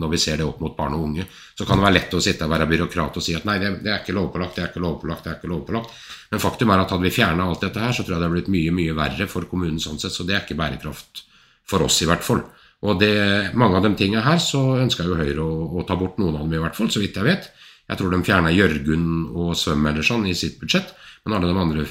når 0.02 0.12
vi 0.14 0.20
ser 0.22 0.40
det 0.42 0.48
opp 0.50 0.62
mot 0.64 0.74
barn 0.78 0.96
og 0.98 1.04
unge. 1.06 1.28
Så 1.54 1.68
kan 1.68 1.78
det 1.78 1.86
være 1.86 1.98
lett 2.00 2.16
å 2.18 2.22
sitte 2.26 2.48
og 2.48 2.54
være 2.56 2.68
byråkrat 2.72 3.20
og 3.22 3.26
si 3.26 3.36
at 3.38 3.46
nei, 3.46 3.60
det, 3.62 3.76
det 3.86 3.92
er 3.94 4.02
ikke 4.02 4.16
lovpålagt, 4.18 4.56
det 4.58 4.64
er 4.64 4.72
ikke 4.72 4.82
lovpålagt, 4.82 5.28
det 5.28 5.32
er 5.32 5.38
ikke 5.38 5.52
lovpålagt. 5.52 5.94
Men 6.32 6.42
faktum 6.42 6.74
er 6.74 6.82
at 6.82 6.96
hadde 6.96 7.06
vi 7.06 7.14
fjerna 7.14 7.46
alt 7.46 7.66
dette 7.68 7.84
her, 7.84 7.94
så 7.94 8.02
tror 8.02 8.16
jeg 8.16 8.22
det 8.22 8.28
hadde 8.30 8.38
blitt 8.40 8.54
mye, 8.56 8.74
mye 8.80 8.98
verre 8.98 9.30
for 9.30 9.46
kommunen 9.52 9.78
sånn 9.84 10.02
sett. 10.02 10.16
Så 10.16 10.26
det 10.26 10.38
er 10.38 10.44
ikke 10.48 10.58
bærekraft 10.58 11.24
for 11.70 11.86
oss, 11.86 12.02
i 12.02 12.10
hvert 12.10 12.26
fall. 12.26 12.42
Og 12.90 12.98
det, 12.98 13.14
mange 13.60 13.78
av 13.78 13.86
de 13.86 13.94
tingene 14.00 14.26
her 14.26 14.42
så 14.42 14.62
ønska 14.80 15.06
jo 15.06 15.18
Høyre 15.20 15.44
å, 15.44 15.70
å 15.78 15.86
ta 15.86 15.98
bort 16.00 16.18
noen 16.18 16.38
av 16.40 16.46
dem, 16.48 16.58
i 16.58 16.64
hvert 16.64 16.78
fall, 16.78 16.90
så 16.90 17.02
vidt 17.04 17.18
jeg 17.20 17.28
vet. 17.28 17.50
Jeg 17.90 18.00
tror 18.00 18.14
de 18.14 18.22
fjerna 18.26 18.54
Jørgunn 18.54 19.10
og 19.34 19.56
Svøm 19.58 19.86
eller 19.90 20.06
sånn 20.06 20.26
i 20.30 20.38
sitt 20.38 20.58
budsjett, 20.62 20.94
men 21.26 21.36
alle 21.38 21.50
de 21.50 21.62
andre 21.62 21.86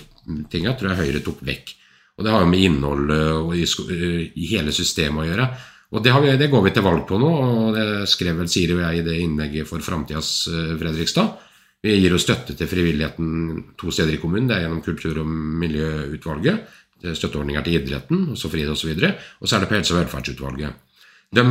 tinga 0.51 0.75
tror 0.79 0.92
jeg 0.92 1.03
Høyre 1.03 1.23
tok 1.27 1.42
vekk. 1.47 1.75
Og 2.18 2.26
det 2.26 2.33
har 2.35 2.42
jo 2.42 2.50
med 2.50 2.64
innholdet 2.66 3.26
og 3.38 3.52
i, 3.54 3.64
i 4.35 4.48
hele 4.50 4.74
systemet 4.74 5.22
å 5.22 5.28
gjøre. 5.28 5.50
Og 5.88 6.02
det, 6.04 6.12
vi, 6.20 6.33
det 6.37 6.50
går 6.52 6.64
vi 6.66 6.72
til 6.76 6.85
valg 6.85 7.04
på 7.09 7.18
nå, 7.20 7.28
og 7.28 7.76
det 7.76 8.09
skrev 8.11 8.42
vel 8.42 8.50
Siri 8.50 8.74
og 8.74 8.83
jeg 8.83 8.98
i 8.98 9.04
det 9.07 9.20
innlegget 9.22 9.68
for 9.70 9.85
Framtidas 9.85 10.33
eh, 10.50 10.74
Fredrikstad. 10.81 11.38
Vi 11.81 11.94
gir 11.94 12.12
jo 12.12 12.18
støtte 12.20 12.57
til 12.59 12.68
frivilligheten 12.68 13.28
to 13.78 13.92
steder 13.94 14.16
i 14.16 14.20
kommunen. 14.20 14.50
Det 14.50 14.57
er 14.57 14.64
gjennom 14.66 14.83
kultur- 14.85 15.22
og 15.22 15.31
miljøutvalget. 15.62 16.74
Er 17.07 17.14
støtteordninger 17.14 17.62
til 17.62 17.78
idretten, 17.78 18.24
også 18.35 18.50
så 18.50 18.64
osv. 18.72 18.90
og 18.90 19.04
så. 19.07 19.12
Og 19.38 19.48
så 19.48 19.57
er 19.57 19.61
det 19.61 19.68
på 19.70 19.76
helse- 19.78 19.94
og 19.94 20.00
velferdsutvalget. 20.00 20.72
De 21.38 21.44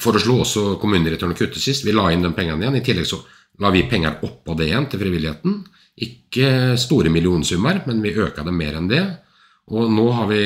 foreslo 0.00 0.38
også 0.40 0.64
kommunedirektøren 0.80 1.34
å 1.34 1.38
kutte 1.38 1.60
sist. 1.60 1.84
Vi 1.84 1.92
la 1.92 2.08
inn 2.10 2.24
de 2.24 2.32
pengene 2.32 2.64
igjen. 2.64 2.80
I 2.80 2.86
tillegg 2.86 3.06
så 3.06 3.20
la 3.60 3.70
vi 3.74 3.84
penger 3.90 4.24
oppå 4.24 4.56
det 4.56 4.70
igjen 4.70 4.88
til 4.88 5.04
frivilligheten. 5.04 5.60
Ikke 6.00 6.78
store 6.80 7.12
millionsummer, 7.12 7.82
men 7.86 8.00
vi 8.00 8.16
øka 8.16 8.46
det 8.46 8.56
mer 8.56 8.80
enn 8.80 8.88
det. 8.88 9.04
Og 9.70 9.90
nå 9.94 10.04
vi, 10.26 10.40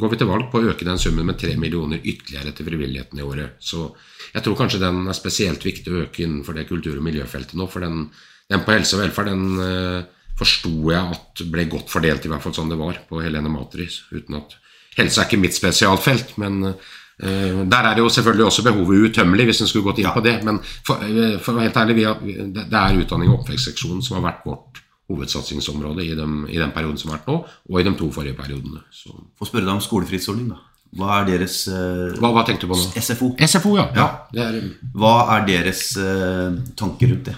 går 0.00 0.12
vi 0.12 0.18
til 0.20 0.28
valg 0.30 0.46
på 0.48 0.62
å 0.62 0.70
øke 0.72 0.86
den 0.86 1.00
summen 1.00 1.26
med 1.28 1.36
tre 1.40 1.52
millioner 1.60 2.00
ytterligere 2.00 2.54
til 2.56 2.68
frivilligheten 2.70 3.20
i 3.20 3.26
året. 3.26 3.58
Så 3.60 3.84
jeg 4.32 4.44
tror 4.44 4.56
kanskje 4.56 4.80
den 4.80 5.02
er 5.08 5.16
spesielt 5.16 5.64
viktig 5.64 5.92
å 5.92 6.04
øke 6.06 6.24
innenfor 6.24 6.56
det 6.56 6.68
kultur- 6.70 6.96
og 6.96 7.04
miljøfeltet 7.04 7.58
nå. 7.60 7.66
For 7.68 7.84
den, 7.84 8.06
den 8.48 8.64
på 8.64 8.72
helse 8.72 8.96
og 8.96 9.02
velferd 9.04 9.28
den 9.28 9.44
uh, 9.60 10.30
forsto 10.38 10.72
jeg 10.88 11.18
at 11.18 11.44
ble 11.52 11.66
godt 11.68 11.92
fordelt, 11.92 12.24
i 12.24 12.32
hvert 12.32 12.46
fall 12.46 12.56
sånn 12.56 12.72
det 12.72 12.80
var 12.80 13.02
på 13.10 13.20
Helene 13.20 13.52
Matris. 13.52 14.00
uten 14.14 14.40
at 14.40 14.56
Helse 14.98 15.20
er 15.20 15.28
ikke 15.28 15.38
mitt 15.38 15.54
spesialfelt, 15.54 16.32
men 16.40 16.64
uh, 16.64 17.60
der 17.68 17.84
er 17.84 17.92
det 17.92 18.00
jo 18.00 18.10
selvfølgelig 18.16 18.48
også 18.48 18.64
behovet 18.70 19.12
utømmelig, 19.12 19.50
hvis 19.50 19.62
en 19.62 19.70
skulle 19.70 19.90
gått 19.90 20.00
inn 20.00 20.08
ja. 20.08 20.16
på 20.16 20.24
det. 20.24 20.38
Men 20.48 20.64
for, 20.64 20.96
å 20.96 21.30
for 21.44 21.60
helt 21.60 21.76
ærlig, 21.76 22.08
har, 22.08 22.24
det 22.24 22.68
er 22.72 23.02
utdanning 23.04 23.34
og 23.34 23.42
oppvekstseksjonen 23.42 24.00
som 24.00 24.16
har 24.16 24.30
vært 24.30 24.46
vårt 24.48 24.87
hovedsatsingsområde 25.08 26.04
i, 26.04 26.14
dem, 26.16 26.42
i, 26.48 26.58
den 26.60 26.72
perioden 26.74 26.98
som 27.00 27.12
har 27.12 27.20
vært 27.20 27.30
nå, 27.30 27.38
og 27.46 27.80
i 27.80 27.84
de 27.86 27.94
to 27.96 28.10
forrige 28.12 28.36
periodene. 28.36 28.82
Så. 28.92 29.14
Få 29.38 29.48
spørre 29.48 29.64
deg 29.64 29.78
om 29.78 29.84
skolefritidsordning, 29.84 30.50
da. 30.52 30.64
Hva 30.98 31.18
er 31.18 31.26
deres 31.28 31.56
uh, 31.68 32.14
hva, 32.16 32.30
hva, 32.32 32.44
tenkte 32.48 32.64
du 32.64 32.70
på 32.72 32.78
nå? 32.78 32.84
SFO. 32.96 33.32
SFO, 33.44 33.74
ja. 33.76 33.88
ja. 33.96 34.06
Er, 34.40 34.56
hva 34.96 35.16
er 35.36 35.48
deres 35.48 35.82
uh, 36.00 36.54
tanker 36.78 37.12
rundt 37.12 37.28
det? 37.28 37.34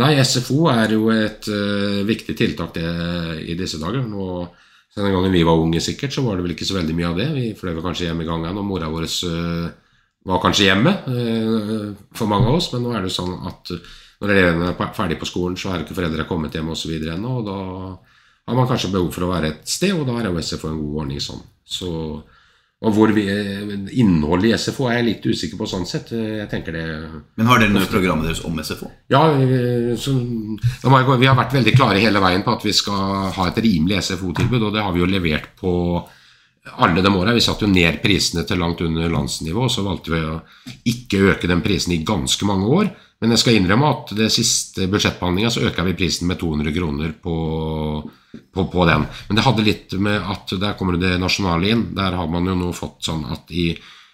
Nei, 0.00 0.14
SFO 0.24 0.70
er 0.72 0.94
jo 0.96 1.10
et 1.12 1.48
uh, 1.52 2.00
viktig 2.08 2.36
tiltak 2.36 2.72
det, 2.76 2.86
i 3.44 3.56
disse 3.58 3.80
dager. 3.80 4.04
Nå, 4.08 4.46
den 4.96 5.12
gangen 5.12 5.34
vi 5.34 5.44
var 5.44 5.60
unge, 5.60 5.82
sikkert, 5.84 6.14
så 6.16 6.24
var 6.24 6.38
det 6.38 6.46
vel 6.46 6.56
ikke 6.56 6.68
så 6.68 6.78
veldig 6.78 6.96
mye 6.96 7.10
av 7.10 7.20
det. 7.20 7.28
Vi 7.36 7.50
fløy 7.58 7.76
kanskje 7.84 8.08
hjem 8.08 8.24
i 8.24 8.28
gangen, 8.28 8.56
og 8.56 8.64
mora 8.64 8.88
vår 8.92 9.08
var 10.26 10.40
kanskje 10.42 10.70
hjemme 10.70 10.90
for 12.16 12.28
mange 12.28 12.48
av 12.48 12.56
oss. 12.58 12.72
Men 12.72 12.82
nå 12.84 12.94
er 12.94 13.04
det 13.04 13.12
jo 13.12 13.18
sånn 13.20 13.36
at 13.46 13.76
når 14.20 14.32
elevene 14.32 14.70
er 14.72 14.94
ferdig 14.96 15.18
på 15.20 15.28
skolen, 15.28 15.58
så 15.60 15.72
er 15.72 15.84
ikke 15.84 15.96
foreldre 15.98 16.28
kommet 16.28 16.56
hjem 16.56 16.72
osv. 16.72 16.94
ennå. 16.96 17.34
Og 17.40 17.44
da 17.48 17.58
har 18.46 18.56
man 18.56 18.70
kanskje 18.70 18.92
behov 18.94 19.10
for 19.14 19.26
å 19.26 19.32
være 19.34 19.52
et 19.52 19.68
sted, 19.68 19.92
og 19.96 20.06
da 20.08 20.20
er 20.20 20.30
jo 20.30 20.40
SFO 20.40 20.70
en 20.70 20.80
god 20.80 21.02
ordning 21.04 21.22
sånn. 21.22 21.44
Så 21.66 21.90
og 22.84 22.92
hvor 22.92 23.08
vi, 23.16 23.22
Innholdet 23.96 24.50
i 24.50 24.56
SFO 24.60 24.90
er 24.90 24.98
jeg 24.98 25.06
litt 25.06 25.24
usikker 25.24 25.56
på 25.56 25.68
sånn 25.70 25.86
sett. 25.88 26.10
Jeg 26.12 26.44
tenker 26.52 26.76
det 26.76 26.84
Men 27.40 27.48
Har 27.48 27.62
dere 27.62 27.72
noe 27.72 27.86
i 27.86 27.88
programmet 27.88 28.28
deres 28.28 28.42
om 28.44 28.58
SFO? 28.60 28.90
Ja, 29.12 29.22
så, 29.96 30.12
Vi 30.82 31.30
har 31.30 31.38
vært 31.38 31.56
veldig 31.56 31.74
klare 31.76 32.02
hele 32.02 32.20
veien 32.20 32.44
på 32.44 32.52
at 32.52 32.66
vi 32.66 32.74
skal 32.76 33.32
ha 33.32 33.48
et 33.48 33.62
rimelig 33.64 34.02
SFO-tilbud, 34.10 34.68
og 34.68 34.76
det 34.76 34.84
har 34.84 34.92
vi 34.92 35.00
jo 35.00 35.08
levert 35.08 35.54
på 35.56 35.72
alle 36.84 37.00
de 37.00 37.14
åra. 37.14 37.32
Vi 37.32 37.44
satte 37.46 37.64
jo 37.64 37.72
ned 37.72 38.02
prisene 38.04 38.44
til 38.44 38.60
langt 38.60 38.84
under 38.84 39.08
landsnivå, 39.08 39.64
og 39.64 39.72
så 39.72 39.86
valgte 39.86 40.12
vi 40.12 40.20
å 40.20 40.36
ikke 40.92 41.24
øke 41.32 41.48
den 41.48 41.64
prisen 41.64 41.96
i 41.96 42.02
ganske 42.04 42.48
mange 42.48 42.68
år. 42.68 42.92
Men 43.20 43.32
jeg 43.32 43.40
skal 43.40 43.56
innrømme 43.56 43.88
at 43.88 44.12
det 44.18 44.28
siste 44.32 44.86
budsjettbehandlinga 44.92 45.50
så 45.52 45.64
øka 45.64 45.84
vi 45.86 45.96
prisen 45.96 46.28
med 46.28 46.38
200 46.40 46.72
kroner 46.76 47.14
på, 47.22 47.36
på, 48.52 48.64
på, 48.72 48.86
den. 48.88 49.06
Men 49.28 49.38
det 49.38 49.44
hadde 49.46 49.64
litt 49.64 49.94
med 50.04 50.26
at 50.34 50.52
der 50.60 50.76
kommer 50.76 50.98
det 51.00 51.14
nasjonale 51.22 51.70
inn. 51.72 51.84
Der 51.96 52.18
har 52.18 52.28
man 52.28 52.48
jo 52.50 52.56
nå 52.60 52.72
fått 52.76 53.08
sånn 53.08 53.24
at 53.32 53.52
i, 53.56 53.70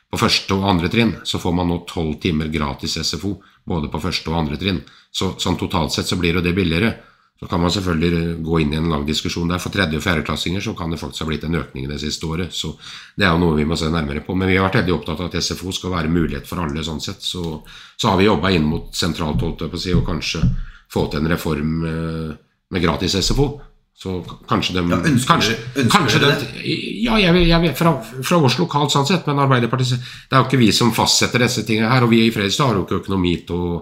på 0.07 0.21
første 0.23 0.55
og 0.55 0.69
andre 0.71 0.91
trinn 0.93 1.17
så 1.27 1.43
får 1.43 1.57
man 1.59 1.73
nå 1.73 1.81
tolv 1.91 2.21
timer 2.23 2.53
gratis 2.53 3.01
SFO. 3.03 3.35
Både 3.67 3.91
på 3.91 4.01
første 4.03 4.31
og 4.31 4.39
andre 4.39 4.59
trinn. 4.59 4.81
Så 5.11 5.35
sånn 5.43 5.59
totalt 5.59 5.95
sett 5.95 6.07
så 6.11 6.19
blir 6.19 6.39
jo 6.39 6.45
det 6.45 6.55
billigere. 6.55 6.95
Så 7.43 7.49
kan 7.51 7.59
man 7.59 7.73
selvfølgelig 7.75 8.37
gå 8.47 8.59
inn 8.63 8.73
i 8.73 8.77
en 8.79 8.91
lang 8.93 9.03
diskusjon 9.07 9.49
der. 9.51 9.59
For 9.59 9.75
tredje- 9.75 9.99
og 9.99 10.05
fjerdeklassinger 10.05 10.63
så 10.63 10.77
kan 10.79 10.93
det 10.95 11.01
faktisk 11.01 11.25
ha 11.25 11.27
blitt 11.27 11.43
en 11.49 11.57
økning 11.59 11.89
det 11.91 11.99
siste 11.99 12.29
året. 12.31 12.55
Så 12.55 12.71
det 13.19 13.27
er 13.27 13.33
jo 13.33 13.41
noe 13.43 13.57
vi 13.57 13.65
må 13.67 13.75
se 13.75 13.89
nærmere 13.91 14.23
på. 14.23 14.37
Men 14.39 14.47
vi 14.47 14.61
har 14.61 14.69
vært 14.69 14.79
veldig 14.79 14.95
opptatt 14.95 15.25
av 15.25 15.27
at 15.27 15.43
SFO 15.43 15.75
skal 15.75 15.91
være 15.91 16.13
mulighet 16.13 16.47
for 16.47 16.63
alle. 16.63 16.85
sånn 16.87 17.03
sett. 17.03 17.27
Så, 17.27 17.65
så 17.99 18.13
har 18.13 18.21
vi 18.21 18.29
jobba 18.29 18.53
inn 18.55 18.63
mot 18.63 18.95
sentralt 18.95 19.43
holdt 19.43 19.67
jeg 19.67 19.75
på 19.75 19.81
å 19.81 19.83
si, 19.83 19.95
og 19.99 20.07
kanskje 20.07 20.45
få 20.93 21.09
til 21.11 21.19
en 21.19 21.33
reform 21.35 21.77
med, 21.83 22.37
eh, 22.71 22.81
gratis 22.81 23.19
SFO. 23.19 23.49
Så 24.03 24.21
kanskje 24.49 24.77
de 24.79 24.87
ja, 24.87 24.97
Ønsker, 25.03 25.29
kanskje, 25.29 25.57
ønsker 25.77 25.99
kanskje 25.99 26.21
det? 26.23 26.31
Ja, 27.03 27.19
jeg, 27.19 27.43
jeg, 27.49 27.75
fra, 27.75 27.97
fra 28.23 28.39
oss 28.39 28.57
lokalt 28.59 28.95
sånn 28.95 29.07
sett, 29.07 29.27
men 29.27 29.43
Arbeiderpartiet 29.43 29.99
Det 29.99 30.37
er 30.37 30.41
jo 30.41 30.47
ikke 30.47 30.63
vi 30.63 30.71
som 30.73 30.95
fastsetter 30.95 31.43
disse 31.43 31.67
tingene 31.67 31.91
her. 31.91 32.07
Og 32.07 32.15
vi 32.15 32.23
i 32.23 32.31
Fredrikstad 32.31 32.71
har 32.71 32.79
jo 32.79 32.87
ikke 32.87 33.03
økonomi 33.03 33.35
til 33.51 33.59
å 33.59 33.81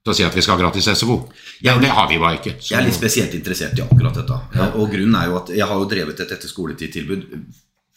til 0.00 0.12
å 0.12 0.16
si 0.16 0.24
at 0.24 0.36
vi 0.36 0.42
skal 0.44 0.56
ha 0.56 0.62
gratis 0.62 0.88
SFO. 0.96 1.16
Ja, 1.64 1.74
det 1.80 1.90
har 1.92 2.08
vi 2.08 2.20
bare 2.20 2.38
ikke. 2.38 2.54
Så. 2.56 2.72
Jeg 2.72 2.78
er 2.80 2.86
litt 2.88 2.96
spesielt 2.96 3.34
interessert 3.36 3.76
i 3.76 3.84
akkurat 3.84 4.16
dette. 4.16 4.38
Ja. 4.56 4.70
Og 4.80 4.88
grunnen 4.92 5.16
er 5.20 5.28
jo 5.28 5.36
at 5.42 5.52
jeg 5.52 5.68
har 5.68 5.82
jo 5.82 5.88
drevet 5.90 6.22
et 6.24 6.32
etterskoletid-tilbud 6.38 7.26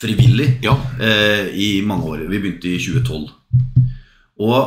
frivillig 0.03 0.49
ja. 0.65 0.73
eh, 0.99 1.47
i 1.55 1.69
mange 1.87 2.09
år. 2.11 2.25
Vi 2.27 2.41
begynte 2.43 2.73
i 2.73 2.79
2012. 2.81 3.29
Og 4.43 4.59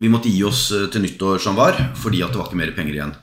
vi 0.00 0.10
måtte 0.12 0.32
gi 0.32 0.40
oss 0.48 0.70
eh, 0.72 0.88
til 0.92 1.04
nyttår 1.04 1.42
som 1.44 1.58
var, 1.58 1.76
fordi 2.00 2.24
at 2.24 2.32
det 2.32 2.40
var 2.40 2.48
ikke 2.48 2.62
mer 2.62 2.72
penger 2.76 2.96
igjen. 2.96 3.14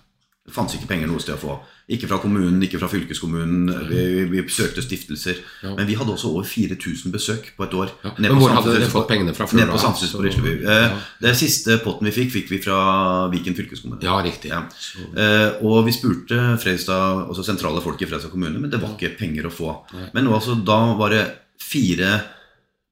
Det 0.45 0.53
fantes 0.53 0.77
ikke 0.77 0.91
penger 0.93 1.09
noe 1.09 1.23
sted 1.23 1.39
å 1.39 1.41
få. 1.41 1.57
Ikke 1.89 2.05
fra 2.05 2.19
kommunen, 2.21 2.61
ikke 2.61 2.77
fra 2.77 2.89
fylkeskommunen. 2.91 3.69
Vi, 3.89 4.03
vi 4.29 4.43
søkte 4.53 4.83
stiftelser. 4.85 5.39
Ja. 5.65 5.71
Men 5.73 5.87
vi 5.89 5.95
hadde 5.97 6.13
også 6.13 6.29
over 6.29 6.45
4000 6.45 7.13
besøk 7.13 7.49
på 7.57 7.65
et 7.65 7.73
år. 7.73 7.93
Ja. 8.05 8.11
Men 8.19 8.37
hvor 8.37 8.53
hadde 8.53 8.75
dere 8.75 8.89
fått 8.91 9.09
pengene 9.09 9.33
fra 9.33 9.47
før? 9.49 9.57
Nede 9.57 9.73
på 9.73 9.81
Samfunns 9.81 10.13
på 10.13 10.21
Risleby. 10.21 10.53
Eh, 10.61 10.85
ja. 10.85 10.99
Det 11.25 11.33
siste 11.39 11.79
potten 11.81 12.05
vi 12.05 12.13
fikk, 12.13 12.31
fikk 12.35 12.53
vi 12.53 12.61
fra 12.61 12.79
Viken 13.33 13.57
fylkeskommune. 13.57 14.05
Ja, 14.05 14.19
riktig. 14.25 14.53
Eh, 14.53 15.47
og 15.65 15.81
vi 15.89 15.95
spurte 15.97 16.39
Fredstad, 16.61 17.25
også 17.33 17.47
sentrale 17.47 17.81
folk 17.81 18.01
i 18.05 18.09
Fredstad 18.09 18.35
kommune, 18.35 18.61
men 18.61 18.69
det 18.69 18.81
var 18.83 18.93
ikke 18.93 19.15
penger 19.17 19.49
å 19.49 19.53
få. 19.53 19.73
Men 20.13 20.27
nå, 20.27 20.35
altså, 20.37 20.59
da 20.61 20.81
var 20.99 21.15
det 21.15 21.25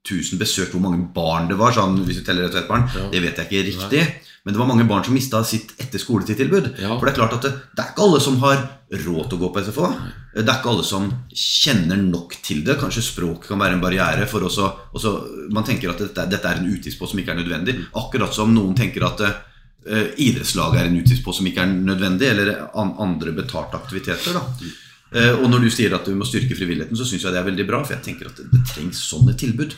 4000 0.07 0.39
besøk. 0.41 0.71
Hvor 0.73 0.83
mange 0.83 1.03
barn 1.13 1.51
det 1.51 1.59
var, 1.59 1.75
sånn, 1.75 1.99
hvis 2.07 2.21
du 2.21 2.25
teller 2.27 2.47
et 2.49 2.69
barn, 2.69 2.87
det 3.11 3.21
vet 3.23 3.37
jeg 3.43 3.49
ikke 3.51 3.67
riktig. 3.71 4.07
Men 4.47 4.53
det 4.55 4.59
var 4.61 4.67
mange 4.69 4.85
barn 4.87 5.03
som 5.03 5.11
mista 5.11 5.41
sitt 5.43 5.73
etter 5.75 5.99
skoletidtilbud. 5.99 6.69
Ja. 6.79 6.93
For 6.95 7.03
det 7.03 7.11
er 7.11 7.17
klart 7.17 7.33
at 7.35 7.43
det, 7.43 7.49
det, 7.75 7.83
er 7.83 7.89
ikke 7.91 8.05
alle 8.05 8.21
som 8.23 8.37
har 8.39 8.61
råd 9.03 9.25
til 9.27 9.35
å 9.35 9.39
gå 9.41 9.49
på 9.51 9.63
SFO. 9.65 9.89
Det 10.31 10.45
er 10.45 10.53
ikke 10.53 10.71
alle 10.71 10.85
som 10.87 11.09
kjenner 11.35 11.99
nok 11.99 12.37
til 12.47 12.61
det. 12.63 12.77
Kanskje 12.79 13.03
språk 13.09 13.49
kan 13.49 13.59
være 13.59 13.75
en 13.75 13.83
barriere. 13.83 14.23
for 14.31 14.47
også, 14.47 14.69
også 14.95 15.11
Man 15.51 15.67
tenker 15.67 15.91
at 15.91 15.99
dette, 15.99 16.29
dette 16.31 16.47
er 16.47 16.61
en 16.61 16.69
utgiftspost 16.71 17.11
som 17.11 17.19
ikke 17.19 17.35
er 17.35 17.41
nødvendig. 17.41 17.75
Akkurat 17.99 18.31
som 18.39 18.55
noen 18.55 18.71
tenker 18.79 19.03
at 19.09 19.25
uh, 19.27 20.07
idrettslaget 20.15 20.79
er 20.79 20.87
en 20.93 20.97
utgiftspost 21.01 21.43
som 21.43 21.51
ikke 21.51 21.67
er 21.67 21.75
nødvendig, 21.91 22.31
eller 22.31 22.53
an, 22.71 22.95
andre 23.03 23.35
betalte 23.35 23.75
aktiviteter. 23.75 24.39
da 24.39 24.45
uh, 24.47 25.41
Og 25.41 25.51
når 25.51 25.67
du 25.67 25.69
sier 25.75 25.91
at 25.99 26.07
du 26.07 26.15
må 26.15 26.23
styrke 26.23 26.55
frivilligheten, 26.55 26.95
så 26.95 27.03
syns 27.03 27.27
jeg 27.27 27.35
det 27.35 27.43
er 27.43 27.51
veldig 27.51 27.67
bra. 27.67 27.83
For 27.83 27.99
jeg 27.99 28.13
tenker 28.13 28.31
at 28.31 28.39
det, 28.39 28.47
det 28.55 28.63
trengs 28.71 29.03
sånne 29.11 29.35
tilbud. 29.35 29.75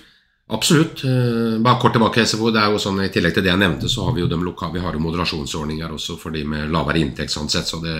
Absolutt. 0.51 1.03
Eh, 1.03 1.59
bare 1.61 1.79
kort 1.79 1.93
tilbake 1.93 2.25
SFO. 2.25 2.49
det 2.51 2.63
er 2.63 2.73
jo 2.73 2.81
sånn 2.81 3.03
I 3.05 3.11
tillegg 3.13 3.35
til 3.35 3.45
det 3.45 3.51
jeg 3.51 3.61
nevnte, 3.61 3.89
så 3.89 4.07
har 4.07 4.15
vi 4.15 4.23
jo, 4.23 4.31
de 4.31 4.41
lokale, 4.41 4.73
vi 4.79 4.81
har 4.81 4.97
jo 4.97 5.03
moderasjonsordninger 5.03 5.93
også 5.93 6.17
for 6.17 6.33
de 6.33 6.43
med 6.43 6.71
lavere 6.73 7.03
inntekt. 7.03 7.31
sånn 7.31 7.49
sett, 7.49 7.69
så 7.69 7.77
det, 7.83 7.95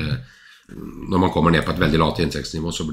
Når 0.70 1.18
man 1.18 1.32
kommer 1.34 1.52
ned 1.52 1.66
på 1.66 1.72
et 1.72 1.80
veldig 1.82 2.00
lavt 2.00 2.20
inntektsnivå, 2.20 2.72
så 2.72 2.86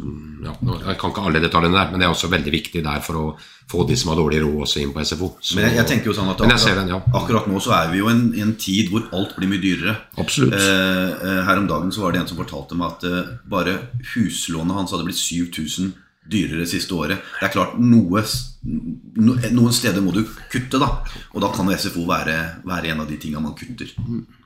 ja, 0.44 0.52
Jeg 0.88 0.98
kan 1.00 1.10
ikke 1.10 1.24
alle 1.24 1.40
detaljene 1.40 1.76
der, 1.76 1.90
men 1.90 2.00
det 2.00 2.06
er 2.06 2.12
også 2.12 2.28
veldig 2.28 2.52
viktig 2.52 2.84
der 2.84 3.00
for 3.00 3.16
å 3.16 3.24
få 3.68 3.84
de 3.88 3.96
som 3.96 4.12
har 4.12 4.20
dårlig 4.20 4.40
råd, 4.44 4.60
også 4.62 4.80
inn 4.80 4.92
på 4.92 5.04
SFO. 5.04 5.32
Så, 5.40 5.56
men 5.56 5.64
jeg, 5.64 5.76
jeg, 5.76 5.86
tenker 5.86 6.06
jo 6.06 6.16
sånn 6.16 6.28
at 6.28 6.40
akkurat, 6.40 6.76
den, 6.76 6.88
ja. 6.88 7.00
akkurat, 7.20 7.46
nå 7.48 7.60
så 7.60 7.72
er 7.80 7.92
vi 7.92 7.98
jo 7.98 8.08
i 8.08 8.12
en, 8.12 8.24
en, 8.36 8.54
tid 8.56 8.88
hvor 8.92 9.08
alt 9.12 9.36
blir 9.36 9.48
mye 9.48 9.60
dyrere. 9.60 9.96
Absolutt. 10.16 10.56
Eh, 10.56 11.12
eh, 11.16 11.44
her 11.48 11.60
om 11.60 11.68
dagen 11.68 11.92
så 11.92 12.04
var 12.04 12.12
det 12.12 12.20
en 12.20 12.28
som 12.28 12.40
fortalte 12.40 12.76
meg 12.76 12.96
at 12.96 13.08
eh, 13.08 13.36
bare 13.48 13.78
huslånet 14.14 14.76
hans 14.76 14.92
hadde 14.92 15.08
blitt 15.08 15.20
7000 15.20 15.94
dyrere 16.30 16.66
siste 16.68 16.94
året. 16.96 17.22
Det 17.40 17.48
er 17.48 17.54
klart, 17.54 17.76
noe, 17.78 18.22
noen 18.66 19.74
steder 19.74 20.02
må 20.04 20.14
du 20.14 20.22
kutte, 20.52 20.80
da. 20.82 20.90
Og 21.34 21.42
da 21.44 21.50
kan 21.54 21.70
SFO 21.74 22.06
være, 22.08 22.36
være 22.66 22.92
en 22.92 23.04
av 23.04 23.10
de 23.10 23.18
tinga 23.22 23.42
man 23.42 23.56
kutter. 23.58 23.92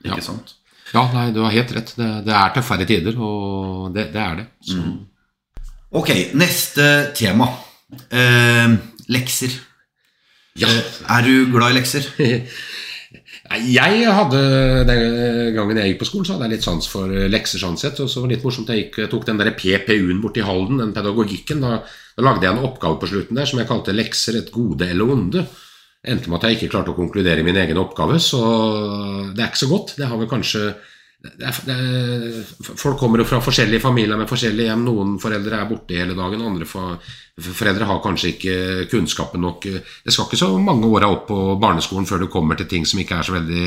Ikke 0.05 0.19
ja. 0.19 0.25
sant? 0.25 0.57
Ja, 0.91 1.05
nei, 1.15 1.31
du 1.35 1.41
har 1.45 1.55
helt 1.55 1.73
rett. 1.77 1.95
Det, 1.97 2.11
det 2.27 2.35
er 2.35 2.55
tøffere 2.55 2.87
tider, 2.89 3.19
og 3.23 3.91
det, 3.95 4.11
det 4.15 4.23
er 4.25 4.41
det. 4.43 4.47
Mm. 4.75 4.95
Ok, 6.01 6.13
neste 6.39 6.87
tema. 7.19 7.49
Eh, 8.11 8.77
lekser. 9.11 9.55
Ja. 10.59 10.69
Eh, 10.69 11.01
er 11.17 11.27
du 11.27 11.51
glad 11.55 11.75
i 11.75 11.81
lekser? 11.81 12.11
Jeg 13.51 14.07
hadde, 14.15 14.41
Den 14.87 15.55
gangen 15.57 15.79
jeg 15.81 15.93
gikk 15.93 16.05
på 16.05 16.07
skolen, 16.07 16.27
så 16.27 16.37
hadde 16.37 16.47
jeg 16.47 16.55
litt 16.55 16.67
sans 16.67 16.87
for 16.87 17.11
eh, 17.11 17.27
lekser. 17.31 17.59
sånn 17.59 17.79
sett, 17.81 17.99
og 17.99 18.11
så 18.11 18.23
var 18.23 18.31
det 18.31 18.37
litt 18.37 18.45
morsomt 18.47 18.71
Jeg, 18.71 18.85
gikk, 18.85 19.01
jeg 19.03 19.11
tok 19.11 19.27
den 19.27 19.41
der 19.41 19.51
PPU-en 19.59 20.21
borti 20.23 20.45
Halden, 20.47 20.79
den 20.79 20.95
pedagogikken. 20.95 21.65
Da, 21.65 21.81
da, 22.15 22.23
lagde 22.23 22.47
jeg 22.47 22.55
en 22.55 22.69
oppgave 22.69 23.01
på 23.01 23.11
slutten 23.11 23.41
der 23.41 23.51
som 23.51 23.59
jeg 23.59 23.71
kalte 23.71 23.97
'Lekser 23.97 24.39
et 24.39 24.53
gode 24.55 24.87
eller 24.87 25.11
onde'. 25.11 25.43
Endte 26.07 26.31
med 26.31 26.39
at 26.39 26.47
jeg 26.49 26.57
ikke 26.57 26.71
klarte 26.77 26.95
å 26.95 26.97
konkludere 26.97 27.43
min 27.45 27.59
egen 27.61 27.77
oppgave, 27.77 28.17
så 28.23 28.41
det 29.35 29.43
er 29.43 29.51
ikke 29.51 29.67
så 29.67 29.69
godt. 29.69 29.97
Det 29.99 30.07
har 30.09 30.17
vel 30.17 30.31
kanskje 30.31 30.63
det 31.21 31.45
er, 31.45 31.57
det 31.69 31.75
er, 31.77 32.37
folk 32.65 32.97
kommer 33.01 33.21
jo 33.21 33.27
fra 33.29 33.43
forskjellige 33.45 33.83
familier 33.85 34.17
med 34.17 34.29
forskjellige 34.31 34.71
hjem. 34.71 34.87
Noen 34.87 35.19
foreldre 35.21 35.59
er 35.59 35.69
borte 35.69 35.99
hele 35.99 36.17
dagen, 36.17 36.45
andre 36.49 36.69
for, 36.69 36.97
foreldre 37.45 37.89
har 37.91 38.01
kanskje 38.05 38.31
ikke 38.33 38.55
kunnskapen 38.89 39.45
nok. 39.45 39.69
Det 40.05 40.15
skal 40.15 40.31
ikke 40.31 40.41
så 40.41 40.49
mange 40.57 40.89
åra 40.89 41.11
opp 41.13 41.27
på 41.29 41.41
barneskolen 41.61 42.09
før 42.09 42.25
du 42.25 42.31
kommer 42.33 42.57
til 42.57 42.71
ting 42.71 42.89
som 42.89 43.03
ikke 43.03 43.21
er 43.21 43.29
så 43.29 43.37
veldig 43.37 43.67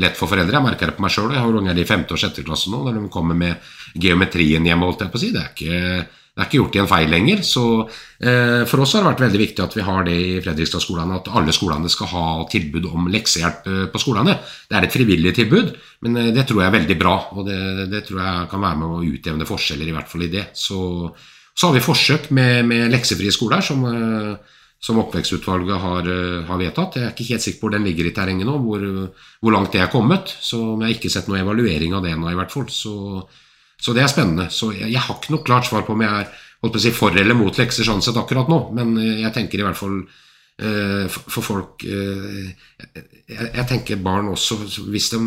lett 0.00 0.16
for 0.16 0.32
foreldre. 0.32 0.56
Jeg 0.56 0.64
merker 0.64 0.90
det 0.90 0.96
på 0.96 1.04
meg 1.04 1.12
sjøl. 1.12 1.30
Jeg 1.36 1.44
har 1.44 1.60
unger 1.60 1.80
i 1.80 1.86
femte 1.88 2.16
og 2.16 2.22
sjette 2.24 2.46
klasse 2.46 2.72
nå, 2.72 2.80
når 2.86 2.96
de 2.96 3.12
kommer 3.12 3.36
med 3.38 3.72
geometrien 4.00 4.64
hjemme. 4.64 4.88
holdt 4.88 5.04
jeg 5.04 5.12
på 5.12 5.20
å 5.20 5.24
si. 5.26 5.32
Det 5.34 5.42
er 5.44 5.52
ikke, 5.52 6.23
Det 6.34 6.42
er 6.42 6.48
ikke 6.48 6.58
gjort 6.58 6.76
i 6.76 6.80
en 6.82 6.88
feil 6.90 7.12
lenger. 7.12 7.42
Så 7.46 7.62
eh, 7.86 8.64
for 8.66 8.82
oss 8.82 8.96
har 8.96 9.04
det 9.04 9.10
vært 9.12 9.20
veldig 9.22 9.40
viktig 9.40 9.62
at 9.62 9.76
vi 9.78 9.84
har 9.86 10.06
det 10.06 10.14
i 10.18 10.40
Fredrikstad-skolene, 10.42 11.20
at 11.20 11.28
alle 11.38 11.54
skolene 11.54 11.90
skal 11.92 12.10
ha 12.10 12.24
tilbud 12.50 12.88
om 12.90 13.06
leksehjelp 13.14 13.68
eh, 13.70 13.84
på 13.92 14.00
skolene. 14.02 14.34
Det 14.66 14.74
er 14.74 14.88
et 14.88 14.96
frivillig 14.96 15.30
tilbud, 15.38 15.70
men 16.02 16.18
eh, 16.18 16.32
det 16.34 16.48
tror 16.48 16.64
jeg 16.64 16.72
er 16.72 16.74
veldig 16.80 16.96
bra. 16.98 17.14
Og 17.38 17.46
det, 17.46 17.60
det, 17.92 18.02
tror 18.08 18.24
jeg 18.24 18.48
kan 18.50 18.66
være 18.66 18.80
med 18.80 18.96
å 18.96 19.04
utjevne 19.12 19.46
forskjeller, 19.46 19.92
i 19.92 19.94
hvert 19.94 20.10
fall 20.10 20.26
i 20.26 20.32
det. 20.32 20.48
Så, 20.58 20.80
så 21.54 21.70
har 21.70 21.78
vi 21.78 21.84
forsøk 21.86 22.26
med, 22.34 22.66
med 22.66 22.90
leksefrie 22.90 23.36
skoler, 23.38 23.62
som, 23.62 23.86
eh, 23.92 24.58
som 24.82 24.98
oppvekstutvalget 25.04 25.86
har, 25.86 26.12
har, 26.50 26.62
vedtatt. 26.64 26.98
Jeg 26.98 27.12
er 27.12 27.14
ikke 27.14 27.28
helt 27.30 27.46
sikker 27.46 27.62
på 27.62 27.68
hvor 27.68 27.78
den 27.78 27.86
ligger 27.86 28.10
i 28.10 28.16
terrenget 28.16 28.50
nå, 28.50 28.58
hvor, 28.66 28.82
hvor 29.38 29.54
langt 29.54 29.70
det 29.78 29.86
er 29.86 29.94
kommet. 29.94 30.34
Så 30.34 30.58
jeg 30.64 30.82
har 30.88 30.98
ikke 30.98 31.14
sett 31.14 31.30
noen 31.30 31.46
evaluering 31.46 31.94
av 31.94 32.02
det 32.02 32.16
ennå, 32.18 32.34
i 32.34 32.42
hvert 32.42 32.58
fall. 32.58 32.66
Så 32.74 33.22
så 33.84 33.92
det 33.92 34.04
er 34.04 34.12
spennende. 34.12 34.48
Så 34.52 34.70
jeg, 34.72 34.88
jeg, 34.94 35.02
har 35.04 35.18
ikke 35.18 35.34
noe 35.34 35.44
klart 35.44 35.68
svar 35.68 35.84
på 35.84 35.92
om 35.92 36.04
jeg 36.04 36.22
er 36.22 36.30
holdt 36.64 36.76
på 36.76 36.80
å 36.80 36.84
si, 36.86 36.92
for 36.96 37.16
eller 37.20 37.36
mot 37.36 37.58
lekser 37.60 37.84
sånn 37.84 38.00
sett 38.04 38.16
akkurat 38.16 38.48
nå, 38.48 38.60
men 38.76 38.94
eh, 39.00 39.18
jeg 39.26 39.34
tenker 39.36 39.60
i 39.60 39.66
hvert 39.66 39.76
fall 39.78 39.98
uh, 40.00 41.04
for, 41.12 41.26
for, 41.28 41.44
folk 41.44 41.84
uh, 41.84 42.46
jeg, 42.88 43.04
jeg, 43.28 43.66
tenker 43.68 44.00
barn 44.00 44.30
også, 44.32 44.62
hvis 44.88 45.10
de 45.12 45.20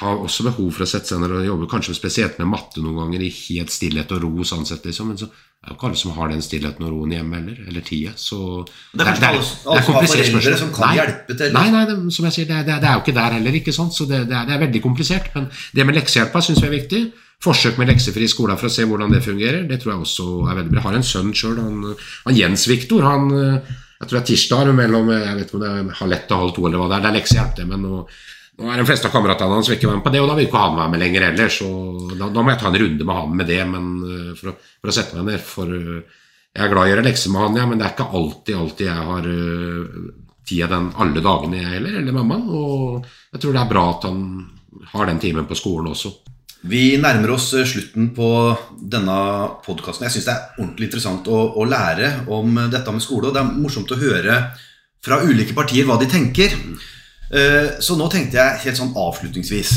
har 0.00 0.18
også 0.18 0.48
behov 0.48 0.72
for 0.74 0.82
å 0.82 0.90
sette 0.90 1.12
seg 1.12 1.20
ned 1.22 1.30
og 1.36 1.46
jobbe, 1.46 1.70
kanskje 1.70 1.94
spesielt 1.94 2.40
med 2.40 2.50
matte 2.50 2.82
noen 2.82 3.04
ganger, 3.04 3.22
i 3.22 3.30
helt 3.30 3.70
stillhet 3.70 4.10
og 4.16 4.24
ro, 4.24 4.46
sånn 4.48 4.66
sett, 4.66 4.82
liksom, 4.88 5.12
men 5.12 5.20
så 5.20 5.28
er 5.30 5.70
jo 5.70 5.76
ikke 5.78 5.86
alle 5.88 6.00
som 6.00 6.16
har 6.16 6.32
den 6.32 6.42
stillheten 6.44 6.84
og 6.84 6.90
roen 6.92 7.12
hjemme 7.14 7.38
heller, 7.38 7.60
eller 7.70 7.84
tida. 7.86 8.10
Så 8.20 8.38
det 8.66 9.06
er, 9.06 9.14
det 9.22 9.28
er, 9.28 9.38
det 9.38 9.76
er, 9.78 9.86
komplisert 9.86 10.26
spørsmål. 10.28 10.56
Som 10.60 10.72
kan 10.74 10.90
nei, 10.90 10.96
hjelpe 10.98 11.36
til. 11.38 11.54
Nei, 11.54 11.68
nei, 11.72 11.84
som 12.18 12.26
jeg 12.28 12.36
sier, 12.36 12.50
det, 12.50 12.74
er, 12.74 12.90
jo 12.90 13.04
ikke 13.04 13.14
der 13.16 13.36
heller, 13.38 13.60
ikke 13.60 13.76
sant? 13.76 13.94
så 13.96 14.08
det, 14.10 14.24
er, 14.28 14.58
veldig 14.66 14.82
komplisert. 14.84 15.30
Men 15.36 15.46
det 15.78 15.86
med 15.86 15.96
leksehjelpa 16.02 16.42
syns 16.44 16.60
vi 16.60 16.68
er 16.68 16.74
viktig 16.74 17.04
forsøk 17.44 17.78
med 17.80 17.90
leksefri 17.92 18.26
skoler 18.30 18.58
for 18.60 18.70
å 18.70 18.72
se 18.72 18.86
hvordan 18.88 19.12
det 19.12 19.24
fungerer. 19.24 19.64
Det 19.68 19.80
tror 19.82 19.94
jeg 19.94 20.04
også 20.06 20.28
er 20.48 20.60
veldig 20.60 20.72
bra. 20.72 20.80
Jeg 20.80 20.88
har 20.88 20.98
en 20.98 21.08
sønn 21.08 21.32
sjøl, 21.36 21.58
han, 21.60 21.96
han, 22.24 22.38
Jens 22.38 22.66
Viktor. 22.70 23.04
Han, 23.06 23.26
jeg 23.34 24.08
tror 24.08 24.18
det 24.18 24.22
er 24.22 24.30
tirsdag 24.30 24.70
mellom 24.76 25.10
jeg 25.12 25.36
vet 25.38 25.48
ikke 25.48 25.58
om 25.58 25.64
det 25.64 25.72
er 25.72 25.98
halv 26.00 26.16
ett 26.16 26.32
og 26.32 26.42
halv 26.42 26.54
to, 26.56 26.64
eller 26.68 26.80
hva 26.80 26.88
det 26.90 26.96
er. 26.96 27.04
Det 27.04 27.10
er 27.10 27.18
leksehjelp, 27.18 27.54
det. 27.60 27.68
Men 27.70 27.84
nå, 27.84 28.00
nå, 28.58 28.70
er 28.72 28.82
de 28.82 28.88
fleste 28.88 29.10
av 29.10 29.14
kameratene 29.14 29.58
hans 29.58 29.70
ikke 29.76 29.92
med 29.92 30.02
på 30.04 30.14
det, 30.14 30.24
og 30.24 30.28
da 30.30 30.36
vil 30.38 30.48
ikke 30.48 30.64
han 30.64 30.80
være 30.80 30.94
med 30.94 31.04
lenger 31.04 31.28
heller. 31.28 31.54
Så 31.60 31.70
da, 32.10 32.26
da, 32.26 32.42
må 32.42 32.54
jeg 32.54 32.62
ta 32.64 32.70
en 32.72 32.82
runde 32.84 33.08
med 33.08 33.20
han 33.20 33.38
med 33.40 33.50
det, 33.52 33.62
men 33.70 33.94
eh, 34.08 34.34
for 34.40 34.52
å, 34.52 34.58
for 34.80 34.92
å 34.92 34.98
sette 34.98 35.20
meg 35.20 35.30
ned. 35.30 35.46
For 35.54 35.78
eh, 35.78 36.20
jeg 36.54 36.66
er 36.66 36.74
glad 36.74 36.84
i 36.84 36.92
å 36.92 36.94
gjøre 36.94 37.08
lekser 37.08 37.34
med 37.34 37.46
han, 37.46 37.56
ja, 37.60 37.70
men 37.70 37.80
det 37.80 37.88
er 37.88 37.96
ikke 37.96 38.12
alltid, 38.20 38.58
alltid 38.60 38.86
jeg 38.86 39.08
har 39.08 39.32
tida 40.44 40.68
den 40.70 40.90
alle 41.00 41.22
dagene, 41.24 41.62
jeg 41.62 41.72
heller, 41.78 41.96
eller 42.00 42.14
mamma. 42.14 42.38
Og 42.44 43.08
jeg 43.32 43.42
tror 43.42 43.56
det 43.56 43.62
er 43.62 43.72
bra 43.72 43.88
at 43.94 44.06
han 44.08 44.20
har 44.92 45.10
den 45.10 45.22
timen 45.22 45.48
på 45.48 45.58
skolen 45.58 45.90
også. 45.94 46.12
Vi 46.64 46.94
nærmer 46.96 47.34
oss 47.34 47.50
eh, 47.52 47.66
slutten 47.68 48.08
på 48.16 48.26
denne 48.80 49.14
podkasten. 49.66 50.06
Jeg 50.06 50.14
syns 50.14 50.28
det 50.28 50.34
er 50.34 50.60
ordentlig 50.62 50.88
interessant 50.88 51.26
å, 51.28 51.40
å, 51.60 51.64
lære 51.68 52.12
om 52.32 52.56
dette 52.72 52.94
med 52.94 53.04
skole. 53.04 53.28
Og 53.28 53.36
det 53.36 53.42
er 53.42 53.56
morsomt 53.58 53.92
å 53.92 54.00
høre 54.00 54.38
fra 55.04 55.20
ulike 55.26 55.56
partier 55.56 55.84
hva 55.84 55.98
de 56.00 56.08
tenker. 56.08 56.54
Eh, 57.28 57.74
så 57.84 57.98
nå 57.98 58.08
tenkte 58.12 58.40
jeg 58.40 58.62
helt 58.64 58.78
sånn 58.78 58.92
avslutningsvis 59.00 59.70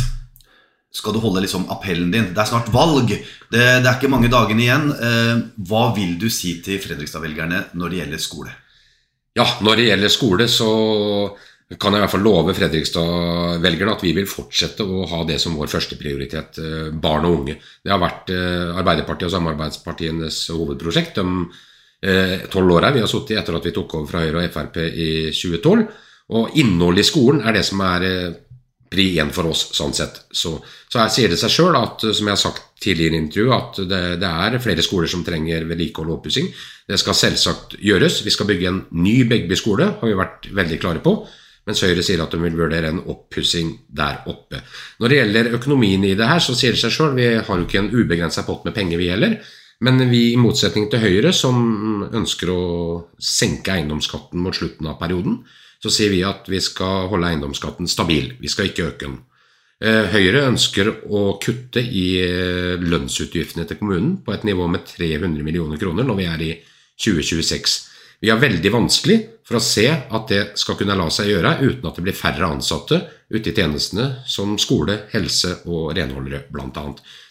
Skal 0.97 1.15
du 1.15 1.19
holde 1.23 1.41
liksom 1.43 1.65
appellen 1.71 2.11
din? 2.13 2.31
Det 2.31 2.41
er 2.43 2.49
snart 2.53 2.71
valg. 2.71 3.11
Det, 3.11 3.65
det 3.83 3.83
er 3.83 3.97
ikke 3.97 4.11
mange 4.13 4.31
dagene 4.31 4.63
igjen. 4.63 4.87
Eh, 4.95 5.33
hva 5.67 5.89
vil 5.97 6.15
du 6.21 6.29
si 6.31 6.55
til 6.63 6.79
Fredrikstad-velgerne 6.83 7.65
når 7.75 7.91
det 7.91 8.01
gjelder 8.01 8.23
skole? 8.23 8.55
Ja, 9.37 9.45
når 9.59 9.75
det 9.75 9.89
gjelder 9.91 10.15
skole, 10.15 10.47
så 10.49 10.69
kan 11.75 11.91
jeg 11.91 11.99
i 11.99 12.03
hvert 12.05 12.13
fall 12.13 12.23
love 12.23 12.53
Fredrikstad-velgerne 12.55 13.95
at 13.97 14.03
vi 14.05 14.13
vil 14.15 14.27
fortsette 14.29 14.85
å 14.87 15.03
ha 15.11 15.23
det 15.27 15.35
som 15.43 15.57
vår 15.59 15.67
førsteprioritet, 15.67 16.59
eh, 16.63 16.89
barn 16.95 17.25
og 17.27 17.41
unge. 17.41 17.57
Det 17.83 17.91
har 17.91 17.99
vært 17.99 18.31
eh, 18.31 18.71
Arbeiderpartiet 18.71 19.27
og 19.27 19.33
samarbeidspartienes 19.33 20.37
hovedprosjekt 20.55 21.19
de 21.19 21.25
eh, 22.07 22.45
tolv 22.53 22.77
åra 22.77 22.93
vi 22.95 23.01
har 23.03 23.11
sittet 23.11 23.41
etter 23.41 23.57
at 23.57 23.67
vi 23.67 23.73
tok 23.75 23.97
over 23.97 24.07
fra 24.07 24.21
Høyre 24.23 24.45
og 24.45 24.53
Frp 24.53 24.79
i 24.87 25.09
2012. 25.35 25.83
Og 26.39 26.55
innholdet 26.61 27.03
i 27.03 27.07
skolen 27.09 27.43
er 27.43 27.57
det 27.57 27.65
som 27.67 27.83
er 27.83 28.05
pri 28.87 29.09
én 29.19 29.33
for 29.35 29.49
oss, 29.49 29.65
sånn 29.75 29.91
sett. 29.95 30.21
Så, 30.31 30.53
så 30.87 31.01
her 31.01 31.11
sier 31.11 31.27
det 31.27 31.39
seg 31.41 31.51
sjøl 31.51 31.75
som 31.99 32.21
jeg 32.23 32.31
har 32.31 32.39
sagt 32.39 32.63
tidligere 32.79 33.17
i 33.17 33.21
intervjuet, 33.25 33.57
at 33.57 33.81
det, 33.89 33.99
det, 34.21 34.29
er 34.29 34.63
flere 34.63 34.85
skoler 34.85 35.11
som 35.11 35.25
trenger 35.27 35.67
vedlikehold 35.67 36.13
og 36.13 36.21
oppussing. 36.21 36.47
Det 36.87 36.99
skal 37.01 37.19
selvsagt 37.25 37.75
gjøres. 37.83 38.21
Vi 38.23 38.31
skal 38.31 38.47
bygge 38.47 38.71
en 38.71 38.79
ny 39.03 39.17
Begby 39.27 39.59
skole, 39.59 39.89
har 39.99 40.07
vi 40.07 40.15
vært 40.15 40.47
veldig 40.55 40.79
klare 40.79 41.03
på 41.03 41.17
mens 41.67 41.83
Høyre 41.83 42.03
sier 42.05 42.23
at 42.23 42.31
de 42.33 42.39
vil 42.41 42.55
vurdere 42.57 42.93
en 42.93 43.03
oppussing 43.11 43.73
der 43.91 44.23
oppe. 44.31 44.61
Når 45.01 45.11
det 45.11 45.19
gjelder 45.19 45.53
økonomien 45.59 46.05
i 46.07 46.15
det 46.17 46.29
her, 46.29 46.41
så 46.43 46.55
sier 46.55 46.75
det 46.75 46.81
seg 46.81 46.95
sjøl, 46.95 47.15
vi 47.17 47.29
har 47.35 47.59
jo 47.59 47.67
ikke 47.67 47.81
en 47.83 47.93
ubegrensa 47.93 48.45
pott 48.47 48.63
med 48.67 48.75
penger, 48.77 49.01
vi 49.01 49.11
heller. 49.11 49.37
Men 49.83 50.01
vi, 50.09 50.31
i 50.33 50.41
motsetning 50.41 50.87
til 50.89 51.03
Høyre, 51.03 51.33
som 51.35 52.07
ønsker 52.07 52.49
å 52.49 52.61
senke 53.21 53.75
eiendomsskatten 53.75 54.41
mot 54.41 54.55
slutten 54.55 54.89
av 54.89 54.97
perioden, 55.01 55.41
så 55.83 55.91
sier 55.93 56.09
vi 56.09 56.23
at 56.25 56.47
vi 56.49 56.61
skal 56.63 57.11
holde 57.11 57.29
eiendomsskatten 57.29 57.89
stabil. 57.91 58.31
Vi 58.41 58.49
skal 58.49 58.71
ikke 58.71 58.87
øke 58.87 59.05
den. 59.05 59.19
Eh, 59.77 60.07
Høyre 60.09 60.47
ønsker 60.49 60.89
å 60.89 61.35
kutte 61.43 61.83
i 61.83 62.07
eh, 62.23 62.81
lønnsutgiftene 62.81 63.67
til 63.69 63.77
kommunen 63.77 64.15
på 64.25 64.33
et 64.33 64.47
nivå 64.47 64.65
med 64.73 64.87
300 64.89 65.45
millioner 65.45 65.77
kroner 65.77 66.07
når 66.07 66.17
vi 66.17 66.25
er 66.31 66.45
i 66.47 66.49
2026. 66.97 67.77
Vi 68.19 68.29
har 68.29 68.39
veldig 68.41 68.71
vanskelig 68.73 69.17
for 69.45 69.59
å 69.59 69.63
se 69.63 69.85
at 69.91 70.31
det 70.31 70.41
skal 70.59 70.77
kunne 70.79 70.95
la 70.97 71.05
seg 71.13 71.29
gjøre 71.29 71.53
uten 71.61 71.85
at 71.85 71.99
det 71.99 72.05
blir 72.07 72.17
færre 72.17 72.49
ansatte 72.49 72.99
ute 73.29 73.51
i 73.51 73.53
tjenestene 73.53 74.23
som 74.27 74.55
skole, 74.59 75.03
helse 75.11 75.59
og 75.67 75.91
renholdere 75.97 76.45
bl.a. 76.49 76.85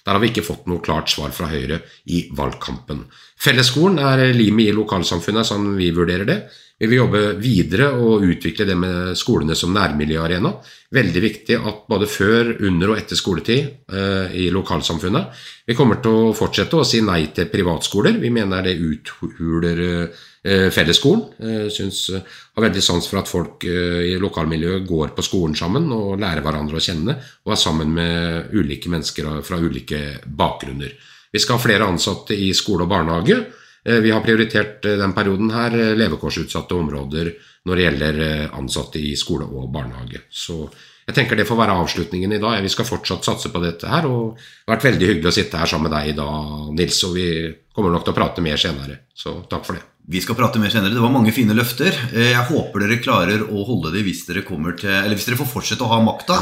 Der 0.07 0.15
har 0.15 0.23
vi 0.23 0.31
ikke 0.31 0.47
fått 0.47 0.69
noe 0.71 0.85
klart 0.85 1.11
svar 1.11 1.33
fra 1.35 1.49
Høyre 1.51 1.81
i 2.13 2.27
valgkampen. 2.37 3.03
Fellesskolen 3.43 3.99
er 3.99 4.29
limet 4.37 4.71
i 4.71 4.77
lokalsamfunnet 4.77 5.49
som 5.49 5.67
vi 5.77 5.91
vurderer 5.97 6.29
det. 6.29 6.39
Vi 6.77 6.91
vil 6.91 7.01
jobbe 7.01 7.21
videre 7.41 7.89
og 7.97 8.25
utvikle 8.29 8.67
det 8.69 8.77
med 8.77 9.17
skolene 9.17 9.57
som 9.57 9.73
nærmiljøarena. 9.75 10.53
Veldig 10.93 11.23
viktig 11.25 11.57
at 11.57 11.87
både 11.89 12.07
før, 12.07 12.53
under 12.69 12.93
og 12.93 13.01
etter 13.01 13.19
skoletid 13.19 13.89
eh, 13.89 14.37
i 14.45 14.51
lokalsamfunnet. 14.53 15.41
Vi 15.67 15.75
kommer 15.75 16.03
til 16.05 16.29
å 16.29 16.35
fortsette 16.37 16.77
å 16.77 16.85
si 16.87 17.01
nei 17.03 17.33
til 17.35 17.49
privatskoler. 17.51 18.21
Vi 18.21 18.31
mener 18.31 18.69
det 18.69 18.77
uthuler 18.77 19.83
Eh, 19.87 20.25
fellesskolen. 20.73 21.23
Syns, 21.71 21.77
synes, 21.77 22.01
eh, 22.15 22.39
har 22.55 22.67
veldig 22.67 22.83
sans 22.83 23.09
for 23.09 23.21
at 23.21 23.29
folk 23.29 23.65
i 23.67 24.17
lokalmiljøet 24.21 24.87
går 24.87 25.13
på 25.17 25.25
skolen 25.27 25.57
sammen 25.59 25.91
og 25.93 26.21
lærer 26.23 26.45
hverandre 26.45 26.79
å 26.79 26.85
kjenne, 26.87 27.17
og 27.45 27.53
er 27.53 27.61
sammen 27.61 27.93
med 27.93 28.55
ulike 28.55 28.89
mennesker 28.93 29.43
fra 29.43 29.59
ulike 29.59 30.21
bakgrunner. 30.27 30.93
Vi 31.33 31.43
skal 31.43 31.59
ha 31.59 31.65
flere 31.67 31.89
ansatte 31.91 32.37
i 32.37 32.53
skole 32.57 32.87
og 32.87 32.93
barnehage. 32.93 33.41
Vi 33.87 34.11
har 34.11 34.25
prioritert 34.25 34.83
den 34.83 35.13
perioden 35.15 35.51
her 35.51 35.71
levekårsutsatte 35.95 36.75
områder 36.75 37.35
når 37.67 37.77
det 37.77 37.85
gjelder 37.85 38.21
ansatte 38.57 38.99
i 38.99 39.15
skole 39.19 39.45
og 39.47 39.69
barnehage. 39.75 40.25
Så 40.31 40.65
jeg 41.07 41.15
tenker 41.15 41.39
det 41.39 41.47
får 41.47 41.59
være 41.61 41.75
avslutningen 41.85 42.35
i 42.35 42.41
dag. 42.43 42.59
Vi 42.65 42.73
skal 42.73 42.89
fortsatt 42.89 43.27
satse 43.27 43.53
på 43.55 43.63
dette 43.63 43.87
her. 43.91 44.09
og 44.11 44.35
Det 44.35 44.67
har 44.67 44.75
vært 44.75 44.89
veldig 44.89 45.11
hyggelig 45.13 45.31
å 45.31 45.37
sitte 45.39 45.61
her 45.61 45.71
sammen 45.71 45.87
med 45.87 45.95
deg 45.95 46.11
i 46.11 46.17
dag, 46.19 46.73
Nils. 46.75 47.03
Og 47.07 47.15
vi 47.15 47.29
kommer 47.75 47.95
nok 47.95 48.09
til 48.09 48.15
å 48.15 48.19
prate 48.19 48.43
mer 48.43 48.59
senere. 48.59 49.05
Så 49.15 49.39
takk 49.47 49.69
for 49.69 49.79
det. 49.79 49.96
Vi 50.07 50.21
skal 50.23 50.37
prate 50.39 50.61
mer 50.63 50.71
senere. 50.71 50.95
Det 50.95 51.03
var 51.03 51.11
mange 51.11 51.33
fine 51.35 51.55
løfter. 51.57 51.91
Eh, 52.13 52.31
jeg 52.31 52.49
håper 52.51 52.85
dere 52.85 53.01
klarer 53.03 53.43
å 53.43 53.65
holde 53.67 53.91
det 53.97 54.05
hvis 54.07 54.23
dere, 54.29 54.45
til, 54.47 55.09
hvis 55.11 55.27
dere 55.27 55.39
får 55.41 55.51
fortsette 55.51 55.83
å 55.83 55.91
ha 55.91 55.99
makta. 56.05 56.39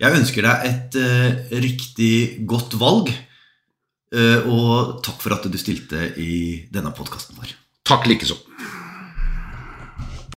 Jeg 0.00 0.16
ønsker 0.16 0.48
deg 0.48 0.64
et 0.70 0.96
uh, 0.96 1.58
riktig 1.60 2.14
godt 2.48 2.78
valg. 2.80 3.12
Uh, 4.12 4.48
og 4.48 5.02
takk 5.04 5.20
for 5.20 5.36
at 5.36 5.44
du 5.44 5.58
stilte 5.60 6.08
i 6.20 6.64
denne 6.72 6.92
podkasten 6.96 7.36
vår. 7.36 7.52
Takk 7.88 8.08
likeså. 8.08 8.38